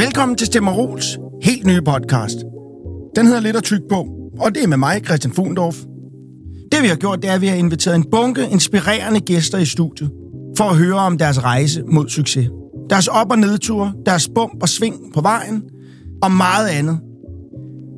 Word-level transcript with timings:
Velkommen 0.00 0.36
til 0.36 0.46
Stemmerols 0.46 1.18
helt 1.42 1.66
nye 1.66 1.82
podcast. 1.82 2.36
Den 3.16 3.26
hedder 3.26 3.40
Lidt 3.40 3.56
at 3.56 3.62
tyk 3.62 3.80
på, 3.90 4.06
og 4.38 4.54
det 4.54 4.62
er 4.62 4.66
med 4.66 4.76
mig, 4.76 5.00
Christian 5.04 5.32
Fugendorf. 5.32 5.76
Det 6.72 6.82
vi 6.82 6.88
har 6.88 6.96
gjort, 6.96 7.22
det 7.22 7.30
er, 7.30 7.34
at 7.34 7.40
vi 7.40 7.46
har 7.46 7.56
inviteret 7.56 7.96
en 7.96 8.04
bunke 8.10 8.48
inspirerende 8.50 9.20
gæster 9.20 9.58
i 9.58 9.64
studiet, 9.64 10.10
for 10.56 10.64
at 10.64 10.76
høre 10.76 10.94
om 10.94 11.18
deres 11.18 11.44
rejse 11.44 11.82
mod 11.86 12.08
succes. 12.08 12.48
Deres 12.90 13.08
op- 13.08 13.30
og 13.30 13.38
nedture, 13.38 13.92
deres 14.06 14.28
bump 14.34 14.52
og 14.62 14.68
sving 14.68 14.94
på 15.14 15.20
vejen, 15.20 15.62
og 16.22 16.32
meget 16.32 16.68
andet. 16.68 16.98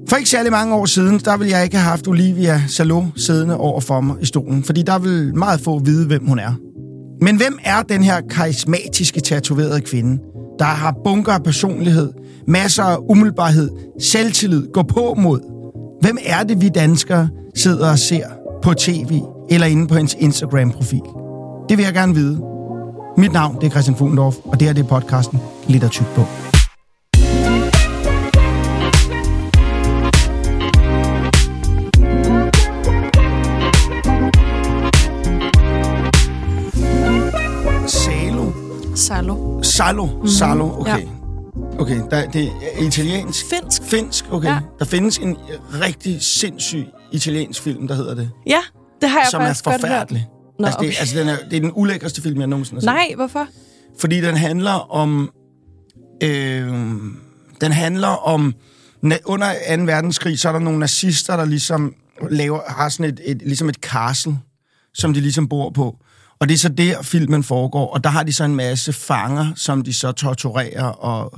For 0.08 0.16
ikke 0.16 0.30
særlig 0.30 0.52
mange 0.52 0.74
år 0.74 0.86
siden, 0.86 1.18
der 1.18 1.36
ville 1.36 1.52
jeg 1.52 1.64
ikke 1.64 1.76
have 1.76 1.90
haft 1.90 2.08
Olivia 2.08 2.62
Salo 2.68 3.04
siddende 3.16 3.56
over 3.56 3.80
for 3.80 4.00
mig 4.00 4.16
i 4.20 4.24
stolen, 4.24 4.64
fordi 4.64 4.82
der 4.82 4.98
vil 4.98 5.34
meget 5.34 5.60
få 5.60 5.78
vide, 5.78 6.06
hvem 6.06 6.26
hun 6.26 6.38
er. 6.38 6.54
Men 7.24 7.36
hvem 7.36 7.58
er 7.64 7.82
den 7.82 8.02
her 8.02 8.20
karismatiske, 8.20 9.20
tatoverede 9.20 9.80
kvinde, 9.80 10.18
der 10.62 10.68
har 10.68 10.94
bunker 11.04 11.32
af 11.32 11.43
personlighed, 11.43 12.12
masser 12.46 12.82
af 12.82 12.96
umiddelbarhed, 13.08 13.71
selvtillid, 14.00 14.72
går 14.72 14.82
på 14.82 15.14
mod? 15.18 15.40
Hvem 16.00 16.18
er 16.25 16.43
det, 16.43 16.61
vi 16.61 16.68
danskere 16.68 17.29
sidder 17.54 17.90
og 17.90 17.98
ser 17.98 18.26
på 18.62 18.75
tv 18.75 19.21
eller 19.50 19.66
inde 19.66 19.86
på 19.86 19.96
ens 19.96 20.16
Instagram-profil? 20.18 21.02
Det 21.68 21.79
vil 21.79 21.85
jeg 21.85 21.94
gerne 21.94 22.14
vide. 22.14 22.40
Mit 23.16 23.32
navn 23.32 23.57
det 23.61 23.66
er 23.66 23.71
Christian 23.71 23.96
Fugendorf, 23.96 24.35
og 24.44 24.61
det 24.61 24.68
her 24.68 24.75
det 24.75 24.85
er 24.85 24.88
podcasten 24.88 25.38
Lidt 25.68 25.90
tyk 25.90 26.07
på. 26.14 26.51
Salo. 39.12 39.62
Salo. 39.62 40.06
Mhm. 40.06 40.28
Salo, 40.28 40.80
okay. 40.80 41.06
Okay, 41.78 42.00
der, 42.11 42.30
det 42.30 42.44
er 42.44 42.86
italiensk. 42.86 43.46
Finsk. 43.50 43.82
Finsk, 43.82 44.24
okay. 44.32 44.48
Ja. 44.48 44.58
Der 44.78 44.84
findes 44.84 45.18
en 45.18 45.36
rigtig 45.80 46.22
sindssyg 46.22 46.86
italiensk 47.12 47.62
film, 47.62 47.88
der 47.88 47.94
hedder 47.94 48.14
det. 48.14 48.30
Ja, 48.46 48.58
det 49.00 49.10
har 49.10 49.18
jeg 49.18 49.27
som 49.30 49.42
er 49.42 49.46
faktisk 49.46 49.64
godt 49.64 49.74
hørt. 49.74 49.80
forfærdelig. 49.80 50.27
Nå, 50.58 50.66
altså, 50.66 50.80
det, 50.80 50.88
okay. 50.88 51.00
altså 51.00 51.18
den 51.18 51.28
er, 51.28 51.36
det 51.50 51.56
er 51.56 51.60
den 51.60 51.72
ulækreste 51.74 52.22
film, 52.22 52.40
jeg 52.40 52.46
nogensinde 52.46 52.77
har 52.77 52.80
set. 52.80 52.86
Nej, 52.86 53.14
hvorfor? 53.16 53.48
Fordi 53.98 54.20
den 54.20 54.36
handler 54.36 54.92
om... 54.92 55.30
Øh, 56.22 56.68
den 57.60 57.72
handler 57.72 58.08
om... 58.08 58.55
Under 59.24 59.77
2. 59.77 59.83
verdenskrig, 59.83 60.38
så 60.38 60.48
er 60.48 60.52
der 60.52 60.58
nogle 60.58 60.78
nazister, 60.78 61.36
der 61.36 61.44
ligesom 61.44 61.94
laver, 62.30 62.60
har 62.68 62.88
sådan 62.88 63.12
et, 63.12 63.20
et, 63.24 63.42
ligesom 63.42 63.68
et 63.68 63.77
castle, 63.77 64.38
som 64.94 65.14
de 65.14 65.20
ligesom 65.20 65.48
bor 65.48 65.70
på. 65.70 65.96
Og 66.42 66.48
det 66.48 66.54
er 66.54 66.58
så 66.58 66.68
der, 66.68 67.02
filmen 67.02 67.42
foregår. 67.42 67.86
Og 67.94 68.04
der 68.04 68.10
har 68.10 68.22
de 68.22 68.32
så 68.32 68.44
en 68.44 68.54
masse 68.56 68.92
fanger, 68.92 69.52
som 69.56 69.82
de 69.82 69.94
så 69.94 70.12
torturerer. 70.12 70.84
Og, 70.84 71.32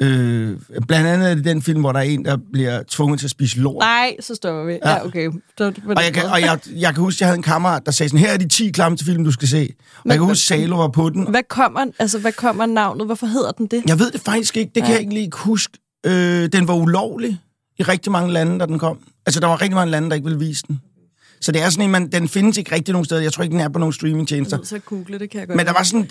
øh, 0.00 0.56
blandt 0.88 1.06
andet 1.08 1.30
er 1.30 1.34
det 1.34 1.44
den 1.44 1.62
film, 1.62 1.80
hvor 1.80 1.92
der 1.92 1.98
er 1.98 2.04
en, 2.04 2.24
der 2.24 2.36
bliver 2.52 2.82
tvunget 2.88 3.20
til 3.20 3.26
at 3.26 3.30
spise 3.30 3.58
lort. 3.60 3.80
Nej, 3.82 4.16
så 4.20 4.34
stopper 4.34 4.64
vi. 4.64 4.72
Ja, 4.72 4.90
Ja. 4.90 5.06
okay. 5.06 5.30
Så, 5.58 5.64
Og 5.96 6.04
jeg 6.04 6.12
kan, 6.14 6.24
og 6.24 6.40
jeg, 6.40 6.58
jeg 6.76 6.94
kan 6.94 7.02
huske, 7.02 7.22
jeg 7.22 7.28
havde 7.28 7.36
en 7.36 7.42
kammerat, 7.42 7.86
der 7.86 7.92
sagde 7.92 8.08
sådan, 8.10 8.20
her 8.20 8.32
er 8.32 8.36
de 8.36 8.48
10 8.48 8.70
klamme 8.70 8.96
til 8.98 9.06
film, 9.06 9.24
du 9.24 9.32
skal 9.32 9.48
se. 9.48 9.68
Og 9.96 10.00
Men- 10.04 10.10
jeg 10.10 10.18
kan 10.18 10.26
huske, 10.26 10.46
Salo 10.46 10.76
var 10.76 10.88
på 10.88 11.10
den. 11.10 11.30
Hvad 11.30 11.42
kommer, 11.48 11.86
altså, 11.98 12.18
hvad 12.18 12.32
kommer 12.32 12.66
navnet? 12.66 13.06
Hvorfor 13.06 13.26
hedder 13.26 13.52
den 13.52 13.66
det? 13.66 13.82
Jeg 13.86 13.98
ved 13.98 14.10
det 14.10 14.20
faktisk 14.20 14.56
ikke. 14.56 14.70
Det 14.74 14.82
kan 14.82 14.86
Ja. 14.90 14.92
jeg 14.92 15.00
ikke 15.00 15.14
lige 15.14 15.30
huske. 15.34 15.78
Øh, 16.06 16.48
den 16.52 16.68
var 16.68 16.74
ulovlig 16.74 17.38
i 17.78 17.82
rigtig 17.82 18.12
mange 18.12 18.32
lande, 18.32 18.60
da 18.60 18.66
den 18.66 18.78
kom. 18.78 18.98
Altså, 19.26 19.40
der 19.40 19.46
var 19.46 19.62
rigtig 19.62 19.74
mange 19.74 19.90
lande, 19.90 20.08
der 20.08 20.14
ikke 20.14 20.24
ville 20.24 20.38
vise 20.46 20.62
den. 20.68 20.80
Så 21.40 21.52
det 21.52 21.62
er 21.62 21.70
sådan 21.70 21.84
en, 21.84 21.90
man, 21.90 22.12
den 22.12 22.28
findes 22.28 22.56
ikke 22.56 22.74
rigtig 22.74 22.92
nogen 22.92 23.04
steder. 23.04 23.20
Jeg 23.20 23.32
tror 23.32 23.42
ikke, 23.44 23.52
den 23.52 23.60
er 23.60 23.68
på 23.68 23.78
nogen 23.78 23.92
streamingtjenester. 23.92 24.58
Så 24.64 24.78
google 24.78 25.18
det, 25.18 25.30
kan 25.30 25.40
jeg 25.40 25.48
godt 25.48 25.56
Men 25.56 25.66
der 25.66 25.72
var 25.72 25.82
sådan 25.82 26.10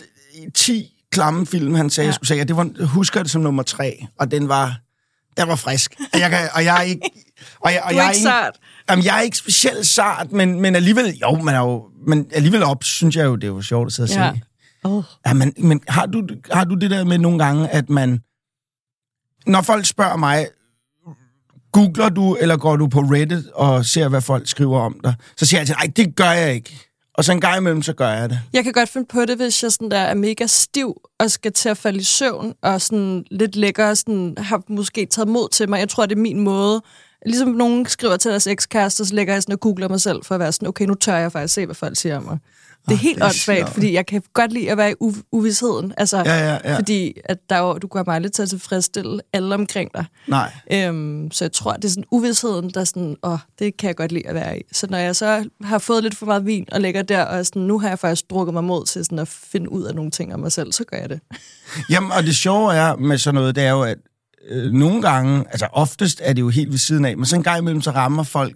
10 0.53 0.93
klamme 1.11 1.45
film, 1.45 1.73
han 1.75 1.89
sagde, 1.89 2.05
ja. 2.05 2.07
Jeg 2.07 2.13
skulle 2.15 2.27
sige, 2.27 2.41
og 2.41 2.47
det 2.47 2.55
var, 2.57 2.69
jeg 2.79 2.87
husker 2.87 3.21
det 3.23 3.31
som 3.31 3.41
nummer 3.41 3.63
tre, 3.63 4.05
og 4.19 4.31
den 4.31 4.49
var, 4.49 4.79
den 5.37 5.47
var 5.47 5.55
frisk. 5.55 5.95
Og 6.13 6.19
jeg, 6.19 6.29
kan, 6.29 6.49
og 6.53 6.65
jeg 6.65 6.77
er 6.77 6.81
ikke... 6.81 7.01
Og 7.59 7.73
jeg, 7.73 7.81
og 7.83 7.91
Du 7.91 7.95
jeg 7.95 8.05
er 8.05 8.11
ikke 8.11 8.23
sart. 8.23 8.53
Jamen, 8.89 9.05
jeg 9.05 9.17
er 9.17 9.21
ikke 9.21 9.37
specielt 9.37 9.87
sart, 9.87 10.31
men, 10.31 10.61
men 10.61 10.75
alligevel, 10.75 11.17
jo, 11.21 11.31
man 11.35 11.55
er 11.55 11.59
jo, 11.59 11.85
men 12.07 12.27
alligevel 12.31 12.63
op, 12.63 12.83
synes 12.83 13.15
jeg 13.15 13.25
jo, 13.25 13.35
det 13.35 13.43
er 13.43 13.47
jo 13.47 13.61
sjovt 13.61 13.85
at 13.87 13.93
sidde 13.93 14.07
og 14.07 14.09
Ja. 14.25 14.31
se. 14.35 14.41
Oh. 14.83 15.03
Ja, 15.27 15.33
men, 15.33 15.53
men 15.57 15.81
har, 15.87 16.05
du, 16.05 16.27
har 16.51 16.63
du 16.63 16.75
det 16.75 16.91
der 16.91 17.03
med 17.03 17.17
nogle 17.17 17.39
gange, 17.45 17.67
at 17.69 17.89
man... 17.89 18.19
Når 19.47 19.61
folk 19.61 19.85
spørger 19.85 20.15
mig, 20.17 20.47
googler 21.77 22.09
du, 22.09 22.35
eller 22.35 22.57
går 22.57 22.75
du 22.75 22.87
på 22.87 22.99
Reddit 22.99 23.45
og 23.53 23.85
ser, 23.85 24.07
hvad 24.07 24.21
folk 24.21 24.47
skriver 24.47 24.79
om 24.79 24.99
dig, 25.03 25.13
så 25.37 25.45
siger 25.45 25.59
jeg 25.59 25.67
til 25.67 25.75
nej, 25.75 25.91
det 25.95 26.15
gør 26.15 26.31
jeg 26.31 26.53
ikke. 26.53 26.87
Og 27.13 27.25
så 27.25 27.31
en 27.31 27.41
gang 27.41 27.57
imellem, 27.57 27.81
så 27.81 27.93
gør 27.93 28.09
jeg 28.09 28.29
det. 28.29 28.39
Jeg 28.53 28.63
kan 28.63 28.73
godt 28.73 28.89
finde 28.89 29.07
på 29.07 29.25
det, 29.25 29.37
hvis 29.37 29.63
jeg 29.63 29.71
sådan 29.71 29.91
der 29.91 29.97
er 29.97 30.13
mega 30.13 30.45
stiv 30.47 30.95
og 31.19 31.31
skal 31.31 31.53
til 31.53 31.69
at 31.69 31.77
falde 31.77 31.99
i 31.99 32.03
søvn, 32.03 32.53
og 32.61 32.81
sådan 32.81 33.25
lidt 33.31 33.55
lækker 33.55 33.93
sådan, 33.93 34.33
har 34.37 34.61
måske 34.69 35.05
taget 35.05 35.27
mod 35.27 35.49
til 35.49 35.69
mig. 35.69 35.79
Jeg 35.79 35.89
tror, 35.89 36.05
det 36.05 36.17
er 36.17 36.21
min 36.21 36.39
måde. 36.39 36.81
Ligesom 37.25 37.49
nogen 37.49 37.85
skriver 37.85 38.17
til 38.17 38.31
deres 38.31 38.47
ekskærester, 38.47 39.03
så 39.03 39.15
lægger 39.15 39.33
jeg 39.33 39.43
sådan 39.43 39.53
og 39.53 39.59
googler 39.59 39.89
mig 39.89 40.01
selv 40.01 40.23
for 40.23 40.35
at 40.35 40.39
være 40.39 40.51
sådan, 40.51 40.67
okay, 40.67 40.85
nu 40.85 40.93
tør 40.93 41.15
jeg 41.15 41.31
faktisk 41.31 41.53
se, 41.53 41.65
hvad 41.65 41.75
folk 41.75 41.97
siger 41.97 42.17
om 42.17 42.23
mig. 42.23 42.37
Det 42.89 42.93
er 42.93 42.97
Åh, 42.97 42.99
helt 42.99 43.23
åndssvagt, 43.23 43.69
fordi 43.73 43.93
jeg 43.93 44.05
kan 44.05 44.21
godt 44.33 44.53
lide 44.53 44.71
at 44.71 44.77
være 44.77 44.91
i 44.91 44.93
u- 45.03 45.21
uvidsheden. 45.31 45.93
Altså, 45.97 46.17
Ja, 46.17 46.23
ja, 46.53 46.57
ja. 46.63 46.75
Fordi 46.77 47.13
at 47.25 47.37
der 47.49 47.55
er 47.55 47.59
jo, 47.59 47.73
du 47.77 47.87
går 47.87 48.03
meget 48.05 48.33
til 48.33 48.41
at 48.41 48.49
tilfredsstille 48.49 49.19
alle 49.33 49.55
omkring 49.55 49.91
dig. 49.93 50.05
Nej. 50.27 50.51
Øhm, 50.71 51.31
så 51.31 51.45
jeg 51.45 51.51
tror, 51.51 51.73
det 51.73 51.85
er 51.85 51.89
sådan 51.89 52.03
uvidsheden, 52.11 52.69
der 52.69 52.79
er 52.79 52.83
sådan, 52.83 53.15
åh, 53.23 53.37
det 53.59 53.77
kan 53.77 53.87
jeg 53.87 53.95
godt 53.95 54.11
lide 54.11 54.27
at 54.27 54.35
være 54.35 54.59
i. 54.59 54.61
Så 54.71 54.87
når 54.89 54.97
jeg 54.97 55.15
så 55.15 55.49
har 55.63 55.77
fået 55.77 56.03
lidt 56.03 56.15
for 56.17 56.25
meget 56.25 56.45
vin 56.45 56.65
og 56.71 56.81
ligger 56.81 57.01
der, 57.01 57.23
og 57.23 57.45
sådan, 57.45 57.61
nu 57.61 57.79
har 57.79 57.87
jeg 57.89 57.99
faktisk 57.99 58.29
drukket 58.29 58.53
mig 58.53 58.63
mod 58.63 58.85
til 58.85 59.05
sådan 59.05 59.19
at 59.19 59.27
finde 59.27 59.71
ud 59.71 59.83
af 59.83 59.95
nogle 59.95 60.11
ting 60.11 60.33
om 60.33 60.39
mig 60.39 60.51
selv, 60.51 60.71
så 60.71 60.83
gør 60.83 60.97
jeg 60.97 61.09
det. 61.09 61.19
Jamen, 61.89 62.11
og 62.11 62.23
det 62.23 62.35
sjove 62.35 62.73
er 62.73 62.95
med 62.95 63.17
sådan 63.17 63.35
noget, 63.35 63.55
det 63.55 63.63
er 63.63 63.71
jo, 63.71 63.81
at 63.81 63.97
øh, 64.49 64.71
nogle 64.71 65.01
gange, 65.01 65.45
altså 65.49 65.67
oftest 65.71 66.21
er 66.23 66.33
det 66.33 66.41
jo 66.41 66.49
helt 66.49 66.71
ved 66.71 66.77
siden 66.77 67.05
af, 67.05 67.17
men 67.17 67.25
så 67.25 67.35
en 67.35 67.43
gang 67.43 67.59
imellem, 67.59 67.81
så 67.81 67.91
rammer 67.91 68.23
folk 68.23 68.55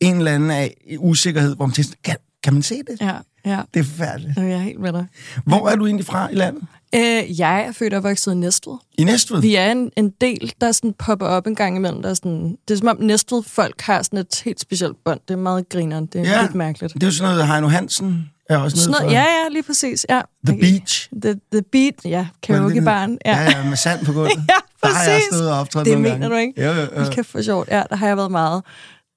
en 0.00 0.16
eller 0.16 0.32
anden 0.34 0.50
af 0.50 0.74
usikkerhed, 0.98 1.56
hvor 1.56 1.66
man 1.66 1.72
tænker, 1.74 1.92
kan, 2.04 2.16
kan 2.42 2.52
man 2.52 2.62
se 2.62 2.74
det? 2.90 3.00
Ja, 3.00 3.14
ja. 3.48 3.60
Det 3.74 3.80
er 3.80 3.84
forfærdeligt. 3.84 4.36
Jeg 4.36 4.50
er 4.50 4.58
helt 4.58 4.80
med 4.80 4.92
dig. 4.92 5.06
Hvor 5.44 5.68
er 5.68 5.76
du 5.76 5.86
egentlig 5.86 6.06
fra 6.06 6.28
i 6.32 6.34
landet? 6.34 6.62
Øh, 6.94 7.40
jeg 7.40 7.60
er 7.64 7.72
født 7.72 7.94
og 7.94 8.02
vokset 8.02 8.32
i 8.32 8.34
Næstved. 8.34 8.74
I 8.98 9.04
Næstved? 9.04 9.40
Vi 9.40 9.54
er 9.54 9.72
en, 9.72 9.90
en 9.96 10.10
del, 10.20 10.52
der 10.60 10.72
sådan 10.72 10.94
popper 10.98 11.26
op 11.26 11.46
en 11.46 11.54
gang 11.54 11.76
imellem. 11.76 12.02
Der 12.02 12.10
er 12.10 12.14
sådan, 12.14 12.56
det 12.68 12.74
er 12.74 12.78
som 12.78 12.88
om 12.88 12.96
Næstved 13.00 13.42
folk 13.42 13.80
har 13.80 14.02
sådan 14.02 14.18
et 14.18 14.42
helt 14.44 14.60
specielt 14.60 14.96
bånd. 15.04 15.20
Det 15.28 15.34
er 15.34 15.38
meget 15.38 15.68
grineren. 15.68 16.06
Det 16.06 16.20
er 16.20 16.24
Ja. 16.24 16.30
ja. 16.36 16.42
lidt 16.42 16.54
mærkeligt. 16.54 16.94
Det 16.94 17.02
er 17.02 17.06
jo 17.06 17.12
sådan 17.12 17.32
noget, 17.34 17.48
Heino 17.48 17.68
Hansen 17.68 18.30
er 18.50 18.56
også 18.58 18.76
Sådan 18.76 18.90
noget, 18.90 19.04
for. 19.04 19.10
ja, 19.10 19.20
ja, 19.24 19.48
lige 19.50 19.62
præcis. 19.62 20.06
Ja. 20.08 20.20
The 20.46 20.58
Beach. 20.60 21.08
The, 21.22 21.34
the 21.52 21.62
Beat, 21.72 21.94
ja. 22.04 22.26
Karaokebarn. 22.42 23.18
Ja. 23.26 23.40
ja, 23.42 23.64
med 23.68 23.76
sand 23.76 24.04
på 24.06 24.12
gulvet. 24.12 24.30
Ja, 24.82 24.88
Der 24.88 24.94
har 24.94 25.04
jeg 25.04 25.12
præcis. 25.14 25.26
stået 25.36 25.50
og 25.50 25.58
optrådt 25.60 25.86
Det 25.86 25.98
mener 26.00 26.10
gange. 26.10 26.28
du 26.28 26.34
ikke? 26.34 26.62
Jo, 26.64 26.72
jo, 26.72 26.80
jo. 26.80 26.86
Hold 26.96 27.12
kæft 27.14 27.28
for 27.30 27.42
sjovt. 27.42 27.68
Ja, 27.70 27.82
der 27.90 27.96
har 27.96 28.06
jeg 28.06 28.16
været 28.16 28.30
meget, 28.30 28.62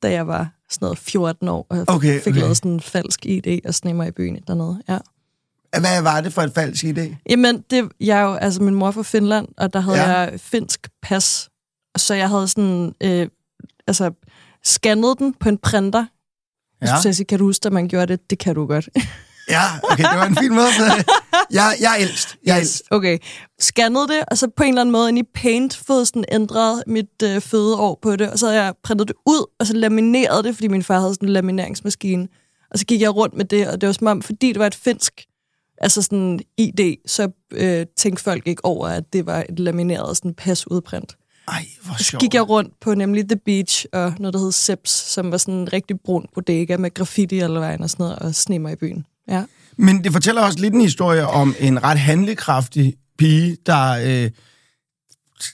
da 0.03 0.11
jeg 0.11 0.27
var 0.27 0.49
sådan 0.71 0.85
noget 0.85 0.97
14 0.97 1.47
år, 1.47 1.67
og 1.69 1.83
Okay, 1.87 2.21
fik 2.21 2.33
okay. 2.33 2.39
lavet 2.41 2.57
sådan 2.57 2.71
en 2.71 2.81
falsk 2.81 3.25
ID 3.25 3.59
og 3.65 3.73
sneg 3.75 3.95
mig 3.95 4.07
i 4.07 4.11
byen 4.11 4.39
dernede. 4.47 4.81
Ja. 4.89 4.97
Hvad 5.79 6.01
var 6.01 6.21
det 6.21 6.33
for 6.33 6.41
et 6.41 6.53
falsk 6.53 6.83
idé? 6.83 7.15
Jamen, 7.29 7.63
det, 7.69 7.89
jeg 7.99 8.17
er 8.19 8.23
jo, 8.23 8.33
altså 8.33 8.61
min 8.61 8.75
mor 8.75 8.87
er 8.87 8.91
fra 8.91 9.03
Finland, 9.03 9.47
og 9.57 9.73
der 9.73 9.79
havde 9.79 9.97
Ja. 9.97 10.17
jeg 10.19 10.39
finsk 10.39 10.87
pas, 11.01 11.49
så 11.97 12.13
jeg 12.13 12.29
havde 12.29 12.47
sådan, 12.47 12.93
øh, 13.03 13.27
altså, 13.87 14.11
scannet 14.65 15.19
den 15.19 15.33
på 15.39 15.49
en 15.49 15.57
printer. 15.57 16.05
Jeg 16.81 16.89
Ja. 16.89 17.01
til 17.01 17.09
at 17.09 17.15
sige, 17.15 17.25
kan 17.25 17.39
du 17.39 17.45
huske, 17.45 17.65
at 17.65 17.73
man 17.73 17.87
gjorde 17.87 18.07
det? 18.07 18.29
Det 18.29 18.39
kan 18.39 18.55
du 18.55 18.65
godt. 18.65 18.89
Ja, 19.49 19.61
okay, 19.83 20.03
det 20.03 20.19
var 20.19 20.25
en 20.25 20.35
fin 20.35 20.53
måde. 20.55 20.67
Jeg, 21.51 21.75
jeg 21.81 21.91
er 21.91 21.97
ældst. 21.99 22.37
Jeg 22.45 22.53
er 22.53 22.59
ældst. 22.59 22.83
Okay. 22.91 23.17
Scannede 23.59 24.07
det, 24.07 24.23
og 24.31 24.37
så 24.37 24.47
på 24.57 24.63
en 24.63 24.69
eller 24.69 24.81
anden 24.81 24.91
måde 24.91 25.09
ind 25.09 25.19
i 25.19 25.23
Paint 25.33 25.75
fået 25.75 26.07
sådan 26.07 26.25
ændret 26.31 26.83
mit 26.87 27.23
øh, 27.23 27.41
fødeår 27.41 27.99
på 28.01 28.15
det, 28.15 28.29
og 28.31 28.39
så 28.39 28.47
havde 28.47 28.63
jeg 28.63 28.73
printet 28.83 29.07
det 29.07 29.15
ud, 29.25 29.45
og 29.59 29.67
så 29.67 29.73
lamineret 29.73 30.45
det, 30.45 30.55
fordi 30.55 30.67
min 30.67 30.83
far 30.83 30.99
havde 30.99 31.13
sådan 31.13 31.27
en 31.27 31.33
lamineringsmaskine. 31.33 32.27
Og 32.71 32.79
så 32.79 32.85
gik 32.85 33.01
jeg 33.01 33.15
rundt 33.15 33.35
med 33.37 33.45
det, 33.45 33.67
og 33.67 33.81
det 33.81 33.87
var 33.87 33.93
som 33.93 34.07
om, 34.07 34.21
fordi 34.21 34.47
det 34.47 34.59
var 34.59 34.67
et 34.67 34.75
finsk 34.75 35.25
altså 35.81 36.01
sådan 36.01 36.39
ID, 36.57 36.95
så 37.05 37.29
øh, 37.51 37.85
tænkte 37.97 38.23
folk 38.23 38.47
ikke 38.47 38.65
over, 38.65 38.87
at 38.87 39.13
det 39.13 39.25
var 39.25 39.45
et 39.49 39.59
lamineret 39.59 40.17
sådan 40.17 40.33
pasudprint. 40.33 41.17
Ej, 41.47 41.65
hvor 41.85 41.95
Så 41.97 42.03
sjovt. 42.03 42.21
gik 42.21 42.33
jeg 42.33 42.49
rundt 42.49 42.79
på 42.79 42.95
nemlig 42.95 43.29
The 43.29 43.39
Beach 43.45 43.85
og 43.93 44.13
noget, 44.19 44.33
der 44.33 44.39
hed 44.39 44.51
Seps, 44.51 44.91
som 44.91 45.31
var 45.31 45.37
sådan 45.37 45.53
en 45.53 45.73
rigtig 45.73 45.99
brun 45.99 46.25
bodega 46.33 46.77
med 46.77 46.93
graffiti 46.93 47.39
alle 47.39 47.59
vejen 47.59 47.81
og 47.83 47.89
sådan 47.89 48.03
noget, 48.03 48.19
og 48.19 48.35
sne 48.35 48.59
mig 48.59 48.73
i 48.73 48.75
byen. 48.75 49.05
Ja. 49.27 49.43
Men 49.77 50.03
det 50.03 50.11
fortæller 50.11 50.41
også 50.41 50.59
lidt 50.59 50.73
en 50.73 50.81
historie 50.81 51.27
om 51.27 51.55
en 51.59 51.83
ret 51.83 51.99
handlekraftig 51.99 52.95
pige, 53.17 53.57
der 53.65 53.91
øh, 54.25 54.31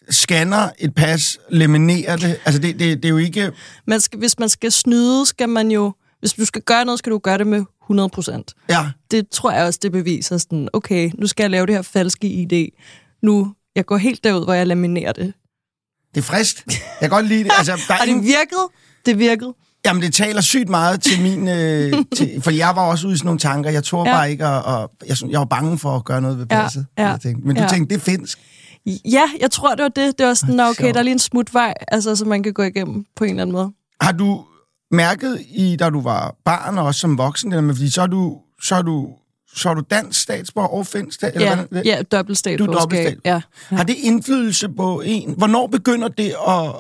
scanner 0.10 0.70
et 0.80 0.96
pas, 0.96 1.40
laminerer 1.50 2.18
det. 2.18 2.40
Altså, 2.46 2.62
det, 2.62 2.80
det, 2.80 2.98
det 2.98 3.06
er 3.06 3.10
jo 3.10 3.18
ikke... 3.18 3.52
Man 3.88 4.02
skal, 4.02 4.20
hvis 4.20 4.40
man 4.40 4.50
skal 4.50 4.72
snyde, 4.72 5.26
skal 5.26 5.50
man 5.50 5.72
jo... 5.72 5.94
Hvis 6.20 6.34
du 6.34 6.46
skal 6.46 6.62
gøre 6.62 6.86
noget, 6.86 7.00
skal 7.00 7.12
du 7.12 7.18
gøre 7.18 7.38
det 7.38 7.48
med 7.48 7.64
100 7.84 8.10
procent. 8.10 8.54
Ja, 8.70 8.90
Det 9.12 9.30
tror 9.30 9.52
jeg 9.52 9.66
også, 9.66 9.80
det 9.82 9.92
beviser 9.92 10.38
sådan, 10.38 10.70
okay, 10.74 11.12
nu 11.18 11.28
skal 11.28 11.44
jeg 11.44 11.52
lave 11.52 11.66
det 11.66 11.76
her 11.76 11.82
falske 11.82 12.28
ID. 12.28 12.70
Nu, 13.24 13.54
jeg 13.76 13.86
går 13.86 13.98
helt 13.98 14.24
derud, 14.24 14.44
hvor 14.44 14.54
jeg 14.54 14.68
laminerer 14.68 15.12
det. 15.14 15.34
det 16.16 16.22
er 16.22 16.26
frisk. 16.26 16.64
Jeg 16.68 16.76
kan 17.00 17.10
godt 17.10 17.28
lide 17.28 17.44
det. 17.44 17.52
Altså, 17.58 17.72
der 17.88 17.94
er 17.94 18.00
Og 18.02 18.08
det 18.08 18.16
virkede. 18.16 18.70
Det 19.06 19.20
virkede. 19.20 19.54
Jamen, 19.86 20.02
det 20.02 20.14
taler 20.14 20.42
sygt 20.42 20.70
meget 20.70 21.02
til 21.02 21.22
min... 21.22 21.48
Øh, 21.48 21.94
til, 22.18 22.42
for 22.42 22.52
jeg 22.52 22.72
var 22.76 22.82
også 22.88 23.08
ude 23.08 23.14
i 23.14 23.18
sådan 23.18 23.26
nogle 23.28 23.40
tanker. 23.40 23.70
Jeg 23.70 23.84
tror 23.84 24.08
Ja. 24.08 24.14
bare 24.14 24.32
ikke, 24.32 24.48
og, 24.48 24.64
og 24.82 24.92
jeg, 25.08 25.18
jeg 25.30 25.40
var 25.40 25.46
bange 25.46 25.78
for 25.80 25.96
at 25.96 26.06
gøre 26.06 26.22
noget 26.22 26.38
ved 26.38 26.46
Ja, 26.52 26.62
passet. 26.62 26.86
ja, 26.98 27.10
jeg 27.10 27.20
tænkte. 27.22 27.48
Men 27.48 27.56
du 27.56 27.62
ja. 27.62 27.68
tænkte, 27.68 27.96
det 27.96 28.02
er 28.02 28.06
finsk. 28.06 28.40
Ja, 29.06 29.24
jeg 29.42 29.52
tror, 29.52 29.76
det 29.76 29.84
var 29.84 29.90
det. 29.90 30.18
Det 30.20 30.26
var 30.28 30.34
sådan, 30.34 30.54
Ah, 30.54 30.58
"Nå, 30.58 30.64
okay, 30.64 30.84
sjovt. 30.84 30.94
der 30.94 31.00
er 31.00 31.04
lige 31.04 31.12
en 31.14 31.20
smutvej, 31.20 31.74
altså, 31.88 32.16
som 32.16 32.28
man 32.28 32.44
kan 32.44 32.54
gå 32.54 32.64
igennem 32.64 33.06
på 33.16 33.24
en 33.24 33.30
eller 33.30 33.42
anden 33.42 33.52
måde. 33.54 33.72
Har 34.02 34.12
du 34.12 34.44
mærket 34.92 35.42
i, 35.50 35.76
da 35.80 35.90
du 35.90 36.02
var 36.02 36.36
barn 36.46 36.78
og 36.78 36.86
også 36.86 37.00
som 37.00 37.18
voksen, 37.18 37.52
det 37.52 37.56
der 37.56 37.62
med, 37.62 37.76
fordi 37.76 37.92
så 37.92 38.02
er 38.02 38.08
du, 38.08 38.38
så 38.64 38.76
er 38.76 38.82
du, 38.82 39.08
så 39.56 39.70
er 39.70 39.74
du 39.74 39.82
dansk 39.92 40.22
statsborger 40.22 40.68
og 40.70 40.88
finsk 40.88 41.16
stat, 41.16 41.36
eller 41.36 41.48
Ja, 41.50 41.56
hvordan? 41.56 41.86
ja 41.86 42.02
dobbelt 42.12 42.38
statsborgerskab. 42.38 43.18
Ja. 43.26 43.42
Har 43.70 43.84
det 43.84 43.96
indflydelse 44.00 44.70
på 44.70 45.02
en? 45.06 45.34
Hvornår 45.38 45.68
begynder 45.68 46.08
det 46.08 46.34
at 46.48 46.72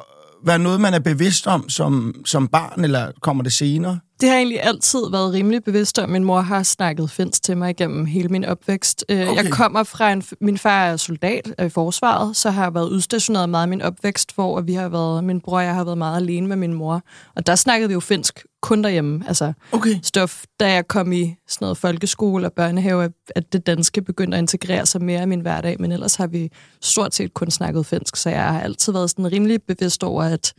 være 0.45 0.59
noget, 0.59 0.81
man 0.81 0.93
er 0.93 0.99
bevidst 0.99 1.47
om 1.47 1.69
som, 1.69 2.15
som 2.25 2.47
barn, 2.47 2.83
eller 2.83 3.11
kommer 3.21 3.43
det 3.43 3.53
senere? 3.53 3.99
Det 4.21 4.29
har 4.29 4.35
jeg 4.35 4.41
egentlig 4.41 4.63
altid 4.63 4.99
været 5.11 5.33
rimelig 5.33 5.63
bevidst 5.63 5.99
om. 5.99 6.09
Min 6.09 6.23
mor 6.23 6.41
har 6.41 6.63
snakket 6.63 7.09
finsk 7.09 7.43
til 7.43 7.57
mig 7.57 7.69
igennem 7.69 8.05
hele 8.05 8.29
min 8.29 8.45
opvækst. 8.45 9.05
Okay. 9.09 9.27
Okay. 9.27 9.43
Jeg 9.43 9.51
kommer 9.51 9.83
fra 9.83 10.11
en... 10.11 10.23
Min 10.41 10.57
far 10.57 10.85
er 10.85 10.97
soldat 10.97 11.53
er 11.57 11.65
i 11.65 11.69
forsvaret, 11.69 12.35
så 12.35 12.49
har 12.49 12.63
jeg 12.63 12.73
været 12.73 12.89
udstationeret 12.89 13.49
meget 13.49 13.67
i 13.67 13.69
min 13.69 13.81
opvækst, 13.81 14.35
hvor 14.35 14.61
vi 14.61 14.73
har 14.73 14.89
været... 14.89 15.23
Min 15.23 15.41
bror 15.41 15.57
og 15.57 15.63
jeg 15.63 15.73
har 15.73 15.83
været 15.83 15.97
meget 15.97 16.17
alene 16.17 16.47
med 16.47 16.55
min 16.55 16.73
mor. 16.73 17.01
Og 17.35 17.47
der 17.47 17.55
snakkede 17.55 17.87
vi 17.87 17.93
jo 17.93 17.99
finsk 17.99 18.45
kun 18.61 18.83
derhjemme. 18.83 19.23
Altså 19.27 19.53
Okay. 19.71 19.99
stof, 20.03 20.43
da 20.59 20.71
jeg 20.73 20.87
kom 20.87 21.11
i 21.11 21.35
sådan 21.47 21.65
noget 21.65 21.77
folkeskole 21.77 22.45
og 22.47 22.53
børnehave, 22.53 23.09
at- 23.35 23.53
det 23.53 23.67
danske 23.67 24.01
begyndte 24.01 24.37
at 24.37 24.41
integrere 24.41 24.85
sig 24.85 25.01
mere 25.03 25.23
i 25.23 25.25
min 25.25 25.39
hverdag. 25.41 25.75
Men 25.81 25.91
ellers 25.91 26.15
har 26.15 26.27
vi 26.27 26.49
stort 26.81 27.15
set 27.15 27.33
kun 27.33 27.51
snakket 27.51 27.85
finsk, 27.85 28.15
så 28.15 28.29
jeg 28.29 28.43
har 28.43 28.61
altid 28.61 28.93
været 28.93 29.09
sådan 29.09 29.31
rimelig 29.31 29.59
bevidst 29.67 30.03
over, 30.03 30.23
at, 30.23 30.53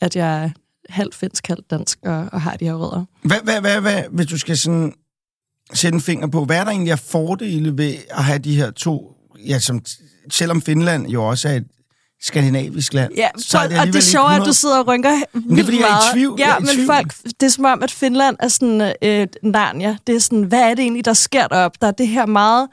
at 0.00 0.16
jeg 0.16 0.44
er 0.44 0.50
halvt 0.88 1.14
finsk, 1.14 1.46
halvt 1.48 1.70
dansk 1.70 1.98
og, 2.02 2.28
og 2.32 2.40
har 2.40 2.56
de 2.56 2.64
her 2.64 2.74
rødder. 2.74 3.04
Hvad, 3.24 3.36
hvad, 3.44 3.60
hvad, 3.60 3.80
hvad, 3.80 4.02
hvis 4.10 4.26
du 4.26 4.38
skal 4.38 4.56
sådan 4.56 4.92
sætte 5.74 5.94
en 5.96 6.00
finger 6.00 6.26
på, 6.26 6.44
hvad 6.44 6.56
er 6.56 6.64
der 6.64 6.70
egentlig 6.70 6.92
af 6.92 6.98
fordele 6.98 7.78
ved 7.78 7.94
at 8.10 8.24
have 8.24 8.38
de 8.38 8.56
her 8.56 8.70
to, 8.70 9.12
ja, 9.48 9.58
som, 9.58 9.82
selvom 10.30 10.62
Finland 10.62 11.06
jo 11.08 11.24
også 11.28 11.48
er 11.48 11.52
et 11.52 11.66
skandinavisk 12.22 12.94
land, 12.94 13.12
Ja, 13.16 13.28
så 13.38 13.58
er 13.58 13.62
folk, 13.62 13.70
det 13.72 13.80
og 13.80 13.86
det 13.86 13.96
er 13.96 14.00
sjovt, 14.00 14.32
at 14.32 14.42
du 14.46 14.52
sidder 14.52 14.78
og 14.78 14.86
rynker 14.88 15.10
det 15.10 15.60
er, 15.60 15.64
fordi 15.64 15.80
jeg 15.80 15.88
er 15.88 16.10
i 16.10 16.14
tvivl. 16.14 16.34
Ja, 16.40 16.50
er 16.50 16.56
i 16.56 16.60
men 16.60 16.68
tvivl. 16.68 16.86
folk, 16.86 17.14
det 17.40 17.46
er 17.46 17.50
som 17.50 17.64
om, 17.64 17.82
at 17.82 17.90
Finland 17.90 18.36
er 18.40 18.48
sådan 18.48 18.92
øh, 19.02 19.26
Narnia. 19.42 19.96
Det 20.06 20.14
er 20.14 20.18
sådan, 20.20 20.42
hvad 20.42 20.60
er 20.60 20.68
det 20.74 20.78
egentlig, 20.82 21.04
der 21.04 21.12
sker 21.12 21.46
deroppe? 21.46 21.78
Der 21.80 21.86
er 21.86 21.90
det 21.90 22.08
her 22.08 22.26
meget 22.26 22.68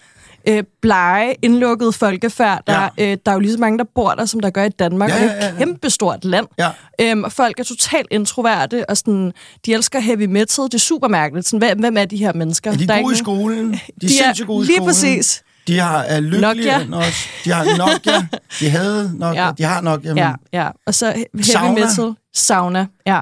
øh, 0.49 0.63
blege, 0.81 1.35
indlukkede 1.41 1.91
folkefærd. 1.93 2.63
Der, 2.67 2.89
Ja. 2.97 3.11
øh, 3.11 3.17
der 3.25 3.31
er 3.31 3.35
jo 3.35 3.39
lige 3.39 3.51
så 3.51 3.57
mange, 3.59 3.77
der 3.77 3.83
bor 3.95 4.11
der, 4.11 4.25
som 4.25 4.39
der 4.39 4.49
gør 4.49 4.63
i 4.63 4.69
Danmark. 4.69 5.09
Ja, 5.09 5.15
og 5.15 5.21
det 5.21 5.27
ja, 5.27 5.31
er 5.33 5.45
ja, 5.45 5.49
et 5.49 5.53
ja. 5.59 5.65
kæmpestort 5.65 6.25
land. 6.25 6.47
Ja. 6.59 6.69
Øhm, 7.01 7.23
og 7.23 7.31
folk 7.31 7.59
er 7.59 7.63
totalt 7.63 8.07
introverte, 8.11 8.89
og 8.89 8.97
sådan, 8.97 9.31
de 9.65 9.73
elsker 9.73 9.99
heavy 9.99 10.25
metal. 10.25 10.63
Det 10.63 10.73
er 10.73 10.77
super 10.79 11.07
mærkeligt. 11.07 11.47
Sådan, 11.47 11.67
hvem, 11.67 11.79
hvem 11.79 11.97
er 11.97 12.05
de 12.05 12.17
her 12.17 12.33
mennesker? 12.33 12.71
Er 12.71 12.75
de 12.75 12.87
Der 12.87 12.93
er 12.93 13.01
gode 13.01 13.13
i 13.13 13.15
ikke 13.17 13.23
nogen- 13.25 13.41
skolen? 13.41 13.71
De 13.71 13.77
er, 13.77 13.79
De 14.01 14.05
er 14.05 14.09
sindssygt 14.23 14.47
gode 14.47 14.63
i 14.63 14.67
lige 14.67 14.75
skolen. 14.75 14.87
præcis. 14.89 15.43
De 15.67 15.79
har, 15.79 15.97
er 16.03 16.19
lykkelige 16.19 16.85
Nokia. 16.85 16.97
også. 17.07 17.27
De 17.45 17.51
har 17.51 17.77
Nokia. 17.77 18.27
De 18.59 18.69
havde 18.69 19.11
Nokia. 19.19 19.45
Ja. 19.45 19.51
De 19.57 19.63
har 19.63 19.81
Nokia. 19.81 20.13
Men, 20.13 20.17
Ja, 20.17 20.33
ja. 20.53 20.69
Og 20.87 20.93
så 20.95 21.05
heavy 21.11 21.41
Sauna. 21.43 21.85
metal. 21.85 22.13
Sauna. 22.35 22.87
Ja. 23.07 23.21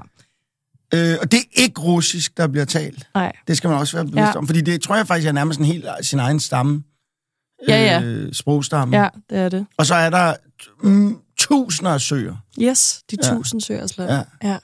øh, 0.94 1.18
og 1.22 1.32
det 1.32 1.40
er 1.40 1.62
ikke 1.62 1.82
russisk, 1.82 2.38
der 2.38 2.48
bliver 2.48 2.66
talt. 2.66 3.08
Nej. 3.16 3.32
Det 3.48 3.58
skal 3.58 3.70
man 3.70 3.80
også 3.80 3.98
være 3.98 4.06
bevidst 4.06 4.20
Ja. 4.34 4.38
om. 4.38 4.48
Fordi 4.48 4.62
det 4.62 4.82
tror 4.82 4.96
jeg 4.96 5.08
faktisk 5.08 5.28
er 5.28 5.32
nærmest 5.32 5.60
en 5.60 5.66
helt 5.66 5.86
sin 6.02 6.20
egen 6.20 6.40
stamme. 6.40 6.84
Ja, 7.68 7.84
ja. 7.84 8.02
Øh, 8.02 8.34
sprogstamme. 8.34 8.98
Ja, 9.02 9.08
det 9.30 9.38
er 9.38 9.50
det. 9.50 9.66
Og 9.78 9.86
så 9.86 9.96
er 9.96 10.10
der 10.10 10.34
mm, 10.84 11.18
tusinder 11.38 11.92
af 11.92 12.02
søer. 12.02 12.36
Yes, 12.62 13.02
de 13.12 13.18
Ja. 13.24 13.30
tusind 13.30 13.62
søers 13.62 13.98
land. 13.98 14.12
Ja. 14.12 14.22
ja. 14.50 14.58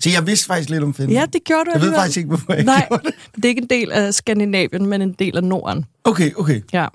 Så 0.00 0.10
jeg 0.10 0.26
vidste 0.26 0.46
faktisk 0.46 0.70
lidt 0.70 0.82
om 0.82 0.94
Finland. 0.94 1.18
Ja, 1.18 1.26
det 1.32 1.44
gjorde 1.44 1.64
du 1.64 1.70
jeg 1.74 1.80
ved 1.82 1.94
faktisk 1.94 2.16
ikke, 2.16 2.28
hvorfor 2.28 2.52
jeg 2.52 2.64
Nej, 2.64 2.88
det. 2.90 3.14
det 3.36 3.44
er 3.44 3.48
ikke 3.48 3.62
en 3.62 3.70
del 3.70 3.92
af 3.92 4.14
Skandinavien, 4.14 4.86
men 4.86 5.02
en 5.02 5.12
del 5.12 5.36
af 5.36 5.44
Norden. 5.44 5.84
Okay, 6.04 6.32
okay. 6.36 6.60
Ja. 6.72 6.86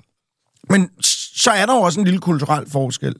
Men 0.70 0.88
så 1.36 1.50
er 1.50 1.66
der 1.66 1.74
jo 1.74 1.80
også 1.80 2.00
en 2.00 2.04
lille 2.04 2.20
kulturel 2.20 2.70
forskel. 2.70 3.14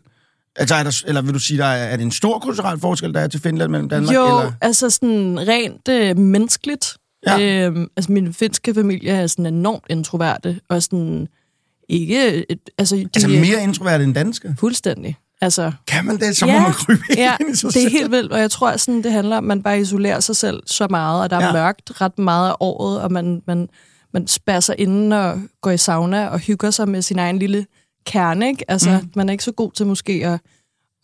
Altså, 0.57 0.75
er 0.75 0.83
der, 0.83 1.03
eller 1.07 1.23
vil 1.23 1.35
du 1.35 1.39
sige, 1.39 1.59
der 1.59 1.65
er, 1.65 1.85
er 1.85 1.97
det 1.97 2.05
en 2.05 2.11
stor 2.13 2.39
kulturel 2.39 2.81
forskel, 2.81 3.15
der 3.15 3.21
er 3.21 3.29
til 3.29 3.41
Finland 3.41 3.71
mellem 3.71 3.89
Danmark? 3.89 4.15
jo, 4.15 4.25
Eller? 4.39 4.53
altså 4.61 4.91
sådan 4.91 5.39
rent 5.49 5.89
øh, 5.89 6.19
menneskeligt. 6.19 6.97
Ja. 7.27 7.67
Øhm, 7.67 7.89
altså 7.97 8.13
min 8.13 8.35
finske 8.35 8.75
familie 8.75 9.11
er 9.11 9.27
sådan 9.27 9.47
enormt 9.47 9.85
introverte, 9.91 10.61
og 10.69 10.83
sådan 10.83 11.29
ikke... 11.89 12.51
Et, 12.53 12.59
altså, 12.79 12.97
de 12.97 13.09
Altså 13.15 13.29
er 13.29 13.41
mere 13.41 13.63
introvert 13.63 14.01
end 14.01 14.15
danske? 14.15 14.55
Fuldstændig. 14.59 15.17
Altså, 15.41 15.73
Kan 15.87 16.05
man 16.05 16.19
det? 16.21 16.37
Så 16.37 16.47
Ja, 16.47 16.53
må 16.59 16.63
man 16.63 16.73
krybe 16.73 17.01
ja, 17.17 17.37
ind 17.41 17.51
i 17.51 17.57
sig 17.57 17.69
det 17.69 17.77
er 17.77 17.81
selv. 17.81 17.93
helt 17.93 18.11
vildt, 18.11 18.33
og 18.33 18.41
jeg 18.41 18.51
tror, 18.51 18.77
sådan, 18.77 19.03
det 19.03 19.13
handler 19.13 19.37
om, 19.37 19.45
at 19.45 19.49
man 19.49 19.63
bare 19.63 19.81
isolerer 19.81 20.21
sig 20.21 20.37
selv 20.37 20.63
så 20.67 20.87
meget, 20.91 21.23
og 21.23 21.31
der 21.31 21.37
er 21.37 21.47
ja. 21.47 21.53
mørkt 21.53 22.01
ret 22.01 22.19
meget 22.19 22.51
af 22.51 22.55
året, 22.61 23.01
og 23.01 23.13
man, 23.13 23.43
man, 23.47 23.69
man 24.15 24.27
spærrer 24.27 24.61
sig 24.61 24.75
inde 24.79 25.31
og 25.31 25.41
går 25.61 25.71
i 25.71 25.77
sauna 25.77 26.29
og 26.29 26.39
hygger 26.39 26.71
sig 26.71 26.89
med 26.89 27.03
sin 27.03 27.19
egen 27.19 27.39
lille 27.39 27.67
kerne. 28.07 28.49
Ikke? 28.49 28.71
Altså, 28.71 29.01
mm. 29.03 29.11
man 29.17 29.29
er 29.29 29.33
ikke 29.33 29.45
så 29.45 29.53
god 29.53 29.73
til 29.73 29.87
måske 29.87 30.13
at, 30.27 30.41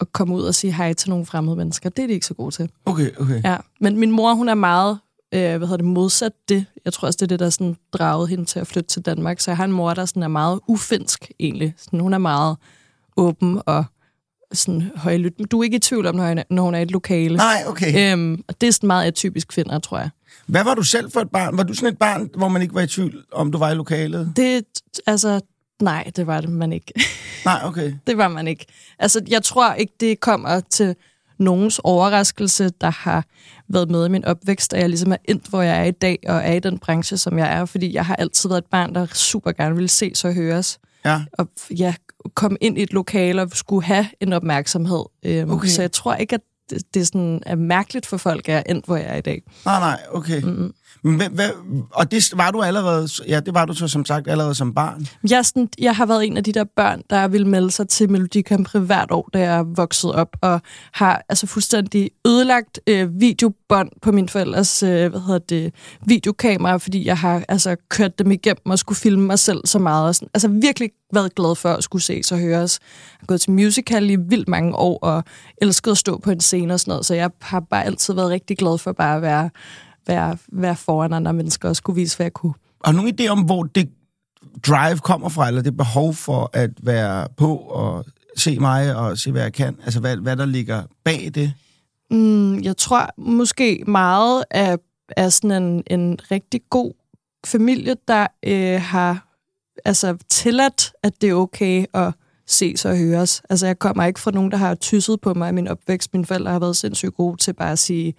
at 0.01 0.12
komme 0.12 0.35
ud 0.35 0.43
og 0.43 0.55
sige 0.55 0.73
hej 0.73 0.93
til 0.93 1.11
nogle 1.11 1.27
fremmede 1.27 1.57
mennesker. 1.57 1.91
Det 1.91 2.03
er 2.03 2.07
de 2.07 2.12
ikke 2.12 2.27
så 2.27 2.35
gode 2.35 2.55
til. 2.55 2.71
Okay, 2.85 3.11
okay. 3.17 3.43
Ja. 3.45 3.57
Men 3.81 3.99
min 3.99 4.11
mor, 4.11 4.35
hun 4.35 4.49
er 4.49 4.55
meget 4.55 4.99
øh, 5.35 5.41
hvad 5.41 5.61
hedder 5.61 5.77
det, 5.77 5.85
modsat 5.85 6.33
det. 6.49 6.67
Jeg 6.85 6.93
tror 6.93 7.07
også, 7.07 7.17
det 7.17 7.23
er 7.23 7.27
det, 7.27 7.41
der 7.41 7.51
sådan 7.51 7.77
dragede 7.93 8.29
hende 8.29 8.45
til 8.45 8.61
at 8.61 8.67
flytte 8.67 8.89
til 8.89 9.03
Danmark. 9.03 9.41
Så 9.41 9.51
jeg 9.51 9.57
har 9.57 9.65
en 9.65 9.73
mor, 9.73 9.95
der 9.95 10.05
sådan 10.05 10.23
er 10.23 10.29
meget 10.29 10.61
ufinsk 10.67 11.31
egentlig. 11.41 11.75
Sådan, 11.77 12.01
hun 12.01 12.15
er 12.15 12.19
meget 12.19 12.57
åben 13.17 13.61
og 13.67 13.85
sådan 14.52 14.91
højlydt. 14.97 15.38
Men 15.38 15.49
du 15.49 15.61
er 15.61 15.64
ikke 15.64 15.76
i 15.76 15.81
tvivl 15.81 16.06
om, 16.06 16.14
når 16.14 16.29
hun 16.29 16.38
er, 16.38 16.43
når 16.50 16.62
hun 16.62 16.75
er 16.75 16.79
i 16.79 16.82
et 16.82 16.91
lokale. 16.91 17.37
Nej, 17.37 17.64
okay. 17.67 18.12
Øhm, 18.12 18.44
og 18.49 18.61
det 18.61 18.67
er 18.67 18.73
sådan 18.73 18.87
meget 18.87 19.06
atypisk 19.06 19.52
finder, 19.52 19.79
tror 19.79 19.99
jeg. 19.99 20.11
Hvad 20.47 20.64
var 20.64 20.75
du 20.75 20.82
selv 20.82 21.11
for 21.11 21.20
et 21.20 21.31
barn? 21.31 21.56
Var 21.56 21.62
du 21.62 21.75
sådan 21.75 21.88
et 21.88 21.99
barn, 21.99 22.31
hvor 22.37 22.49
man 22.49 22.62
ikke 22.62 22.75
var 22.75 22.81
i 22.81 22.87
tvivl, 22.87 23.25
om 23.32 23.52
du 23.52 23.58
var 23.58 23.70
i 23.70 23.75
lokalet? 23.75 24.32
Det, 24.37 24.64
altså, 25.06 25.41
nej, 25.82 26.11
det 26.17 26.26
var 26.26 26.41
det 26.41 26.50
man 26.50 26.73
ikke. 26.73 26.93
Nej, 27.44 27.61
okay. 27.64 27.94
det 28.06 28.17
var 28.17 28.29
man 28.29 28.49
ikke. 28.49 28.67
Altså, 28.99 29.20
jeg 29.29 29.43
tror 29.43 29.75
ikke, 29.75 29.93
det 30.00 30.20
kommer 30.20 30.61
til 30.61 30.94
nogens 31.38 31.81
overraskelse, 31.85 32.70
der 32.81 32.91
har 32.91 33.25
været 33.69 33.91
med 33.91 34.06
i 34.06 34.08
min 34.08 34.25
opvækst, 34.25 34.75
at 34.75 34.81
jeg 34.81 34.88
ligesom 34.88 35.12
er 35.12 35.17
endt, 35.25 35.47
hvor 35.47 35.62
jeg 35.62 35.79
er 35.79 35.85
i 35.85 35.91
dag, 35.91 36.19
og 36.29 36.37
er 36.37 36.52
i 36.52 36.58
den 36.61 36.79
branche, 36.79 37.17
som 37.17 37.38
jeg 37.38 37.52
er, 37.52 37.64
fordi 37.64 37.94
jeg 37.94 38.06
har 38.06 38.17
altid 38.17 38.49
været 38.49 38.58
et 38.58 38.70
barn, 38.70 38.94
der 38.94 39.06
super 39.06 39.52
gerne 39.52 39.75
ville 39.75 39.88
ses 39.88 40.25
og 40.25 40.35
høres. 40.35 40.79
Ja. 41.05 41.20
Og 41.32 41.49
ja, 41.70 41.94
komme 42.35 42.58
ind 42.61 42.79
i 42.79 42.82
et 42.82 42.93
lokale 42.93 43.43
og 43.43 43.50
skulle 43.52 43.85
have 43.85 44.06
en 44.20 44.32
opmærksomhed. 44.32 45.05
Øhm, 45.23 45.50
Okay. 45.50 45.69
Så 45.69 45.82
jeg 45.82 45.93
tror 45.93 46.14
ikke, 46.14 46.35
at 46.35 46.41
det, 46.70 46.82
det 46.94 47.00
er, 47.00 47.05
sådan, 47.05 47.43
er 47.47 47.55
mærkeligt 47.55 48.06
for 48.06 48.17
folk, 48.17 48.49
at 48.49 48.49
jeg 48.49 48.58
er 48.67 48.70
endt, 48.73 48.87
hvor 48.87 48.97
jeg 48.97 49.06
er 49.06 49.17
i 49.17 49.20
dag. 49.20 49.43
Nej, 49.64 49.81
nej, 49.81 50.00
okay. 50.12 50.43
Mm-hmm. 50.43 50.73
Men 51.03 51.33
hvad, 51.33 51.51
og 51.93 52.11
det 52.11 52.33
var 52.35 52.51
du 52.51 52.63
allerede, 52.63 53.09
ja, 53.29 53.41
det 53.41 53.55
var 53.55 53.65
du 53.65 53.75
så 53.75 53.89
som 53.89 54.05
sagt 54.05 54.29
allerede 54.29 54.55
som 54.55 54.75
barn. 54.75 55.07
Jeg, 55.31 55.45
sådan, 55.47 55.69
jeg 55.79 55.97
har 55.97 56.07
været 56.07 56.27
en 56.27 56.37
af 56.37 56.45
de 56.45 56.53
der 56.53 56.65
børn, 56.77 57.03
der 57.11 57.29
ville 57.29 57.49
melde 57.49 57.71
sig 57.71 57.89
til 57.89 58.11
Melodi 58.11 58.43
Grand 58.43 58.65
Prix 58.65 58.83
hvert 58.83 59.11
år, 59.11 59.29
da 59.33 59.38
jeg 59.38 59.59
er 59.59 59.62
vokset 59.62 60.12
op, 60.12 60.37
og 60.41 60.61
har 60.93 61.23
altså 61.29 61.47
fuldstændig 61.47 62.11
ødelagt 62.26 62.81
øh, 62.87 63.21
videobånd 63.21 63.91
på 64.03 64.12
min 64.12 64.29
forældres 64.29 64.83
øh, 64.83 65.11
hvad 65.11 65.21
hedder 65.21 65.38
det, 65.38 65.75
videokamera, 66.07 66.76
fordi 66.76 67.07
jeg 67.07 67.19
har 67.19 67.45
altså 67.49 67.76
kørt 67.88 68.19
dem 68.19 68.31
igennem 68.31 68.71
og 68.71 68.79
skulle 68.79 68.99
filme 68.99 69.26
mig 69.26 69.38
selv 69.38 69.61
så 69.64 69.79
meget. 69.79 70.09
Og 70.09 70.14
sådan, 70.14 70.29
altså 70.35 70.49
virkelig 70.49 70.91
været 71.12 71.35
glad 71.35 71.55
for 71.57 71.69
at 71.69 71.85
skulle 71.85 72.03
ses 72.03 72.33
og 72.33 72.38
høres. 72.38 72.79
Jeg 72.83 73.17
har 73.21 73.26
gået 73.26 73.41
til 73.41 73.53
musical 73.53 74.11
i 74.11 74.17
vildt 74.17 74.49
mange 74.49 74.76
år, 74.76 74.99
og 75.03 75.25
elsket 75.62 75.91
at 75.91 75.99
stå 75.99 76.19
på 76.19 76.31
en 76.31 76.41
scene 76.41 76.75
og 76.75 76.81
sådan 76.81 76.91
noget, 76.93 77.07
så 77.07 77.14
jeg 77.14 77.31
har 77.41 77.61
bare 77.61 77.85
altid 77.85 78.14
været 78.14 78.31
rigtig 78.31 78.59
glad 78.59 78.79
for 78.79 78.93
bare 78.93 79.17
at 79.17 79.23
være, 79.23 79.50
være, 80.11 80.38
være 80.52 80.76
foran 80.76 81.12
andre 81.12 81.33
mennesker 81.33 81.69
og 81.69 81.76
skulle 81.76 81.97
vise, 82.00 82.17
hvad 82.17 82.25
jeg 82.25 82.33
kunne. 82.33 82.55
Har 82.85 82.93
du 82.93 82.97
nogen 82.97 83.14
idé 83.21 83.29
om, 83.29 83.43
hvor 83.43 83.62
det 83.62 83.88
drive 84.67 84.99
kommer 84.99 85.29
fra, 85.29 85.49
eller 85.49 85.62
det 85.62 85.76
behov 85.76 86.14
for 86.14 86.50
at 86.52 86.71
være 86.83 87.29
på 87.37 87.57
og 87.57 88.05
se 88.37 88.59
mig 88.59 88.97
og 88.97 89.19
se, 89.19 89.33
hvad 89.33 89.43
jeg 89.43 89.52
kan? 89.52 89.76
Altså, 89.85 90.00
hvad, 90.00 90.17
hvad 90.17 90.37
der 90.37 90.47
ligger 90.47 90.83
bag 91.05 91.31
det? 91.35 91.52
Mm, 92.11 92.61
jeg 92.61 92.76
tror 92.76 93.11
måske 93.17 93.85
meget 93.87 94.45
af, 94.50 94.79
af 95.17 95.33
sådan 95.33 95.62
en, 95.62 95.83
en 95.87 96.19
rigtig 96.31 96.61
god 96.71 96.93
familie, 97.47 97.97
der 98.09 98.26
øh, 98.43 98.81
har 98.81 99.26
altså, 99.85 100.17
tilladt, 100.31 100.93
at 101.02 101.12
det 101.21 101.31
er 101.31 101.35
okay 101.35 101.85
at 101.95 102.14
ses 102.47 102.85
og 102.85 102.97
høres. 102.97 103.43
Altså, 103.50 103.67
jeg 103.67 103.79
kommer 103.79 104.05
ikke 104.05 104.21
fra 104.21 104.31
nogen, 104.31 104.50
der 104.50 104.57
har 104.57 104.75
tysset 104.75 105.21
på 105.21 105.35
mig 105.35 105.49
i 105.49 105.52
min 105.52 105.69
opvækst. 105.69 106.12
Mine 106.14 106.26
forældre 106.26 106.52
har 106.52 106.59
været 106.59 106.76
sindssygt 106.76 107.14
gode 107.14 107.37
til 107.37 107.52
bare 107.52 107.73
at 107.73 107.79
sige, 107.79 108.05
"Jamen, 108.05 108.14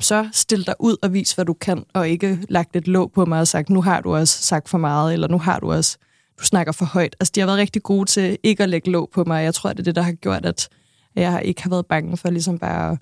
så 0.00 0.28
stil 0.32 0.66
dig 0.66 0.74
ud 0.78 0.96
og 1.02 1.12
vis, 1.12 1.32
hvad 1.32 1.44
du 1.44 1.52
kan, 1.52 1.84
og 1.94 2.08
ikke 2.08 2.38
lagt 2.48 2.76
et 2.76 2.88
låg 2.88 3.12
på 3.12 3.24
mig 3.24 3.40
og 3.40 3.48
sagt, 3.48 3.70
nu 3.70 3.82
har 3.82 4.00
du 4.00 4.14
også 4.14 4.42
sagt 4.42 4.68
for 4.68 4.78
meget, 4.78 5.12
eller 5.12 5.28
nu 5.28 5.38
har 5.38 5.60
du 5.60 5.72
også, 5.72 5.98
du 6.38 6.44
snakker 6.44 6.72
for 6.72 6.84
højt. 6.84 7.16
Altså, 7.20 7.32
de 7.34 7.40
har 7.40 7.46
været 7.46 7.58
rigtig 7.58 7.82
gode 7.82 8.06
til 8.06 8.38
ikke 8.42 8.62
at 8.62 8.68
lægge 8.68 8.90
låg 8.90 9.10
på 9.14 9.24
mig. 9.24 9.44
Jeg 9.44 9.54
tror, 9.54 9.70
det 9.70 9.78
er 9.78 9.84
det, 9.84 9.96
der 9.96 10.02
har 10.02 10.12
gjort, 10.12 10.46
at 10.46 10.68
jeg 11.16 11.42
ikke 11.44 11.62
har 11.62 11.70
været 11.70 11.86
bange 11.86 12.16
for 12.16 12.30
ligesom 12.30 12.58
bare 12.58 12.92
at, 12.92 12.98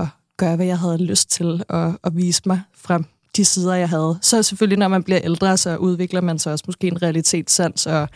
at 0.00 0.06
gøre, 0.36 0.56
hvad 0.56 0.66
jeg 0.66 0.78
havde 0.78 0.98
lyst 1.04 1.30
til, 1.30 1.64
og, 1.68 1.94
og 2.02 2.16
vise 2.16 2.42
mig 2.46 2.60
fra 2.74 3.02
de 3.36 3.44
sider, 3.44 3.74
jeg 3.74 3.88
havde. 3.88 4.18
Så 4.22 4.42
selvfølgelig, 4.42 4.78
når 4.78 4.88
man 4.88 5.02
bliver 5.02 5.20
ældre, 5.24 5.56
så 5.56 5.76
udvikler 5.76 6.20
man 6.20 6.38
sig 6.38 6.52
også 6.52 6.64
måske 6.66 6.86
en 6.86 7.02
realitetssans, 7.02 7.86
og, 7.86 8.08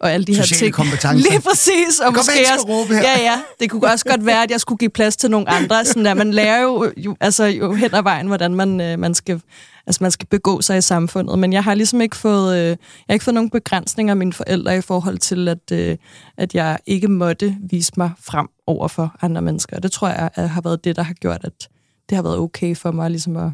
og 0.00 0.12
alle 0.12 0.26
de 0.26 0.34
her 0.34 0.42
Sociale 0.42 0.66
ting. 0.66 0.74
kompetencer. 0.74 1.30
Lige 1.30 1.40
præcis. 1.40 2.00
Og 2.00 2.06
Det 2.06 2.14
godt 2.14 2.16
måske 2.16 2.32
skal 2.32 2.54
også, 2.54 2.66
råbe 2.68 2.94
her. 2.94 3.02
ja, 3.02 3.20
ja, 3.20 3.40
det 3.60 3.70
kunne 3.70 3.84
også 3.92 4.04
godt 4.04 4.26
være, 4.26 4.42
at 4.42 4.50
jeg 4.50 4.60
skulle 4.60 4.78
give 4.78 4.90
plads 4.90 5.16
til 5.16 5.30
nogle 5.30 5.48
andre. 5.50 5.84
Sådan 5.84 6.06
at 6.06 6.16
man 6.16 6.30
lærer 6.34 6.62
jo, 6.62 6.92
jo, 6.96 7.16
altså, 7.20 7.44
jo 7.44 7.74
hen 7.74 7.94
ad 7.94 8.02
vejen, 8.02 8.26
hvordan 8.26 8.54
man, 8.54 8.80
øh, 8.80 8.98
man 8.98 9.14
skal 9.14 9.40
altså 9.86 10.04
man 10.04 10.10
skal 10.10 10.26
begå 10.26 10.60
sig 10.60 10.78
i 10.78 10.80
samfundet. 10.80 11.38
Men 11.38 11.52
jeg 11.52 11.64
har 11.64 11.74
ligesom 11.74 12.00
ikke 12.00 12.16
fået, 12.16 12.56
øh, 12.58 12.66
jeg 12.68 12.76
har 13.08 13.12
ikke 13.14 13.24
fået 13.24 13.34
nogen 13.34 13.50
begrænsninger 13.50 14.12
af 14.12 14.16
mine 14.16 14.32
forældre 14.32 14.76
i 14.78 14.80
forhold 14.80 15.18
til, 15.18 15.48
at, 15.48 15.72
øh, 15.72 15.96
at 16.36 16.54
jeg 16.54 16.78
ikke 16.86 17.08
måtte 17.08 17.56
vise 17.70 17.92
mig 17.96 18.10
frem 18.20 18.48
over 18.66 18.88
for 18.88 19.16
andre 19.22 19.42
mennesker. 19.42 19.76
Og 19.76 19.82
det 19.82 19.92
tror 19.92 20.08
jeg 20.08 20.30
at 20.34 20.48
har 20.50 20.60
været 20.60 20.84
det, 20.84 20.96
der 20.96 21.02
har 21.02 21.14
gjort, 21.14 21.40
at 21.44 21.68
det 22.08 22.16
har 22.16 22.22
været 22.22 22.38
okay 22.38 22.76
for 22.76 22.90
mig 22.92 23.10
ligesom 23.10 23.36
at, 23.36 23.50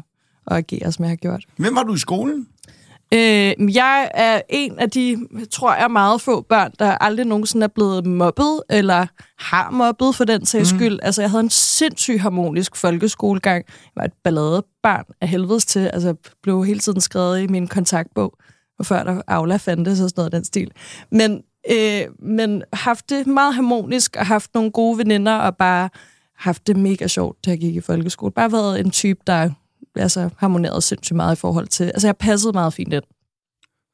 at 0.47 0.57
agere, 0.57 0.91
som 0.91 1.03
jeg 1.05 1.09
har 1.11 1.15
gjort. 1.15 1.43
Hvem 1.57 1.75
var 1.75 1.83
du 1.83 1.93
i 1.93 1.99
skolen? 1.99 2.47
Øh, 3.13 3.75
jeg 3.75 4.11
er 4.13 4.41
en 4.49 4.79
af 4.79 4.89
de, 4.89 5.17
tror 5.51 5.75
jeg, 5.75 5.91
meget 5.91 6.21
få 6.21 6.41
børn, 6.41 6.71
der 6.79 6.91
aldrig 6.91 7.25
nogensinde 7.25 7.63
er 7.63 7.67
blevet 7.67 8.05
mobbet, 8.05 8.61
eller 8.69 9.05
har 9.39 9.71
mobbet 9.71 10.15
for 10.15 10.23
den 10.23 10.45
sags 10.45 10.73
mm. 10.73 10.79
skyld. 10.79 10.99
Altså, 11.03 11.21
jeg 11.21 11.29
havde 11.29 11.43
en 11.43 11.49
sindssygt 11.49 12.21
harmonisk 12.21 12.75
folkeskolegang. 12.75 13.65
Jeg 13.67 13.91
var 13.95 14.03
et 14.03 14.13
balladebarn 14.23 15.05
af 15.21 15.27
helvedes 15.27 15.65
til. 15.65 15.79
Altså, 15.79 16.07
jeg 16.07 16.15
blev 16.43 16.65
hele 16.65 16.79
tiden 16.79 17.01
skrevet 17.01 17.41
i 17.41 17.47
min 17.47 17.67
kontaktbog, 17.67 18.37
og 18.79 18.85
før 18.85 19.03
der 19.03 19.21
Aula 19.27 19.55
fandtes 19.55 20.01
og 20.01 20.09
sådan 20.09 20.19
noget 20.19 20.31
den 20.31 20.43
stil. 20.43 20.71
Men, 21.11 21.41
øh, 21.71 22.01
men 22.19 22.63
haft 22.73 23.09
det 23.09 23.27
meget 23.27 23.53
harmonisk, 23.53 24.15
og 24.19 24.25
haft 24.25 24.53
nogle 24.53 24.71
gode 24.71 24.97
veninder, 24.97 25.35
og 25.35 25.57
bare 25.57 25.89
haft 26.37 26.67
det 26.67 26.77
mega 26.77 27.07
sjovt, 27.07 27.45
da 27.45 27.49
jeg 27.49 27.59
gik 27.59 27.75
i 27.75 27.81
folkeskole. 27.81 28.31
Bare 28.31 28.51
været 28.51 28.79
en 28.79 28.91
type, 28.91 29.19
der 29.27 29.49
altså, 29.95 30.29
harmonerede 30.37 30.81
sindssygt 30.81 31.15
meget 31.15 31.35
i 31.35 31.39
forhold 31.39 31.67
til... 31.67 31.83
Altså, 31.83 32.07
jeg 32.07 32.17
passede 32.17 32.53
meget 32.53 32.73
fint 32.73 32.93
ind. 32.93 33.03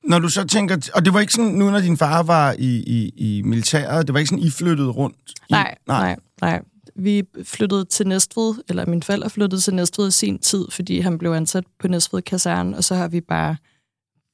Når 0.03 0.19
du 0.19 0.29
så 0.29 0.43
tænker... 0.47 0.89
Og 0.95 1.05
det 1.05 1.13
var 1.13 1.19
ikke 1.19 1.33
sådan, 1.33 1.51
nu 1.51 1.69
når 1.71 1.79
din 1.79 1.97
far 1.97 2.23
var 2.23 2.55
i, 2.59 2.77
i, 2.77 3.09
i 3.09 3.41
militæret, 3.41 4.07
det 4.07 4.13
var 4.13 4.19
ikke 4.19 4.29
sådan, 4.29 4.43
I 4.43 4.49
flyttede 4.51 4.89
rundt? 4.89 5.17
I, 5.49 5.51
Nej, 5.51 5.75
nej, 5.87 6.15
nej. 6.41 6.61
Vi 6.95 7.23
flyttede 7.43 7.85
til 7.85 8.07
Næstved, 8.07 8.53
eller 8.69 8.85
min 8.85 9.03
forældre 9.03 9.29
flyttede 9.29 9.61
til 9.61 9.73
Næstved 9.73 10.07
i 10.07 10.11
sin 10.11 10.39
tid, 10.39 10.65
fordi 10.71 10.99
han 10.99 11.17
blev 11.17 11.31
ansat 11.31 11.63
på 11.79 11.87
Næstved 11.87 12.21
Kaserne, 12.21 12.77
og 12.77 12.83
så 12.83 12.95
har 12.95 13.07
vi 13.07 13.21
bare 13.21 13.57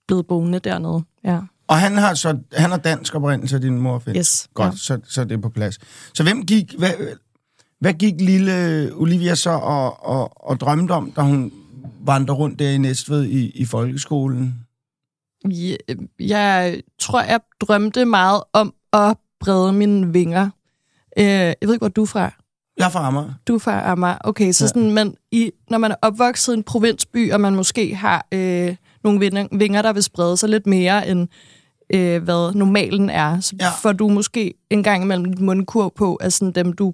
blevet 0.07 0.27
boende 0.27 0.59
dernede. 0.59 1.03
Ja. 1.23 1.39
Og 1.67 1.77
han 1.77 1.97
har 1.97 2.13
så 2.13 2.37
han 2.53 2.69
har 2.69 2.77
dansk 2.77 3.15
oprindelse, 3.15 3.59
din 3.59 3.77
mor 3.79 3.99
fik. 3.99 4.15
Yes. 4.15 4.47
Godt, 4.53 4.73
Ja. 4.73 4.77
så, 4.77 4.99
så 5.03 5.21
er 5.21 5.25
det 5.25 5.41
på 5.41 5.49
plads. 5.49 5.79
Så 6.13 6.23
hvem 6.23 6.45
gik... 6.45 6.73
Hvad, 6.77 6.91
hvad 7.79 7.93
gik 7.93 8.13
lille 8.21 8.89
Olivia 8.93 9.35
så 9.35 9.49
og, 9.49 10.05
og, 10.05 10.49
og 10.49 10.59
drømte 10.59 10.91
om, 10.91 11.11
da 11.11 11.21
hun 11.21 11.51
vandrede 12.01 12.37
rundt 12.37 12.59
der 12.59 12.69
i 12.69 12.77
Næstved 12.77 13.25
i, 13.25 13.49
i 13.49 13.65
folkeskolen? 13.65 14.55
Jeg, 15.49 15.77
jeg 16.19 16.81
tror, 16.99 17.21
jeg 17.21 17.39
drømte 17.61 18.05
meget 18.05 18.43
om 18.53 18.73
at 18.93 19.17
brede 19.39 19.73
mine 19.73 20.13
vinger. 20.13 20.49
Øh, 21.19 21.25
jeg 21.25 21.55
ved 21.61 21.73
ikke, 21.73 21.81
hvor 21.81 21.87
du 21.87 22.01
er 22.01 22.05
fra. 22.05 22.31
Jeg 22.77 22.85
er 22.85 22.89
fra 22.89 23.07
Amager. 23.07 23.33
Du 23.47 23.55
er 23.55 23.59
fra 23.59 23.91
Amager. 23.91 24.17
Okay, 24.23 24.51
så 24.51 24.63
Ja. 24.63 24.67
sådan, 24.67 24.91
man, 24.91 25.15
i, 25.31 25.51
når 25.69 25.77
man 25.77 25.91
er 25.91 25.95
opvokset 26.01 26.53
i 26.53 26.57
en 26.57 26.63
provinsby, 26.63 27.31
og 27.31 27.41
man 27.41 27.55
måske 27.55 27.95
har 27.95 28.27
øh, 28.31 28.75
nogle 29.03 29.47
vinger, 29.51 29.81
der 29.81 29.93
vil 29.93 30.03
sprede 30.03 30.37
sig 30.37 30.49
lidt 30.49 30.67
mere 30.67 31.07
end 31.07 31.27
øh, 31.89 32.23
hvad 32.23 32.53
normalen 32.53 33.09
er, 33.09 33.39
så 33.39 33.55
ja. 33.59 33.69
får 33.81 33.91
du 33.91 34.07
måske 34.07 34.53
en 34.69 34.83
gang 34.83 35.03
imellem 35.03 35.31
et 35.31 35.39
mundkur 35.39 35.89
på 35.89 36.17
af 36.21 36.33
sådan 36.33 36.51
dem, 36.51 36.73
du 36.73 36.93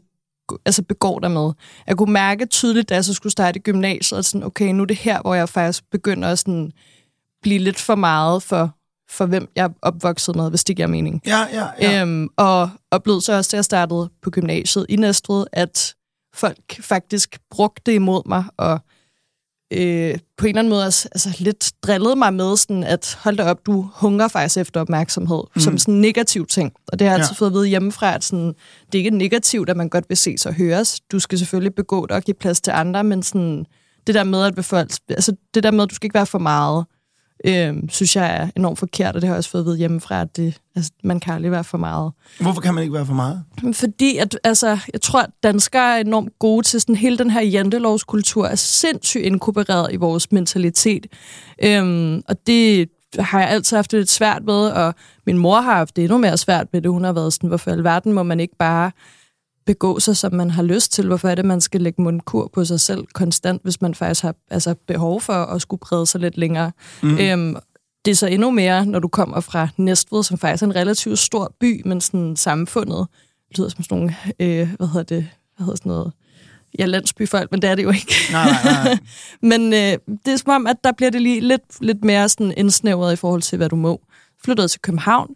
altså 0.66 0.84
begår 0.84 1.20
dig 1.20 1.32
med. 1.32 1.52
Jeg 1.88 1.98
kunne 1.98 2.14
mærke 2.14 2.46
tydeligt, 2.46 2.90
da 2.90 2.96
jeg 2.96 3.06
så 3.06 3.14
skulle 3.14 3.32
starte 3.32 3.60
i 3.60 3.62
gymnasiet, 3.62 4.20
at 4.20 4.26
sådan, 4.26 4.46
okay, 4.46 4.72
nu 4.72 4.82
er 4.82 4.88
det 4.88 4.98
her, 4.98 5.22
hvor 5.22 5.36
jeg 5.36 5.50
faktisk 5.50 5.84
begynder 5.92 6.30
at 6.30 6.40
sådan, 6.40 6.72
blive 7.42 7.60
lidt 7.60 7.80
for 7.80 7.96
meget 7.96 8.44
for, 8.44 8.76
for 9.10 9.26
hvem 9.26 9.48
jeg 9.56 9.66
er 9.66 9.70
opvokset 9.82 10.36
med, 10.36 10.50
hvis 10.50 10.64
det 10.64 10.76
giver 10.76 10.88
mening. 10.88 11.22
Ja, 11.26 11.48
ja, 11.54 11.68
ja. 11.82 12.02
Øhm, 12.02 12.30
og 12.38 12.70
oplevede 12.92 13.22
så 13.22 13.34
også, 13.34 13.50
da 13.52 13.58
jeg 13.58 13.66
startede 13.66 14.10
på 14.22 14.30
gymnasiet 14.30 14.86
i 14.90 14.96
Næstved, 14.96 15.46
at 15.52 15.96
folk 16.34 16.82
faktisk 16.82 17.40
brugte 17.52 17.94
imod 17.94 18.22
mig, 18.26 18.44
og 18.58 18.80
øh, 19.72 20.18
på 20.38 20.46
en 20.46 20.50
eller 20.50 20.60
anden 20.60 20.70
måde 20.70 20.84
altså, 20.84 21.10
altså, 21.12 21.30
lidt 21.40 21.72
drillede 21.84 22.16
mig 22.16 22.34
med, 22.34 22.58
sådan 22.58 22.84
at 22.84 23.18
hold 23.24 23.38
da 23.38 23.44
op, 23.44 23.66
du 23.66 23.90
hungrer 23.94 24.28
faktisk 24.28 24.58
efter 24.58 24.82
opmærksomhed, 24.82 25.44
mm. 25.56 25.62
som 25.62 25.78
sådan 25.78 25.94
en 25.94 26.02
negativ 26.02 26.46
ting. 26.48 26.74
Og 26.88 27.00
det 27.00 27.08
har 27.08 27.14
jeg 27.14 27.20
Ja. 27.20 27.24
altid 27.24 27.36
fået 27.36 27.50
at 27.50 27.54
vide 27.54 27.68
hjemmefra, 27.68 28.16
at 28.16 28.24
sådan, 28.24 28.48
det 28.92 28.96
er 28.96 28.98
ikke 28.98 29.10
negativt, 29.10 29.70
at 29.70 29.78
man 29.78 29.90
godt 29.90 30.06
vil 30.10 30.18
ses 30.18 30.46
og 30.46 30.54
høres. 30.54 31.00
Du 31.12 31.20
skal 31.20 31.38
selvfølgelig 31.40 31.76
begå 31.76 32.06
dig 32.10 32.18
og 32.18 32.24
give 32.24 32.36
plads 32.36 32.62
til 32.62 32.72
andre, 32.72 33.04
men 33.04 33.24
sådan, 33.24 33.66
det 34.08 34.16
der 34.16 34.24
med, 34.24 34.44
at 34.44 34.56
befolk, 34.56 34.92
altså, 35.10 35.36
det 35.54 35.64
der 35.64 35.72
med, 35.72 35.84
at 35.84 35.90
du 35.90 35.96
skal 35.96 36.06
ikke 36.06 36.14
være 36.16 36.26
for 36.26 36.40
meget, 36.40 36.86
øh, 37.46 37.76
synes 37.90 38.16
jeg 38.16 38.36
er 38.36 38.48
enormt 38.56 38.80
forkert, 38.80 39.16
og 39.16 39.22
det 39.22 39.28
har 39.28 39.34
jeg 39.34 39.38
også 39.38 39.50
fået 39.50 39.62
at 39.62 39.66
vide 39.66 39.78
hjemmefra, 39.78 40.22
at 40.22 40.38
det, 40.38 40.58
altså, 40.76 40.92
man 41.04 41.20
kan 41.20 41.34
aldrig 41.34 41.52
være 41.52 41.64
for 41.64 41.78
meget. 41.78 42.12
Hvorfor 42.40 42.62
kan 42.62 42.74
man 42.74 42.84
ikke 42.84 42.94
være 42.94 43.06
for 43.06 43.14
meget? 43.14 43.44
Fordi 43.74 44.18
at, 44.18 44.40
altså, 44.44 44.78
jeg 44.94 45.02
tror, 45.02 45.22
at 45.22 45.30
danskere 45.44 45.98
er 45.98 46.02
enormt 46.02 46.40
gode 46.40 46.66
til 46.66 46.82
sådan 46.82 46.96
hele 46.96 47.18
den 47.18 47.32
her 47.32 47.42
jantelovskultur, 47.42 48.48
er 48.48 48.56
sindssygt 48.56 49.26
inkorporeret 49.26 49.94
i 49.94 49.96
vores 49.96 50.32
mentalitet. 50.32 51.08
Øhm, 51.64 52.22
og 52.28 52.48
det 52.48 52.90
har 53.20 53.40
jeg 53.40 53.50
altid 53.50 53.78
haft 53.78 53.92
det 53.92 54.00
lidt 54.00 54.10
svært 54.10 54.44
med, 54.46 54.54
og 54.70 54.96
min 55.26 55.38
mor 55.38 55.62
har 55.62 55.76
haft 55.76 55.96
det 55.96 56.04
endnu 56.04 56.18
mere 56.18 56.38
svært 56.38 56.68
med 56.74 56.82
det. 56.82 56.92
Hun 56.92 57.04
har 57.04 57.14
været 57.14 57.34
sådan, 57.34 57.48
hvorfor 57.48 57.70
i 57.70 57.74
alverden 57.74 58.14
må 58.14 58.24
man 58.24 58.40
ikke 58.40 58.56
bare 58.60 58.92
begå 59.74 60.00
sig, 60.00 60.18
som 60.18 60.34
man 60.34 60.50
har 60.50 60.64
lyst 60.64 60.92
til? 60.92 61.08
Hvorfor 61.08 61.30
er 61.30 61.36
det, 61.36 61.46
man 61.46 61.62
skal 61.62 61.82
lægge 61.82 62.02
mundkur 62.02 62.50
på 62.54 62.66
sig 62.66 62.80
selv 62.80 63.04
konstant, 63.14 63.64
hvis 63.64 63.82
man 63.82 63.96
faktisk 63.96 64.22
har 64.22 64.36
altså, 64.52 64.76
behov 64.88 65.22
for 65.22 65.34
at 65.34 65.62
skulle 65.62 65.80
brede 65.80 66.06
sig 66.06 66.22
lidt 66.22 66.38
længere? 66.38 66.72
Mm. 67.04 67.18
Øhm, 67.18 67.56
det 68.06 68.12
er 68.12 68.16
så 68.16 68.28
endnu 68.28 68.52
mere, 68.52 68.86
når 68.86 69.00
du 69.00 69.08
kommer 69.08 69.40
fra 69.40 69.68
Næstved, 69.78 70.24
som 70.24 70.38
faktisk 70.38 70.64
er 70.64 70.68
en 70.68 70.76
relativt 70.76 71.20
stor 71.20 71.56
by, 71.60 71.82
men 71.86 72.02
sådan 72.02 72.36
samfundet 72.36 73.08
det 73.52 73.58
lyder 73.58 73.70
som 73.70 73.84
sådan 73.84 73.98
nogle, 73.98 74.16
øh, 74.40 74.70
hvad 74.78 74.88
hedder 74.88 75.04
det, 75.04 75.28
hvad 75.56 75.66
hedder 75.66 75.78
sådan 75.78 75.90
noget, 75.90 76.14
ja, 76.80 76.86
landsbyfolk, 76.86 77.52
men 77.52 77.62
det 77.62 77.70
er 77.70 77.76
det 77.76 77.84
jo 77.84 77.92
ikke. 77.92 78.14
Nej, 78.32 78.50
nej, 78.64 78.84
nej. 78.84 78.98
men 79.52 79.74
øh, 79.74 80.16
det 80.26 80.34
er 80.34 80.38
som 80.38 80.52
om, 80.52 80.68
at 80.68 80.78
der 80.84 80.92
bliver 80.92 81.10
det 81.10 81.22
lige 81.22 81.40
lidt, 81.40 81.82
lidt 81.82 82.04
mere 82.04 82.30
sådan 82.30 82.54
indsnævret 82.58 83.14
i 83.14 83.16
forhold 83.16 83.42
til, 83.42 83.58
hvad 83.58 83.70
du 83.70 83.76
må. 83.76 84.02
Flyttede 84.44 84.68
til 84.68 84.82
København, 84.82 85.36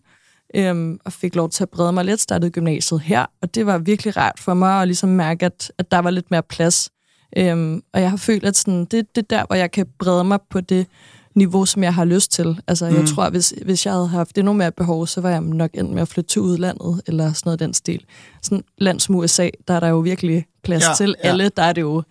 øhm, 0.55 0.99
og 1.05 1.13
fik 1.13 1.35
lov 1.35 1.49
til 1.49 1.63
at 1.63 1.69
brede 1.69 1.91
mig 1.93 2.05
lidt, 2.05 2.21
startede 2.21 2.51
gymnasiet 2.51 3.01
her, 3.01 3.25
og 3.41 3.55
det 3.55 3.65
var 3.65 3.77
virkelig 3.77 4.17
rart 4.17 4.39
for 4.39 4.53
mig 4.53 4.81
at 4.81 4.87
ligesom 4.87 5.09
mærke, 5.09 5.45
at, 5.45 5.71
at 5.77 5.91
der 5.91 5.99
var 5.99 6.09
lidt 6.09 6.31
mere 6.31 6.43
plads. 6.43 6.89
Øhm, 7.37 7.81
og 7.93 8.01
jeg 8.01 8.09
har 8.09 8.17
følt, 8.17 8.45
at 8.45 8.57
sådan, 8.57 8.85
det, 8.85 9.15
det 9.15 9.17
er 9.17 9.37
der, 9.37 9.45
hvor 9.45 9.55
jeg 9.55 9.71
kan 9.71 9.85
brede 9.99 10.23
mig 10.23 10.39
på 10.49 10.61
det 10.61 10.87
niveau, 11.35 11.65
som 11.65 11.83
jeg 11.83 11.93
har 11.93 12.05
lyst 12.05 12.31
til. 12.31 12.61
Altså, 12.67 12.89
mm. 12.89 12.95
jeg 12.95 13.07
tror, 13.07 13.29
hvis, 13.29 13.53
hvis 13.65 13.85
jeg 13.85 13.93
havde 13.93 14.07
haft 14.07 14.37
endnu 14.37 14.53
mere 14.53 14.71
behov, 14.71 15.07
så 15.07 15.21
var 15.21 15.29
jeg 15.29 15.41
nok 15.41 15.69
endt 15.73 15.91
med 15.91 16.01
at 16.01 16.07
flytte 16.07 16.27
til 16.27 16.41
udlandet, 16.41 17.01
eller 17.07 17.33
sådan 17.33 17.47
noget 17.47 17.59
den 17.59 17.73
stil. 17.73 18.05
Sådan 18.41 18.63
land 18.77 18.99
som 18.99 19.15
USA, 19.15 19.49
der 19.67 19.73
er 19.73 19.79
der 19.79 19.87
jo 19.87 19.99
virkelig 19.99 20.45
plads 20.63 20.83
Ja, 20.83 20.93
til 20.97 21.15
ja. 21.23 21.29
alle. 21.29 21.49
Der 21.49 21.63
er 21.63 21.73
det 21.73 21.81
jo 21.81 22.03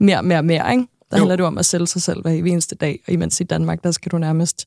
mere, 0.00 0.22
mere, 0.22 0.42
mere, 0.42 0.70
ikke? 0.72 0.86
Der 1.10 1.16
Jo. 1.16 1.20
handler 1.20 1.36
det 1.36 1.46
om 1.46 1.58
at 1.58 1.66
sælge 1.66 1.86
sig 1.86 2.02
selv 2.02 2.22
hver 2.22 2.30
eneste 2.30 2.74
dag, 2.74 3.00
og 3.06 3.12
imens 3.12 3.40
i 3.40 3.44
Danmark, 3.44 3.84
der 3.84 3.90
skal 3.90 4.12
du 4.12 4.18
nærmest 4.18 4.66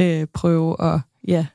øh, 0.00 0.26
prøve 0.34 0.76
at, 0.80 1.00
ja, 1.28 1.46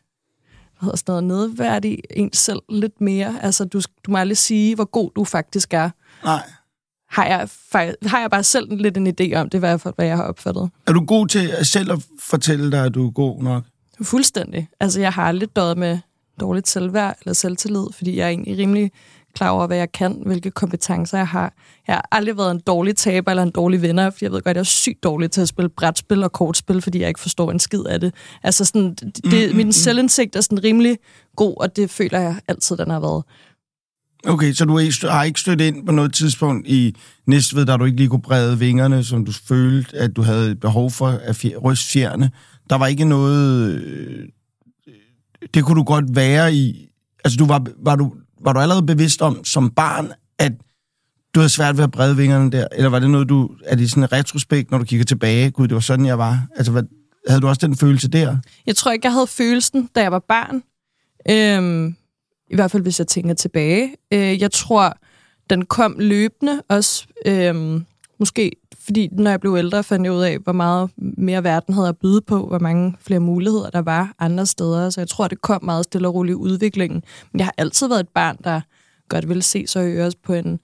hedder 0.82 0.98
sådan 0.98 1.12
noget, 1.12 1.24
nedværdige 1.24 2.18
en 2.18 2.34
selv 2.34 2.60
lidt 2.70 3.02
mere. 3.02 3.36
Altså, 3.42 3.66
du, 3.66 3.82
du 4.06 4.12
må 4.12 4.18
aldrig 4.18 4.38
sige, 4.38 4.76
hvor 4.76 4.86
god 4.86 5.12
du 5.16 5.24
faktisk 5.24 5.74
er. 5.74 5.90
nej. 6.24 6.44
Har 7.10 7.26
jeg, 7.26 7.50
har 8.04 8.20
jeg 8.20 8.30
bare 8.32 8.44
selv 8.44 8.76
lidt 8.76 8.98
en 8.98 9.08
idé 9.08 9.36
om 9.36 9.50
det, 9.50 9.60
hvert 9.60 9.82
fald, 9.82 9.94
hvad 9.98 10.06
jeg 10.06 10.18
har 10.18 10.24
opfattet. 10.24 10.70
Er 10.88 10.92
du 10.92 11.06
god 11.06 11.28
til 11.28 11.52
selv 11.64 11.92
at 11.92 12.06
fortælle 12.20 12.72
dig, 12.72 12.86
at 12.86 12.96
du 12.96 13.08
er 13.08 13.12
god 13.12 13.44
nok? 13.44 13.64
Fuldstændig. 14.02 14.70
Altså, 14.80 15.00
jeg 15.00 15.14
har 15.14 15.24
aldrig 15.24 15.56
døjet 15.56 15.78
med 15.78 16.00
dårligt 16.40 16.68
selvværd 16.68 17.18
eller 17.22 17.34
selvtillid, 17.34 17.86
fordi 17.92 18.18
jeg 18.18 18.26
er 18.26 18.30
egentlig 18.30 18.58
rimelig 18.58 18.92
klar 19.38 19.50
over, 19.50 19.68
hvad 19.68 19.78
jeg 19.78 19.92
kan, 19.92 20.22
hvilke 20.26 20.52
kompetencer 20.52 21.18
jeg 21.18 21.28
har. 21.28 21.54
Jeg 21.88 21.96
har 21.96 22.08
aldrig 22.12 22.38
været 22.38 22.52
en 22.52 22.62
dårlig 22.68 22.96
taber 22.96 23.32
eller 23.32 23.44
en 23.44 23.52
dårlig 23.52 23.82
vinder, 23.82 24.10
for 24.10 24.18
jeg 24.22 24.32
ved 24.32 24.42
godt, 24.42 24.56
jeg 24.58 24.62
er 24.62 24.66
sygt 24.66 25.04
dårlig 25.04 25.32
til 25.32 25.42
at 25.42 25.48
spille 25.48 25.70
brætspil 25.70 26.24
og 26.24 26.32
kortspil, 26.32 26.82
fordi 26.82 27.00
jeg 27.00 27.08
ikke 27.08 27.20
forstår 27.20 27.52
en 27.52 27.60
skid 27.60 27.84
af 27.90 28.00
det. 28.00 28.14
Altså, 28.44 28.66
sådan, 28.66 28.96
det, 28.96 29.32
det, 29.32 29.56
min 29.56 29.74
selvindsigt 29.74 30.36
er 30.36 30.42
sådan 30.42 30.64
rimelig 30.64 30.98
god, 31.36 31.56
og 31.62 31.76
det 31.76 31.90
føler 31.90 32.20
jeg 32.20 32.36
altid, 32.48 32.78
den 32.78 32.90
har 32.90 33.00
været. 33.00 33.24
Okay, 34.28 34.54
så 34.54 34.66
du 34.66 34.78
ikke- 34.78 35.08
har 35.08 35.24
ikke 35.24 35.40
stødt 35.40 35.62
ind 35.62 35.86
på 35.86 35.92
noget 35.92 36.14
tidspunkt 36.14 36.68
i 36.68 36.96
Næstved, 37.28 37.66
da 37.66 37.78
du 37.78 37.86
ikke 37.86 37.98
lige 37.98 38.10
kunne 38.10 38.22
brede 38.22 38.60
vingerne, 38.60 39.04
som 39.04 39.26
du 39.26 39.32
følte, 39.32 39.98
at 39.98 40.16
du 40.16 40.22
havde 40.22 40.56
behov 40.56 40.92
for 40.92 41.08
at 41.08 41.36
fjer- 41.36 41.58
ryste 41.58 41.92
fjerne. 41.92 42.32
Der 42.70 42.76
var 42.76 42.88
ikke 42.88 43.06
noget... 43.06 43.72
øh, 43.82 44.28
Det 45.54 45.64
kunne 45.64 45.76
du 45.80 45.84
godt 45.84 46.16
være 46.16 46.54
i... 46.54 46.90
Altså, 47.26 47.38
du 47.38 47.46
var, 47.46 47.66
var, 47.84 47.96
du, 47.96 48.14
var 48.42 48.54
du 48.54 48.60
allerede 48.60 48.86
bevidst 48.86 49.22
om 49.22 49.46
som 49.46 49.70
barn, 49.70 50.12
at 50.40 50.52
du 51.36 51.40
havde 51.40 51.50
svært 51.50 51.78
ved 51.78 51.84
at 51.84 51.92
brede 51.92 52.18
vingerne 52.18 52.52
der? 52.52 52.68
Eller 52.72 52.90
var 52.90 53.00
det 53.00 53.10
noget, 53.10 53.30
du... 53.30 53.50
Er 53.66 53.76
det 53.76 53.90
sådan 53.90 54.04
en 54.04 54.12
retrospekt, 54.12 54.72
når 54.72 54.78
du 54.78 54.84
kigger 54.84 55.06
tilbage? 55.06 55.52
Gud, 55.52 55.68
det 55.68 55.76
var 55.76 55.82
sådan, 55.82 56.06
jeg 56.06 56.18
var. 56.18 56.48
Altså, 56.56 56.72
hvad, 56.72 56.84
havde 57.28 57.42
du 57.42 57.48
også 57.48 57.68
den 57.68 57.76
følelse 57.76 58.08
der? 58.08 58.38
Jeg 58.66 58.76
tror 58.76 58.92
ikke, 58.92 59.06
jeg 59.06 59.14
havde 59.14 59.28
følelsen, 59.28 59.90
da 59.96 60.02
jeg 60.02 60.12
var 60.12 60.24
barn. 60.28 60.64
Øhm, 61.30 61.96
I 62.50 62.56
hvert 62.56 62.72
fald, 62.72 62.84
hvis 62.84 63.00
jeg 63.00 63.08
tænker 63.08 63.34
tilbage. 63.34 63.96
Øh, 64.14 64.42
jeg 64.42 64.52
tror, 64.52 64.98
den 65.50 65.66
kom 65.66 65.96
løbende 66.00 66.62
også. 66.70 67.06
Øhm, 67.26 67.86
måske 68.20 68.52
fordi 68.86 69.10
når 69.12 69.30
jeg 69.30 69.40
blev 69.40 69.56
ældre, 69.56 69.84
fandt 69.84 70.06
jeg 70.06 70.14
ud 70.14 70.22
af, 70.22 70.38
hvor 70.40 70.54
meget 70.54 70.90
mere 70.98 71.44
verden 71.44 71.74
havde 71.74 71.88
at 71.88 71.98
byde 71.98 72.22
på, 72.22 72.48
hvor 72.48 72.60
mange 72.60 72.96
flere 73.00 73.20
muligheder 73.20 73.70
der 73.70 73.82
var 73.82 74.14
andre 74.20 74.46
steder. 74.46 74.90
Så 74.90 75.02
jeg 75.02 75.08
tror, 75.08 75.28
det 75.28 75.42
kom 75.42 75.64
meget 75.64 75.84
stille 75.84 76.08
og 76.08 76.14
roligt 76.14 76.34
i 76.34 76.36
udviklingen. 76.36 77.04
Men 77.32 77.40
jeg 77.40 77.46
har 77.46 77.54
altid 77.58 77.88
været 77.88 78.00
et 78.00 78.10
barn, 78.10 78.38
der 78.44 78.62
godt 79.10 79.30
ville 79.30 79.44
se 79.44 79.68
sig 79.68 79.82
og 79.84 79.92
høres 79.92 80.16
på 80.16 80.34
en, 80.34 80.60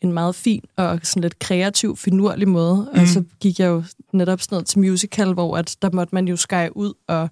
en 0.00 0.12
meget 0.12 0.34
fin 0.34 0.64
og 0.76 1.00
sådan 1.02 1.22
lidt 1.22 1.38
kreativ, 1.38 1.96
finurlig 1.96 2.48
måde. 2.48 2.88
Mm. 2.94 3.00
Og 3.00 3.06
så 3.06 3.24
gik 3.40 3.60
jeg 3.60 3.66
jo 3.68 3.82
netop 4.12 4.40
sådan 4.40 4.54
noget 4.54 4.66
til 4.66 4.78
musical, 4.78 5.32
hvor 5.32 5.56
at 5.56 5.76
der 5.82 5.90
måtte 5.92 6.14
man 6.14 6.28
jo 6.28 6.36
skære 6.36 6.76
ud, 6.76 6.92
og, 7.06 7.30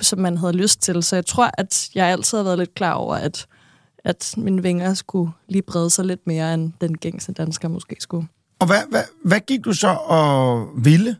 som 0.00 0.18
man 0.18 0.38
havde 0.38 0.52
lyst 0.52 0.82
til. 0.82 1.02
Så 1.02 1.16
jeg 1.16 1.26
tror, 1.26 1.50
at 1.58 1.90
jeg 1.94 2.06
altid 2.06 2.38
har 2.38 2.44
været 2.44 2.58
lidt 2.58 2.74
klar 2.74 2.92
over, 2.92 3.14
at, 3.14 3.46
at 4.04 4.34
mine 4.36 4.62
vinger 4.62 4.94
skulle 4.94 5.32
lige 5.48 5.62
brede 5.62 5.90
sig 5.90 6.04
lidt 6.04 6.26
mere, 6.26 6.54
end 6.54 6.72
den 6.80 6.98
gængse 6.98 7.32
dansker 7.32 7.68
måske 7.68 7.96
skulle. 8.00 8.26
Og 8.60 8.66
hvad, 8.66 8.78
hvad, 8.90 9.02
hvad 9.24 9.40
gik 9.46 9.64
du 9.64 9.72
så 9.72 9.88
og 9.88 10.68
ville? 10.84 11.16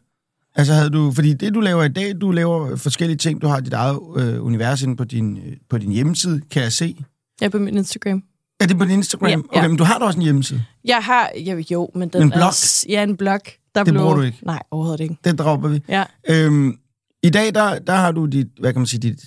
Altså 0.55 0.73
havde 0.75 0.91
du, 0.91 1.13
fordi 1.15 1.35
det 1.35 1.55
du 1.55 1.61
laver 1.61 1.83
i 1.85 1.89
dag, 1.89 2.21
du 2.21 2.31
laver 2.31 2.77
forskellige 2.77 3.17
ting, 3.17 3.43
du 3.43 3.47
har 3.47 3.61
dit 3.61 3.73
eget 3.73 3.99
øh, 4.17 4.45
univers 4.45 4.83
inde 4.83 4.97
på 4.97 5.05
din, 5.05 5.37
øh, 5.37 5.57
på 5.71 5.79
din 5.79 5.93
hjemmeside, 5.93 6.41
kan 6.51 6.63
jeg 6.63 6.73
se. 6.73 6.97
Ja, 7.41 7.49
på 7.49 7.59
min 7.59 7.77
Instagram. 7.77 8.23
Er 8.61 8.67
det 8.67 8.79
på 8.79 8.85
din 8.85 8.93
Instagram? 8.93 9.29
Ja, 9.31 9.37
Okay, 9.39 9.63
ja. 9.63 9.69
men 9.69 9.77
du 9.77 9.85
har 9.85 9.99
da 9.99 10.05
også 10.05 10.19
en 10.19 10.25
hjemmeside. 10.25 10.65
Jeg 10.85 10.99
har, 11.03 11.31
ja, 11.47 11.57
jo, 11.71 11.91
men 11.95 12.09
den 12.09 12.23
En 12.23 12.31
blog? 12.31 12.49
er... 12.49 12.85
Ja, 12.89 13.03
en 13.03 13.17
blog. 13.17 13.41
Der 13.75 13.85
Det 13.85 13.93
blev, 13.93 14.03
bruger 14.03 14.17
du 14.17 14.23
ikke? 14.23 14.39
Nej, 14.43 14.63
overhovedet 14.71 15.01
ikke. 15.03 15.17
Det 15.25 15.39
dropper 15.39 15.69
vi. 15.69 15.83
Ja. 15.89 16.05
Øhm, 16.29 16.79
I 17.23 17.31
dag, 17.31 17.55
der, 17.55 17.79
der 17.79 17.93
har 17.95 18.13
du 18.13 18.27
dit, 18.27 18.47
hvad 18.61 18.73
kan 18.73 18.81
man 18.81 18.87
sige, 18.87 19.01
dit, 19.01 19.21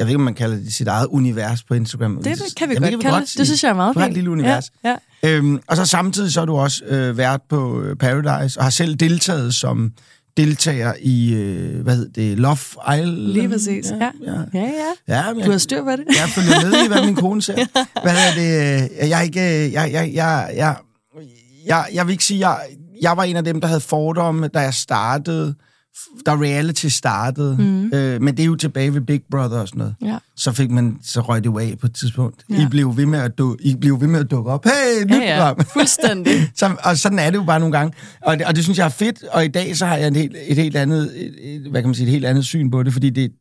jeg 0.00 0.06
ved 0.06 0.10
ikke, 0.12 0.16
om 0.20 0.24
man 0.24 0.34
kalder 0.34 0.56
det 0.56 0.72
sit 0.74 0.88
eget 0.88 1.06
univers 1.06 1.62
på 1.62 1.74
Instagram. 1.74 2.22
Det 2.22 2.38
kan 2.56 2.68
vi 2.68 2.74
Jamen, 2.74 2.90
godt 2.92 3.02
kalde 3.02 3.20
det. 3.20 3.28
sige. 3.28 3.38
Det 3.38 3.46
synes 3.46 3.62
jeg 3.64 3.70
er 3.70 3.74
meget 3.74 3.94
Du 3.94 3.98
har 3.98 4.06
et 4.06 4.08
fint. 4.08 4.14
lille 4.14 4.30
univers. 4.30 4.70
Ja, 4.84 4.96
ja. 5.22 5.28
Øhm, 5.36 5.60
og 5.66 5.76
så 5.76 5.84
samtidig 5.84 6.32
så 6.32 6.40
er 6.40 6.44
du 6.44 6.56
også 6.56 6.84
øh, 6.84 7.16
vært 7.18 7.40
på 7.48 7.82
øh, 7.82 7.96
Paradise, 7.96 8.60
og 8.60 8.64
har 8.64 8.70
selv 8.70 8.94
deltaget 8.94 9.54
som 9.54 9.92
deltager 10.36 10.92
i, 11.02 11.32
øh, 11.34 11.80
hvad 11.82 11.96
hedder 11.96 12.12
det, 12.12 12.38
Love 12.38 12.56
Island? 12.94 13.16
Lige 13.16 13.48
præcis. 13.48 13.90
Ja. 14.00 14.10
ja. 14.26 14.40
Ja, 14.54 14.70
ja. 15.08 15.16
ja 15.16 15.32
men 15.34 15.44
Du 15.44 15.50
har 15.50 15.58
styr 15.58 15.82
på 15.82 15.90
det. 15.90 16.04
jeg 16.08 16.28
følger 16.28 16.70
med 16.70 16.84
i, 16.84 16.88
hvad 16.88 17.04
min 17.06 17.14
kone 17.16 17.42
ser. 17.42 17.54
Hvad 18.02 18.12
er 18.16 18.34
det? 18.34 18.82
øh, 19.02 19.08
Jeg 19.08 19.18
er 19.18 19.22
ikke... 19.22 19.40
øh, 19.66 19.72
Jeg, 19.72 19.90
jeg, 19.92 20.10
jeg, 20.14 20.50
jeg, 20.56 20.76
jeg, 21.66 21.86
jeg 21.92 22.06
vil 22.06 22.12
ikke 22.12 22.24
sige, 22.24 22.48
jeg, 22.48 22.58
jeg 23.02 23.16
var 23.16 23.22
en 23.22 23.36
af 23.36 23.44
dem, 23.44 23.60
der 23.60 23.68
havde 23.68 23.80
fordomme, 23.80 24.48
da 24.48 24.58
jeg 24.60 24.74
startede, 24.74 25.54
da 26.26 26.34
reality 26.34 26.86
startede. 26.86 27.56
Mm. 27.58 27.92
Øh, 27.94 28.22
men 28.22 28.36
det 28.36 28.42
er 28.42 28.46
jo 28.46 28.56
tilbage 28.56 28.94
ved 28.94 29.00
Big 29.00 29.22
Brother 29.30 29.58
og 29.58 29.68
sådan 29.68 29.78
noget. 29.78 29.94
Ja. 30.02 30.18
Så 30.36 30.52
fik 30.52 30.70
man, 30.70 30.98
så 31.02 31.20
røg 31.20 31.44
det 31.44 31.46
jo 31.46 31.58
af 31.58 31.74
på 31.80 31.86
et 31.86 31.94
tidspunkt. 31.94 32.44
Ja. 32.50 32.62
I 32.62 32.66
blev 32.70 32.96
ved 32.96 33.06
med 33.06 33.18
at, 33.18 33.38
du, 33.38 33.56
I 33.60 33.74
blev 33.74 34.00
ved 34.00 34.08
med 34.08 34.20
at 34.20 34.30
dukke 34.30 34.50
op. 34.50 34.64
Hey, 34.64 35.04
nyt 35.04 35.10
Ja, 35.10 35.36
ja. 35.36 35.52
program. 35.52 35.66
Fuldstændig. 35.78 36.50
Så, 36.54 36.76
og 36.84 36.96
sådan 36.96 37.18
er 37.18 37.30
det 37.30 37.36
jo 37.38 37.42
bare 37.44 37.60
nogle 37.60 37.78
gange. 37.78 37.94
Og 38.22 38.38
det, 38.38 38.46
og 38.46 38.56
det 38.56 38.64
synes 38.64 38.78
jeg 38.78 38.84
er 38.84 38.88
fedt, 38.88 39.24
og 39.32 39.44
i 39.44 39.48
dag 39.48 39.76
så 39.76 39.86
har 39.86 39.96
jeg 39.96 40.08
et 40.08 40.16
helt, 40.16 40.36
et 40.48 40.56
helt 40.56 40.76
andet, 40.76 41.22
et, 41.24 41.54
et, 41.54 41.70
hvad 41.70 41.82
kan 41.82 41.88
man 41.88 41.94
sige, 41.94 42.06
et 42.06 42.12
helt 42.12 42.24
andet 42.24 42.44
syn 42.44 42.70
på 42.70 42.82
det, 42.82 42.92
fordi 42.92 43.10
det, 43.10 43.32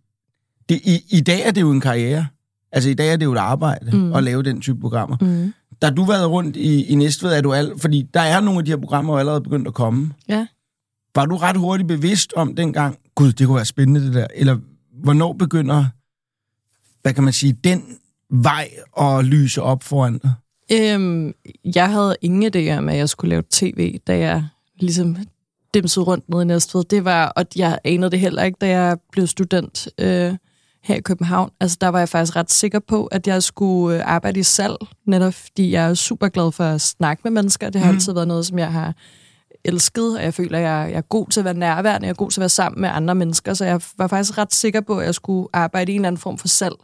det, 0.69 0.75
i, 0.83 0.99
i 1.09 1.21
dag 1.21 1.47
er 1.47 1.51
det 1.51 1.61
jo 1.61 1.71
en 1.71 1.81
karriere. 1.81 2.25
Altså 2.71 2.89
i 2.89 2.93
dag 2.93 3.13
er 3.13 3.15
det 3.17 3.25
jo 3.25 3.33
et 3.33 3.37
arbejde 3.37 3.97
mm. 3.97 4.13
at 4.13 4.23
lave 4.23 4.43
den 4.43 4.61
type 4.61 4.79
programmer. 4.79 5.17
Mm. 5.21 5.53
Da 5.81 5.89
du 5.89 6.03
været 6.03 6.29
rundt 6.29 6.55
i, 6.55 6.83
i 6.83 6.95
Næstved, 6.95 7.31
er 7.33 7.41
du 7.41 7.53
al, 7.53 7.71
fordi 7.77 8.05
der 8.13 8.19
er 8.19 8.41
nogle 8.41 8.59
af 8.59 8.65
de 8.65 8.71
her 8.71 8.77
programmer 8.77 9.13
jo 9.13 9.19
allerede 9.19 9.41
begyndt 9.41 9.67
at 9.67 9.73
komme. 9.73 10.11
Ja. 10.29 10.45
Var 11.19 11.25
du 11.25 11.37
ret 11.37 11.57
hurtigt 11.57 11.87
bevidst 11.87 12.33
om 12.35 12.55
dengang, 12.55 12.97
gud, 13.15 13.31
det 13.31 13.47
kunne 13.47 13.55
være 13.55 13.65
spændende 13.65 14.05
det 14.05 14.13
der, 14.13 14.27
eller 14.35 14.57
hvornår 15.03 15.33
begynder, 15.33 15.85
hvad 17.01 17.13
kan 17.13 17.23
man 17.23 17.33
sige, 17.33 17.53
den 17.53 17.83
vej 18.29 18.69
at 19.01 19.25
lyse 19.25 19.61
op 19.61 19.83
foran 19.83 20.17
dig? 20.17 20.33
Øhm, 20.71 21.33
jeg 21.75 21.91
havde 21.91 22.15
ingen 22.21 22.51
idé 22.55 22.77
om, 22.77 22.89
at 22.89 22.97
jeg 22.97 23.09
skulle 23.09 23.29
lave 23.29 23.43
tv, 23.51 23.97
da 24.07 24.17
jeg 24.17 24.43
ligesom 24.79 25.17
dimsede 25.73 26.05
rundt 26.05 26.29
nede 26.29 26.41
i 26.41 26.45
Næstved. 26.45 26.83
Det 26.83 27.05
var, 27.05 27.25
og 27.27 27.45
jeg 27.55 27.79
anede 27.83 28.11
det 28.11 28.19
heller 28.19 28.43
ikke, 28.43 28.57
da 28.61 28.67
jeg 28.67 28.97
blev 29.11 29.27
student 29.27 29.87
øh, 29.97 30.33
her 30.83 30.95
i 30.95 31.01
København. 31.01 31.51
Altså, 31.59 31.77
der 31.81 31.87
var 31.87 31.99
jeg 31.99 32.09
faktisk 32.09 32.35
ret 32.35 32.51
sikker 32.51 32.79
på, 32.79 33.05
at 33.05 33.27
jeg 33.27 33.43
skulle 33.43 33.97
øh, 33.97 34.03
arbejde 34.05 34.39
i 34.39 34.43
salg, 34.43 34.75
netop 35.07 35.33
fordi 35.33 35.71
jeg 35.71 35.89
er 35.89 35.93
super 35.93 36.27
glad 36.27 36.51
for 36.51 36.63
at 36.63 36.81
snakke 36.81 37.21
med 37.23 37.31
mennesker. 37.31 37.69
Det 37.69 37.81
har 37.81 37.87
Mhm. 37.87 37.95
altid 37.95 38.13
været 38.13 38.27
noget, 38.27 38.45
som 38.45 38.59
jeg 38.59 38.71
har 38.71 38.93
elsket, 39.65 40.17
og 40.17 40.23
jeg 40.23 40.33
føler, 40.33 40.57
at 40.57 40.63
jeg, 40.63 40.87
jeg 40.91 40.97
er 40.97 41.01
god 41.01 41.27
til 41.27 41.39
at 41.39 41.43
være 41.43 41.53
nærværende, 41.53 42.05
jeg 42.05 42.11
er 42.11 42.17
god 42.17 42.31
til 42.31 42.39
at 42.39 42.41
være 42.41 42.49
sammen 42.49 42.81
med 42.81 42.89
andre 42.89 43.15
mennesker, 43.15 43.53
så 43.53 43.65
jeg 43.65 43.81
var 43.97 44.07
faktisk 44.07 44.37
ret 44.37 44.53
sikker 44.53 44.81
på, 44.81 44.99
at 44.99 45.05
jeg 45.05 45.15
skulle 45.15 45.47
arbejde 45.53 45.91
i 45.91 45.95
en 45.95 46.01
eller 46.01 46.07
anden 46.07 46.21
form 46.21 46.37
for 46.37 46.47
salg. 46.47 46.75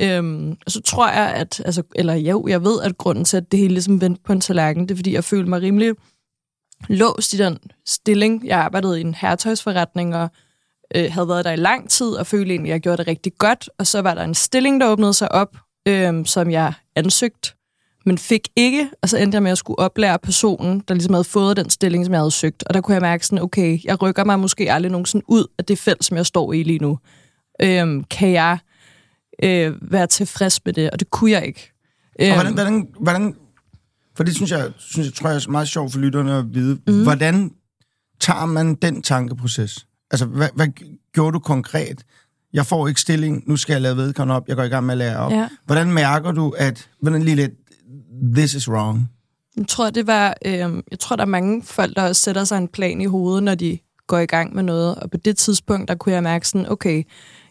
Øhm, 0.00 0.56
og 0.66 0.72
så 0.72 0.80
tror 0.82 1.08
jeg, 1.08 1.34
at, 1.34 1.62
altså, 1.64 1.82
eller 1.94 2.14
jo, 2.14 2.46
jeg 2.48 2.64
ved, 2.64 2.82
at 2.82 2.98
grunden 2.98 3.24
til, 3.24 3.36
at 3.36 3.52
det 3.52 3.58
hele 3.58 3.72
ligesom 3.74 4.00
vendte 4.00 4.22
på 4.24 4.32
en 4.32 4.40
tallerken, 4.40 4.82
det 4.82 4.90
er, 4.90 4.96
fordi 4.96 5.14
jeg 5.14 5.24
følte 5.24 5.48
mig 5.48 5.62
rimelig 5.62 5.94
låst 6.88 7.34
i 7.34 7.36
den 7.36 7.58
stilling. 7.86 8.46
Jeg 8.46 8.58
arbejdede 8.58 8.98
i 8.98 9.00
en 9.00 9.14
herretøjsforretning, 9.14 10.16
og 10.16 10.28
øh, 10.94 11.12
havde 11.12 11.28
været 11.28 11.44
der 11.44 11.52
i 11.52 11.56
lang 11.56 11.90
tid, 11.90 12.06
og 12.06 12.26
følte 12.26 12.50
egentlig, 12.50 12.70
at 12.70 12.74
jeg 12.74 12.80
gjorde 12.80 12.96
det 12.96 13.06
rigtig 13.06 13.32
godt. 13.38 13.70
Og 13.78 13.86
så 13.86 14.02
var 14.02 14.14
der 14.14 14.24
en 14.24 14.34
stilling, 14.34 14.80
der 14.80 14.88
åbnede 14.88 15.14
sig 15.14 15.32
op, 15.32 15.56
øh, 15.88 16.26
som 16.26 16.50
jeg 16.50 16.72
ansøgte, 16.96 17.52
men 18.10 18.18
fik 18.18 18.48
ikke. 18.56 18.90
Og 19.02 19.08
så 19.08 19.18
endte 19.18 19.36
jeg 19.36 19.42
med 19.42 19.50
at 19.50 19.58
skulle 19.58 19.78
oplære 19.78 20.18
personen, 20.18 20.82
der 20.88 20.94
ligesom 20.94 21.14
havde 21.14 21.24
fået 21.24 21.56
den 21.56 21.70
stilling, 21.70 22.04
som 22.04 22.12
jeg 22.12 22.20
havde 22.20 22.30
søgt. 22.30 22.64
Og 22.66 22.74
der 22.74 22.80
kunne 22.80 22.94
jeg 22.94 23.02
mærke 23.02 23.26
sådan, 23.26 23.42
okay, 23.42 23.78
jeg 23.84 24.02
rykker 24.02 24.24
mig 24.24 24.40
måske 24.40 24.72
aldrig 24.72 24.92
nogensinde 24.92 25.24
ud 25.28 25.46
af 25.58 25.64
det 25.64 25.78
felt, 25.78 26.04
som 26.04 26.16
jeg 26.16 26.26
står 26.26 26.52
i 26.52 26.62
lige 26.62 26.78
nu. 26.78 26.98
Øh, 27.62 28.04
kan 28.10 28.32
jeg 28.32 28.58
øh, 29.42 29.92
være 29.92 30.06
tilfreds 30.06 30.64
med 30.64 30.72
det? 30.72 30.90
Og 30.90 31.00
det 31.00 31.10
kunne 31.10 31.30
jeg 31.30 31.46
ikke. 31.46 31.72
Og 32.18 32.26
Øhm, 32.26 32.34
hvordan, 32.34 32.52
hvordan, 32.52 32.88
hvordan, 33.00 33.34
for 34.16 34.24
det 34.24 34.34
synes 34.34 34.50
jeg, 34.50 34.70
synes 34.78 35.06
jeg, 35.06 35.14
tror 35.14 35.28
jeg 35.28 35.36
er 35.36 35.50
meget 35.50 35.68
sjovt 35.68 35.92
for 35.92 35.98
lytterne 35.98 36.36
at 36.36 36.54
vide. 36.54 36.78
Mm. 36.86 37.02
Hvordan 37.02 37.50
tager 38.20 38.46
man 38.46 38.74
den 38.74 39.02
tankeproces? 39.02 39.86
Altså, 40.10 40.26
hvad, 40.26 40.48
hvad 40.54 40.68
gjorde 41.12 41.32
du 41.32 41.38
konkret? 41.38 42.04
Jeg 42.52 42.66
får 42.66 42.88
ikke 42.88 43.00
stilling, 43.00 43.42
nu 43.46 43.56
skal 43.56 43.72
jeg 43.72 43.82
lade 43.82 43.96
vedkommende 43.96 44.36
op, 44.36 44.48
jeg 44.48 44.56
går 44.56 44.62
i 44.62 44.68
gang 44.68 44.86
med 44.86 44.94
at 44.94 44.98
lære 44.98 45.16
op. 45.16 45.32
Ja. 45.32 45.48
Hvordan 45.66 45.92
mærker 45.92 46.32
du, 46.32 46.54
at, 46.58 46.90
hvordan 47.00 47.22
lige 47.22 47.36
lidt, 47.36 47.52
this 48.34 48.54
is 48.54 48.68
wrong? 48.68 49.10
Jeg 49.56 49.68
tror, 49.68 49.90
det 49.90 50.06
var, 50.06 50.34
øh, 50.44 50.82
jeg 50.90 50.98
tror, 51.00 51.16
der 51.16 51.22
er 51.22 51.28
mange 51.28 51.62
folk, 51.62 51.96
der 51.96 52.02
også 52.02 52.22
sætter 52.22 52.44
sig 52.44 52.58
en 52.58 52.68
plan 52.68 53.00
i 53.00 53.04
hovedet, 53.04 53.42
når 53.42 53.54
de 53.54 53.78
går 54.06 54.18
i 54.18 54.26
gang 54.26 54.54
med 54.54 54.62
noget. 54.62 54.94
Og 54.94 55.10
på 55.10 55.16
det 55.16 55.36
tidspunkt, 55.36 55.88
der 55.88 55.94
kunne 55.94 56.14
jeg 56.14 56.22
mærke 56.22 56.48
sådan, 56.48 56.70
okay, 56.70 57.02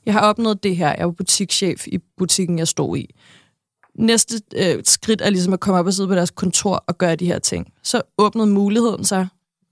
jeg 0.05 0.13
har 0.13 0.21
opnået 0.21 0.63
det 0.63 0.75
her. 0.75 0.95
Jeg 0.97 1.05
var 1.05 1.11
butikschef 1.11 1.87
i 1.87 1.97
butikken, 2.17 2.59
jeg 2.59 2.67
stod 2.67 2.97
i. 2.97 3.15
Næste 3.95 4.41
øh, 4.55 4.81
skridt 4.83 5.21
er 5.21 5.29
ligesom 5.29 5.53
at 5.53 5.59
komme 5.59 5.79
op 5.79 5.85
og 5.85 5.93
sidde 5.93 6.07
på 6.07 6.15
deres 6.15 6.31
kontor 6.31 6.83
og 6.87 6.97
gøre 6.97 7.15
de 7.15 7.25
her 7.25 7.39
ting. 7.39 7.73
Så 7.83 8.01
åbnede 8.17 8.47
muligheden 8.47 9.03
sig. 9.03 9.27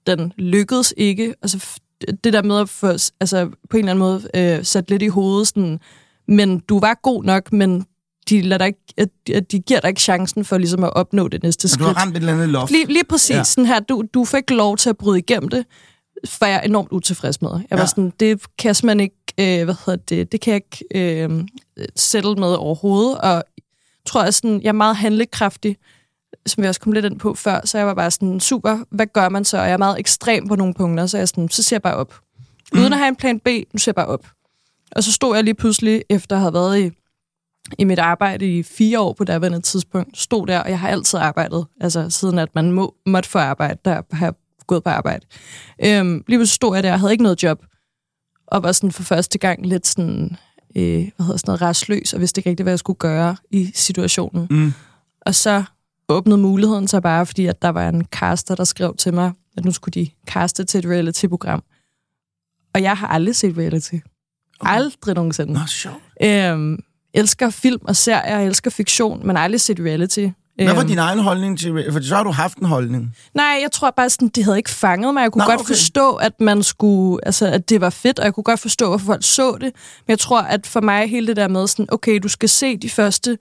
Den 0.07 0.33
lykkedes 0.37 0.93
ikke. 0.97 1.35
Og 1.41 1.49
så 1.49 1.79
det 2.23 2.33
der 2.33 2.41
med 2.41 2.59
at 2.59 2.69
få, 2.69 2.87
altså, 3.19 3.49
på 3.69 3.77
en 3.77 3.89
eller 3.89 3.91
anden 3.91 3.99
måde 3.99 4.57
øh, 4.57 4.65
sat 4.65 4.89
lidt 4.89 5.01
i 5.01 5.07
hovedet, 5.07 5.47
sådan, 5.47 5.79
men 6.27 6.59
du 6.59 6.79
var 6.79 6.99
god 7.03 7.23
nok, 7.23 7.53
men 7.53 7.85
de, 8.29 8.41
lader 8.41 8.57
dig 8.57 8.67
ikke, 8.67 8.79
at, 8.97 9.09
at 9.35 9.51
de 9.51 9.59
giver 9.59 9.79
dig 9.79 9.87
ikke 9.89 10.01
chancen 10.01 10.45
for 10.45 10.57
ligesom 10.57 10.83
at 10.83 10.93
opnå 10.93 11.27
det 11.27 11.43
næste 11.43 11.65
Og 11.65 11.69
du 11.69 11.73
skridt. 11.73 11.87
har 11.97 12.03
ramt 12.05 12.11
et 12.11 12.19
eller 12.19 12.33
andet 12.33 12.49
loft. 12.49 12.71
Lige, 12.71 12.85
lige 12.85 13.03
præcis 13.09 13.35
Ja. 13.35 13.43
sådan 13.43 13.65
her. 13.65 13.79
Du, 13.79 14.03
du 14.13 14.25
fik 14.25 14.49
lov 14.49 14.77
til 14.77 14.89
at 14.89 14.97
bryde 14.97 15.19
igennem 15.19 15.49
det, 15.49 15.65
for 16.25 16.45
jeg 16.45 16.55
er 16.55 16.61
enormt 16.61 16.87
utilfreds 16.91 17.41
med. 17.41 17.49
Jeg 17.51 17.59
var 17.71 17.77
Ja. 17.79 17.85
sådan, 17.85 18.13
det 18.19 18.41
kan 18.57 18.67
jeg 18.67 18.75
simpelthen 18.75 18.99
ikke, 18.99 19.59
øh, 19.59 19.65
hvad 19.65 19.75
hedder 19.85 20.03
det, 20.09 20.31
det 20.31 20.41
kan 20.41 20.53
jeg 20.53 20.61
ikke 20.95 21.23
øh, 21.23 21.43
sætte 21.95 22.35
med 22.35 22.47
overhovedet, 22.53 23.17
og 23.17 23.29
jeg 23.33 23.43
tror, 24.07 24.23
jeg, 24.23 24.33
sådan, 24.33 24.61
jeg 24.61 24.67
er 24.67 24.71
meget 24.73 24.95
handlekraftig, 24.95 25.77
som 26.45 26.63
vi 26.63 26.67
også 26.67 26.81
kom 26.81 26.91
lidt 26.91 27.05
ind 27.05 27.19
på 27.19 27.33
før, 27.33 27.61
så 27.65 27.77
jeg 27.77 27.87
var 27.87 27.93
bare 27.93 28.11
sådan, 28.11 28.39
super, 28.39 28.79
hvad 28.91 29.05
gør 29.13 29.29
man 29.29 29.45
så? 29.45 29.57
Og 29.57 29.65
jeg 29.65 29.73
er 29.73 29.77
meget 29.77 29.99
ekstrem 29.99 30.47
på 30.47 30.55
nogle 30.55 30.73
punkter, 30.73 31.05
så 31.07 31.17
jeg 31.17 31.27
sådan, 31.27 31.49
så 31.49 31.63
ser 31.63 31.75
jeg 31.75 31.81
bare 31.81 31.95
op. 31.95 32.19
Mm. 32.73 32.79
Uden 32.79 32.93
at 32.93 32.99
have 32.99 33.07
en 33.07 33.15
plan 33.15 33.39
B, 33.39 33.47
nu 33.73 33.77
ser 33.77 33.89
jeg 33.91 33.95
bare 33.95 34.05
op. 34.05 34.27
Og 34.91 35.03
så 35.03 35.11
stod 35.11 35.35
jeg 35.35 35.43
lige 35.43 35.53
pludselig, 35.55 36.03
efter 36.09 36.35
at 36.35 36.41
have 36.41 36.53
været 36.53 36.79
i, 36.79 36.91
i 37.79 37.83
mit 37.83 37.99
arbejde 37.99 38.57
i 38.57 38.63
fire 38.63 38.99
år 38.99 39.13
på 39.13 39.23
daværende 39.23 39.61
tidspunkt, 39.61 40.17
stod 40.17 40.47
der, 40.47 40.59
og 40.59 40.69
jeg 40.69 40.79
har 40.79 40.89
altid 40.89 41.19
arbejdet, 41.19 41.65
altså 41.81 42.09
siden 42.09 42.39
at 42.39 42.55
man 42.55 42.71
må, 42.71 42.95
måtte 43.05 43.29
få 43.29 43.39
arbejde, 43.39 43.79
der 43.85 44.01
har 44.11 44.25
jeg 44.25 44.33
gået 44.67 44.83
på 44.83 44.89
arbejde. 44.89 45.25
Øhm, 45.85 46.23
lige 46.27 46.37
pludselig 46.37 46.55
stod 46.55 46.75
jeg 46.75 46.83
der 46.83 46.93
og 46.93 46.99
havde 46.99 47.11
ikke 47.11 47.23
noget 47.23 47.43
job, 47.43 47.65
og 48.47 48.63
var 48.63 48.71
sådan 48.71 48.91
for 48.91 49.03
første 49.03 49.37
gang 49.37 49.65
lidt 49.65 49.87
sådan, 49.87 50.37
øh, 50.75 51.09
hvad 51.15 51.25
hedder 51.25 51.37
sådan 51.37 51.49
noget, 51.49 51.61
restløs, 51.61 52.13
og 52.13 52.19
vidste 52.19 52.39
ikke 52.39 52.49
rigtig, 52.49 52.63
hvad 52.63 52.73
jeg 52.73 52.79
skulle 52.79 52.97
gøre 52.97 53.35
i 53.51 53.71
situationen. 53.73 54.47
Mm. 54.49 54.73
Og 55.21 55.35
så 55.35 55.63
åbnede 56.09 56.37
muligheden 56.37 56.87
sig 56.87 57.01
bare, 57.01 57.25
fordi 57.25 57.45
at 57.45 57.61
der 57.61 57.69
var 57.69 57.89
en 57.89 58.05
caster, 58.05 58.55
der 58.55 58.63
skrev 58.63 58.95
til 58.95 59.13
mig, 59.13 59.31
at 59.57 59.65
nu 59.65 59.71
skulle 59.71 59.93
de 59.93 60.09
kaste 60.27 60.63
til 60.63 60.77
et 60.77 60.85
reality-program. 60.85 61.63
Og 62.73 62.81
jeg 62.81 62.97
har 62.97 63.07
aldrig 63.07 63.35
set 63.35 63.57
reality. 63.57 63.95
Aldrig 64.61 65.15
nogensinde. 65.15 65.53
Nå, 65.53 65.59
sjovt. 65.67 66.03
Øhm, 66.23 66.79
elsker 67.13 67.49
film 67.49 67.81
og 67.83 67.95
serier, 67.95 68.37
jeg 68.37 68.45
elsker 68.45 68.71
fiktion, 68.71 69.27
men 69.27 69.37
aldrig 69.37 69.61
set 69.61 69.79
reality. 69.79 70.27
Hvad 70.55 70.73
var 70.73 70.81
Øhm, 70.81 70.87
din 70.87 70.97
egen 70.97 71.19
holdning 71.19 71.59
til 71.59 71.85
For 71.91 72.01
så 72.01 72.15
har 72.15 72.23
du 72.23 72.31
haft 72.31 72.57
en 72.57 72.65
holdning. 72.65 73.15
Nej, 73.33 73.59
jeg 73.61 73.69
tror 73.71 73.91
bare, 73.91 74.09
sådan, 74.09 74.27
det 74.27 74.43
havde 74.43 74.57
ikke 74.57 74.69
fanget 74.69 75.13
mig. 75.13 75.21
Jeg 75.21 75.31
kunne 75.31 75.39
Nå, 75.39 75.45
Nå, 75.45 75.51
godt 75.51 75.59
okay. 75.61 75.67
forstå, 75.67 76.11
at 76.11 76.41
man 76.41 76.63
skulle, 76.63 77.25
altså, 77.25 77.47
at 77.47 77.69
det 77.69 77.81
var 77.81 77.89
fedt, 77.89 78.19
og 78.19 78.25
jeg 78.25 78.33
kunne 78.33 78.43
godt 78.43 78.59
forstå, 78.59 78.87
hvorfor 78.89 79.05
folk 79.05 79.23
så 79.25 79.51
det. 79.51 79.61
Men 79.61 80.09
jeg 80.09 80.19
tror, 80.19 80.41
at 80.41 80.67
for 80.67 80.81
mig 80.81 81.09
hele 81.09 81.27
det 81.27 81.35
der 81.35 81.47
med, 81.47 81.67
sådan, 81.67 81.85
okay, 81.91 82.19
du 82.23 82.27
skal 82.27 82.49
se 82.49 82.77
de 82.77 82.89
første 82.89 83.37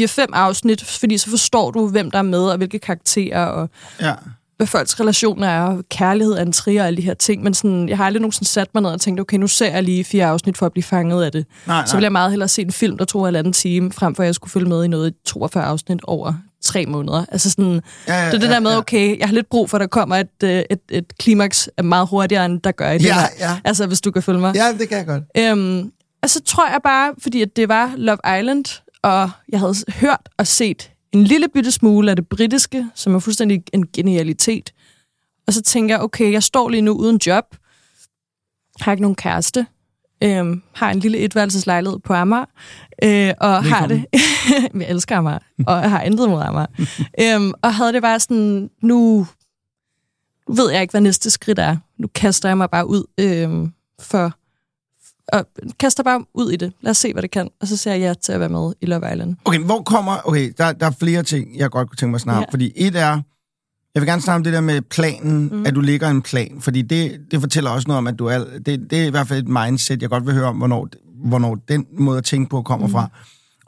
4-5 0.00 0.24
afsnit, 0.32 0.84
fordi 0.84 1.18
så 1.18 1.30
forstår 1.30 1.70
du, 1.70 1.88
hvem 1.88 2.10
der 2.10 2.18
er 2.18 2.22
med, 2.22 2.42
og 2.42 2.56
hvilke 2.56 2.78
karakterer. 2.78 3.46
Og, 3.46 3.68
Ja. 4.00 4.14
Hvad 4.58 4.66
folks 4.66 5.00
relationer 5.00 5.46
er, 5.48 5.62
og 5.62 5.84
kærlighed 5.90 6.34
er 6.34 6.42
en 6.42 6.52
trier 6.52 6.80
og 6.80 6.86
alle 6.86 6.96
de 6.96 7.02
her 7.02 7.14
ting, 7.14 7.42
men 7.42 7.54
sådan, 7.54 7.88
jeg 7.88 7.96
har 7.96 8.04
aldrig 8.04 8.20
nogensinde 8.20 8.48
sat 8.48 8.68
mig 8.74 8.82
ned 8.82 8.90
og 8.90 9.00
tænkt, 9.00 9.20
okay, 9.20 9.36
nu 9.36 9.46
ser 9.46 9.70
jeg 9.70 9.82
lige 9.82 10.04
fire 10.04 10.26
afsnit 10.26 10.58
for 10.58 10.66
at 10.66 10.72
blive 10.72 10.82
fanget 10.82 11.24
af 11.24 11.32
det. 11.32 11.46
Nej, 11.66 11.86
Så 11.86 11.96
vil 11.96 12.02
jeg 12.02 12.12
meget 12.12 12.30
hellere 12.30 12.48
se 12.48 12.62
en 12.62 12.72
film, 12.72 12.98
der 12.98 13.04
tog 13.04 13.20
en 13.20 13.24
halvanden 13.26 13.52
time, 13.52 13.92
frem 13.92 14.14
for 14.14 14.22
at 14.22 14.26
jeg 14.26 14.34
skulle 14.34 14.50
følge 14.50 14.68
med 14.68 14.84
i 14.84 14.88
noget 14.88 15.10
i 15.10 15.14
42 15.26 15.64
afsnit 15.64 16.00
over 16.04 16.32
tre 16.62 16.86
måneder. 16.86 17.24
Altså 17.32 17.50
sådan, 17.50 17.80
Ja, 18.08 18.14
ja, 18.14 18.26
det 18.26 18.34
er 18.34 18.38
det 18.38 18.46
ja, 18.48 18.52
der 18.52 18.60
med, 18.60 18.70
ja. 18.70 18.78
okay, 18.78 19.18
jeg 19.18 19.28
har 19.28 19.34
lidt 19.34 19.48
brug 19.50 19.70
for, 19.70 19.76
at 19.76 19.80
der 19.80 19.86
kommer 19.86 20.16
et, 20.16 20.42
øh, 20.44 20.62
et, 20.70 20.78
et 20.90 21.18
klimaks 21.18 21.70
meget 21.82 22.08
hurtigere, 22.08 22.44
end 22.44 22.60
der 22.60 22.72
gør 22.72 22.90
i 22.90 22.98
det 22.98 23.04
Ja, 23.04 23.14
her. 23.14 23.26
ja. 23.40 23.56
Altså, 23.64 23.86
hvis 23.86 24.00
du 24.00 24.10
kan 24.10 24.22
følge 24.22 24.40
mig. 24.40 24.54
Ja, 24.54 24.72
det 24.78 24.88
kan 24.88 24.98
jeg 24.98 25.06
godt. 25.06 25.22
Øhm, 25.38 25.92
altså 26.22 26.40
tror 26.46 26.68
jeg 26.70 26.80
bare, 26.84 27.12
fordi 27.22 27.42
at 27.42 27.56
det 27.56 27.68
var 27.68 27.92
Love 27.96 28.18
Island, 28.38 28.64
og 29.02 29.30
jeg 29.48 29.60
havde 29.60 29.74
hørt 30.00 30.28
og 30.38 30.46
set 30.46 30.90
en 31.12 31.24
lille 31.24 31.48
bitte 31.48 31.72
smule 31.72 32.10
af 32.10 32.16
det 32.16 32.28
britiske, 32.28 32.86
som 32.94 33.14
er 33.14 33.18
fuldstændig 33.18 33.62
en 33.72 33.86
genialitet. 33.92 34.72
Og 35.46 35.52
så 35.52 35.62
tænker 35.62 35.94
jeg, 35.94 36.02
okay, 36.02 36.32
jeg 36.32 36.42
står 36.42 36.68
lige 36.68 36.80
nu 36.80 36.92
uden 36.92 37.20
job, 37.26 37.44
har 38.80 38.92
ikke 38.92 39.02
nogen 39.02 39.16
kæreste, 39.16 39.66
øhm, 40.22 40.62
har 40.72 40.90
en 40.90 40.98
lille 40.98 41.18
etværelseslejlighed 41.18 41.98
på 41.98 42.14
Amager, 42.14 42.44
øh, 43.04 43.34
og 43.40 43.64
har 43.64 43.86
det... 43.86 44.04
Velkommen. 44.12 44.82
jeg 44.82 44.90
elsker 44.90 45.16
Amager, 45.16 45.38
og 45.66 45.80
jeg 45.80 45.90
har 45.90 46.02
intet 46.02 46.28
mod 46.28 46.42
Amager. 46.42 46.66
øhm, 47.36 47.52
og 47.62 47.74
havde 47.74 47.92
det 47.92 48.02
bare 48.02 48.20
sådan, 48.20 48.70
nu 48.82 49.26
nu 50.48 50.54
ved 50.54 50.70
jeg 50.72 50.82
ikke, 50.82 50.92
hvad 50.92 51.00
næste 51.00 51.30
skridt 51.30 51.58
er. 51.58 51.76
Nu 51.98 52.08
kaster 52.14 52.48
jeg 52.48 52.58
mig 52.58 52.70
bare 52.70 52.86
ud 52.86 53.04
øhm, 53.20 53.72
for 54.00 54.37
og 55.32 55.46
kaster 55.80 56.02
bare 56.02 56.24
ud 56.34 56.50
i 56.50 56.56
det. 56.56 56.72
Lad 56.80 56.90
os 56.90 56.96
se, 56.96 57.12
hvad 57.12 57.22
det 57.22 57.30
kan. 57.30 57.48
Og 57.60 57.66
så 57.66 57.76
siger 57.76 57.94
jeg 57.94 58.00
ja 58.00 58.14
til 58.14 58.32
at 58.32 58.40
være 58.40 58.48
med 58.48 58.72
i 58.80 58.86
Love 58.86 59.12
Island. 59.12 59.36
Okay, 59.44 59.58
hvor 59.58 59.82
kommer... 59.82 60.16
Okay, 60.24 60.52
der, 60.58 60.72
der 60.72 60.86
er 60.86 60.90
flere 60.90 61.22
ting, 61.22 61.56
jeg 61.56 61.70
godt 61.70 61.88
kunne 61.88 61.96
tænke 61.96 62.10
mig 62.10 62.16
at 62.16 62.20
snakke. 62.20 62.40
Ja. 62.40 62.52
Fordi 62.52 62.72
et 62.76 62.96
er... 62.96 63.20
Jeg 63.94 64.02
vil 64.02 64.06
gerne 64.08 64.22
snakke 64.22 64.36
om 64.36 64.44
det 64.44 64.52
der 64.52 64.60
med 64.60 64.80
planen, 64.80 65.48
mm. 65.52 65.66
at 65.66 65.74
du 65.74 65.80
ligger 65.80 66.08
en 66.08 66.22
plan. 66.22 66.56
Fordi 66.60 66.82
det, 66.82 67.20
det 67.30 67.40
fortæller 67.40 67.70
også 67.70 67.88
noget 67.88 67.98
om, 67.98 68.06
at 68.06 68.18
du 68.18 68.26
er... 68.26 68.38
Det, 68.66 68.90
det 68.90 68.92
er 68.92 69.06
i 69.06 69.10
hvert 69.10 69.28
fald 69.28 69.42
et 69.42 69.48
mindset, 69.48 70.02
jeg 70.02 70.10
godt 70.10 70.26
vil 70.26 70.34
høre 70.34 70.46
om, 70.46 70.56
hvornår, 70.56 70.88
hvornår 71.24 71.54
den 71.54 71.86
måde 71.92 72.18
at 72.18 72.24
tænke 72.24 72.50
på 72.50 72.62
kommer 72.62 72.86
mm. 72.86 72.92
fra. 72.92 73.08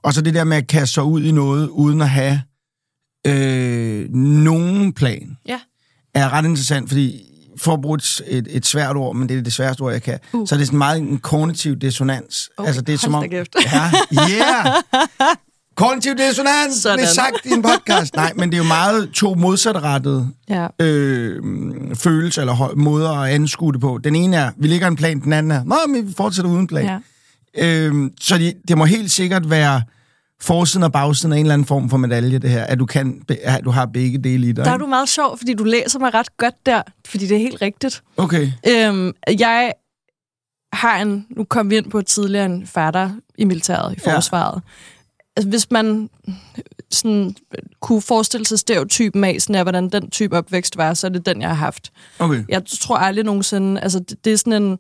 Og 0.03 0.15
så 0.15 0.23
det 0.23 0.35
der 0.35 0.45
med 0.45 0.57
at 0.57 0.67
kaste 0.67 0.95
sig 0.95 1.05
ud 1.05 1.23
i 1.23 1.31
noget, 1.33 1.69
uden 1.69 2.01
at 2.01 2.09
have 2.09 2.43
øh, 3.27 4.11
nogen 4.15 4.93
plan, 4.93 5.37
Ja. 5.47 5.61
er 6.15 6.33
ret 6.33 6.45
interessant, 6.45 6.89
fordi 6.89 7.30
for 7.61 7.73
at 7.73 7.81
bruge 7.81 7.97
et, 7.97 8.21
et, 8.27 8.47
et 8.51 8.67
svært 8.67 8.97
ord, 8.97 9.17
men 9.17 9.29
det 9.29 9.39
er 9.39 9.43
det 9.43 9.53
sværeste 9.53 9.81
ord, 9.81 9.93
jeg 9.93 10.03
kan, 10.03 10.19
uh. 10.33 10.47
Så 10.49 10.55
er 10.55 10.59
det 10.59 10.67
sådan 10.67 10.79
meget 10.79 10.99
en 10.99 11.19
kognitiv 11.19 11.77
dissonans. 11.77 12.51
Okay, 12.57 12.67
altså, 12.67 12.83
det 12.83 12.93
er 12.95 12.99
som 12.99 13.15
om... 13.15 13.25
kæft. 13.31 13.57
Ja, 13.73 13.91
yeah! 14.31 14.67
Kognitiv 15.77 16.13
dissonans, 16.15 16.75
Sådan. 16.83 16.99
det 16.99 17.05
er 17.05 17.09
sagt 17.13 17.37
i 17.47 17.51
en 17.51 17.63
podcast. 17.63 18.15
Nej, 18.17 18.33
men 18.37 18.51
det 18.51 18.55
er 18.59 18.63
jo 18.63 18.69
meget 18.69 19.11
to 19.15 19.35
modsatrettede 19.35 20.29
Ja. 20.49 20.67
øh, 20.81 21.43
følelser 21.95 22.43
eller 22.43 22.73
måder 22.77 23.11
at 23.11 23.31
anskue 23.33 23.73
det 23.73 23.81
på. 23.81 23.99
Den 24.05 24.17
ene 24.17 24.37
er, 24.37 24.51
vi 24.57 24.67
ligger 24.69 24.89
en 24.89 24.97
plan, 24.97 25.21
den 25.21 25.33
anden 25.33 25.53
er, 25.53 25.65
nej, 25.65 25.79
men 25.89 26.09
vi 26.09 26.13
fortsætter 26.17 26.51
uden 26.51 26.67
plan. 26.67 26.85
ja. 26.85 26.99
Øh, 27.59 28.11
så 28.21 28.39
det, 28.39 28.55
det 28.69 28.79
må 28.79 28.85
helt 28.85 29.11
sikkert 29.11 29.51
være 29.51 29.83
forsiden 30.43 30.85
og 30.85 30.93
bagsiden 30.93 31.33
af 31.33 31.37
en 31.37 31.45
eller 31.45 31.55
anden 31.55 31.67
form 31.67 31.91
for 31.91 31.97
medalje, 31.97 32.39
det 32.39 32.51
her, 32.51 32.65
at 32.65 32.79
du, 32.79 32.87
kan, 32.87 33.23
at 33.43 33.65
du 33.65 33.71
har 33.71 33.87
begge 33.87 34.19
dele 34.19 34.47
i 34.47 34.53
dig. 34.53 34.65
Der 34.65 34.71
er 34.71 34.77
du 34.77 34.87
meget 34.87 35.09
sjov, 35.09 35.39
fordi 35.39 35.55
du 35.55 35.65
læser 35.65 35.99
mig 35.99 36.15
ret 36.15 36.37
godt 36.37 36.67
der, 36.67 36.83
fordi 37.07 37.27
det 37.27 37.35
er 37.35 37.39
helt 37.41 37.63
rigtigt. 37.63 38.03
Okay. 38.17 38.49
Øhm, 38.69 39.13
jeg 39.39 39.73
har 40.73 41.03
en, 41.03 41.27
nu 41.31 41.45
kom 41.45 41.71
vi 41.71 41.77
ind 41.77 41.91
på 41.91 42.03
tidligere 42.03 42.47
en 42.47 42.67
fatter 42.67 43.11
i 43.39 43.45
militæret, 43.45 43.97
i 43.97 44.01
forsvaret. 44.01 44.55
Ja. 44.55 44.71
Altså, 45.37 45.49
hvis 45.49 45.71
man 45.71 46.11
sådan, 46.91 47.35
kunne 47.81 48.03
forestille 48.03 48.47
sig 48.47 48.59
stereotypen 48.59 49.25
af, 49.25 49.37
sådan, 49.41 49.57
af, 49.57 49.65
hvordan 49.65 49.89
den 49.89 50.11
type 50.11 50.37
opvækst 50.37 50.77
var, 50.77 50.95
så 50.95 51.07
er 51.07 51.11
det 51.11 51.27
den, 51.27 51.41
jeg 51.41 51.49
har 51.49 51.57
haft. 51.57 51.93
Okay. 52.19 52.45
Jeg 52.49 52.63
tror 52.67 52.97
aldrig 52.97 53.25
nogensinde, 53.25 53.81
altså 53.81 53.99
det, 53.99 54.25
det 54.25 54.33
er 54.33 54.37
sådan 54.37 54.63
en, 54.63 54.79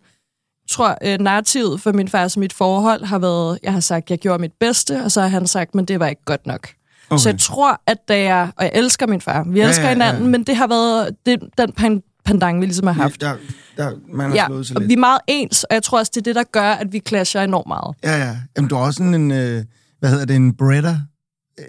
tror, 0.70 0.98
øh, 1.04 1.18
narrativet 1.20 1.80
for 1.80 1.92
min 1.92 2.09
far 2.09 2.24
og 2.24 2.30
mit 2.37 2.52
forhold 2.52 3.04
har 3.04 3.18
været, 3.18 3.59
jeg 3.62 3.72
har 3.72 3.80
sagt, 3.80 4.11
jeg 4.11 4.18
gjorde 4.18 4.40
mit 4.40 4.52
bedste, 4.61 5.02
og 5.04 5.12
så 5.12 5.20
har 5.20 5.28
han 5.28 5.46
sagt, 5.46 5.74
men 5.74 5.85
det 5.85 6.00
var 6.00 6.06
ikke 6.06 6.24
godt 6.24 6.46
nok. 6.46 6.68
Okay. 7.11 7.18
Så 7.18 7.28
jeg 7.28 7.38
tror, 7.38 7.80
at 7.87 7.98
da 8.09 8.18
jeg, 8.22 8.50
og 8.56 8.64
jeg 8.64 8.72
elsker 8.74 9.06
min 9.06 9.20
far, 9.20 9.44
vi 9.46 9.61
Ja, 9.61 9.66
elsker 9.68 9.83
ja, 9.85 9.88
ja. 9.88 9.94
hinanden, 9.94 10.30
men 10.30 10.44
det 10.44 10.56
har 10.56 10.66
været 10.66 11.16
det, 11.26 11.40
den 11.59 11.72
pan, 11.72 12.02
pandang, 12.24 12.61
vi 12.61 12.66
ligesom 12.66 12.87
har 12.87 12.94
haft. 12.94 13.20
Der, 13.20 13.35
der, 13.76 13.90
man 14.12 14.30
har 14.30 14.37
Ja, 14.37 14.46
slået 14.46 14.66
sig 14.66 14.76
lidt. 14.78 14.88
vi 14.88 14.92
er 14.94 14.98
meget 14.98 15.20
ens, 15.26 15.64
og 15.64 15.74
jeg 15.74 15.83
tror 15.83 15.98
også, 15.98 16.12
det 16.14 16.20
er 16.20 16.24
det, 16.24 16.35
der 16.35 16.42
gør, 16.52 16.70
at 16.72 16.92
vi 16.92 17.02
clasher 17.09 17.42
enormt 17.42 17.66
meget. 17.68 17.96
Ja, 18.04 18.18
ja. 18.26 18.37
Jamen, 18.56 18.68
du 18.70 18.76
er 18.76 18.80
også 18.80 18.96
sådan 18.98 19.14
en, 19.14 19.30
øh, 19.30 19.64
hvad 20.00 20.11
hedder 20.11 20.24
det, 20.24 20.37
en 20.37 20.54
bretter? 20.56 20.96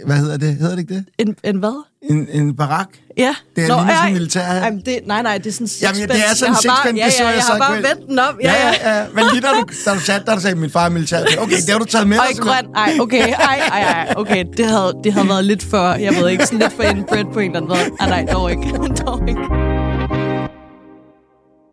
Hvad 0.05 0.15
hedder 0.17 0.37
det? 0.37 0.55
Hedder 0.55 0.75
det 0.75 0.79
ikke 0.81 0.93
det? 0.93 1.05
En, 1.17 1.35
en 1.43 1.55
hvad? 1.57 1.83
En, 2.09 2.27
en 2.31 2.55
barak? 2.55 2.87
Ja. 3.17 3.35
Det 3.55 3.63
er 3.63 3.67
Nå, 3.67 3.73
lige 3.75 3.85
sådan 3.85 3.89
ej, 3.89 4.07
en 4.07 4.13
militær... 4.13 4.41
ej, 4.41 4.69
men 4.71 4.81
det, 4.85 4.99
nej, 5.05 5.21
nej, 5.21 5.37
det 5.37 5.47
er 5.47 5.51
sådan 5.51 5.67
en 5.67 5.71
Jamen, 5.81 6.09
det 6.09 6.29
er 6.29 6.35
sådan 6.35 6.53
en 6.53 6.57
Jeg 6.63 6.71
har 6.71 6.83
bare- 6.83 6.91
sixpence, 6.91 6.97
Ja, 7.01 7.05
det 7.05 7.13
så 7.13 7.23
ja, 7.23 7.27
jeg 7.27 7.35
jeg 7.35 7.43
så 7.43 7.51
har 7.51 7.59
bare 7.59 7.73
godt. 7.75 7.83
vendt 7.89 8.09
den 8.09 8.19
op. 8.19 8.35
Ja, 8.43 8.53
ja, 8.53 8.97
ja. 8.99 9.05
Men 9.15 9.23
lige 9.31 9.41
da 9.41 9.47
du, 9.47 9.63
da 9.85 9.93
du 9.93 9.99
satte 9.99 10.25
dig, 10.25 10.33
der 10.35 10.39
sagde, 10.39 10.55
min 10.55 10.69
far 10.69 10.85
er 10.85 10.89
militær. 10.89 11.19
Okay, 11.39 11.55
det 11.65 11.69
har 11.69 11.79
du 11.79 11.85
taget 11.85 12.07
med 12.07 12.17
Og 12.19 12.25
dig. 12.29 12.35
i 12.37 12.39
grøn. 12.39 12.65
Ej, 12.75 12.91
okay. 12.99 13.27
Ej, 13.33 13.59
ej, 13.71 13.81
ej. 13.81 14.13
Okay, 14.17 14.45
det 14.57 14.65
havde, 14.65 14.93
det 15.03 15.13
havde 15.13 15.27
været 15.29 15.45
lidt 15.45 15.63
for, 15.63 15.93
jeg 15.93 16.13
ved 16.15 16.29
ikke, 16.29 16.45
sådan 16.45 16.59
lidt 16.59 16.73
for 16.73 16.83
inbred 16.83 17.25
på 17.33 17.39
en 17.39 17.55
eller 17.55 17.57
anden 17.61 17.69
måde. 17.69 17.97
Ah, 17.99 18.09
nej, 18.09 18.25
dog 18.33 18.51
ikke. 18.51 18.63
dog 19.05 19.19
ikke. 19.29 19.70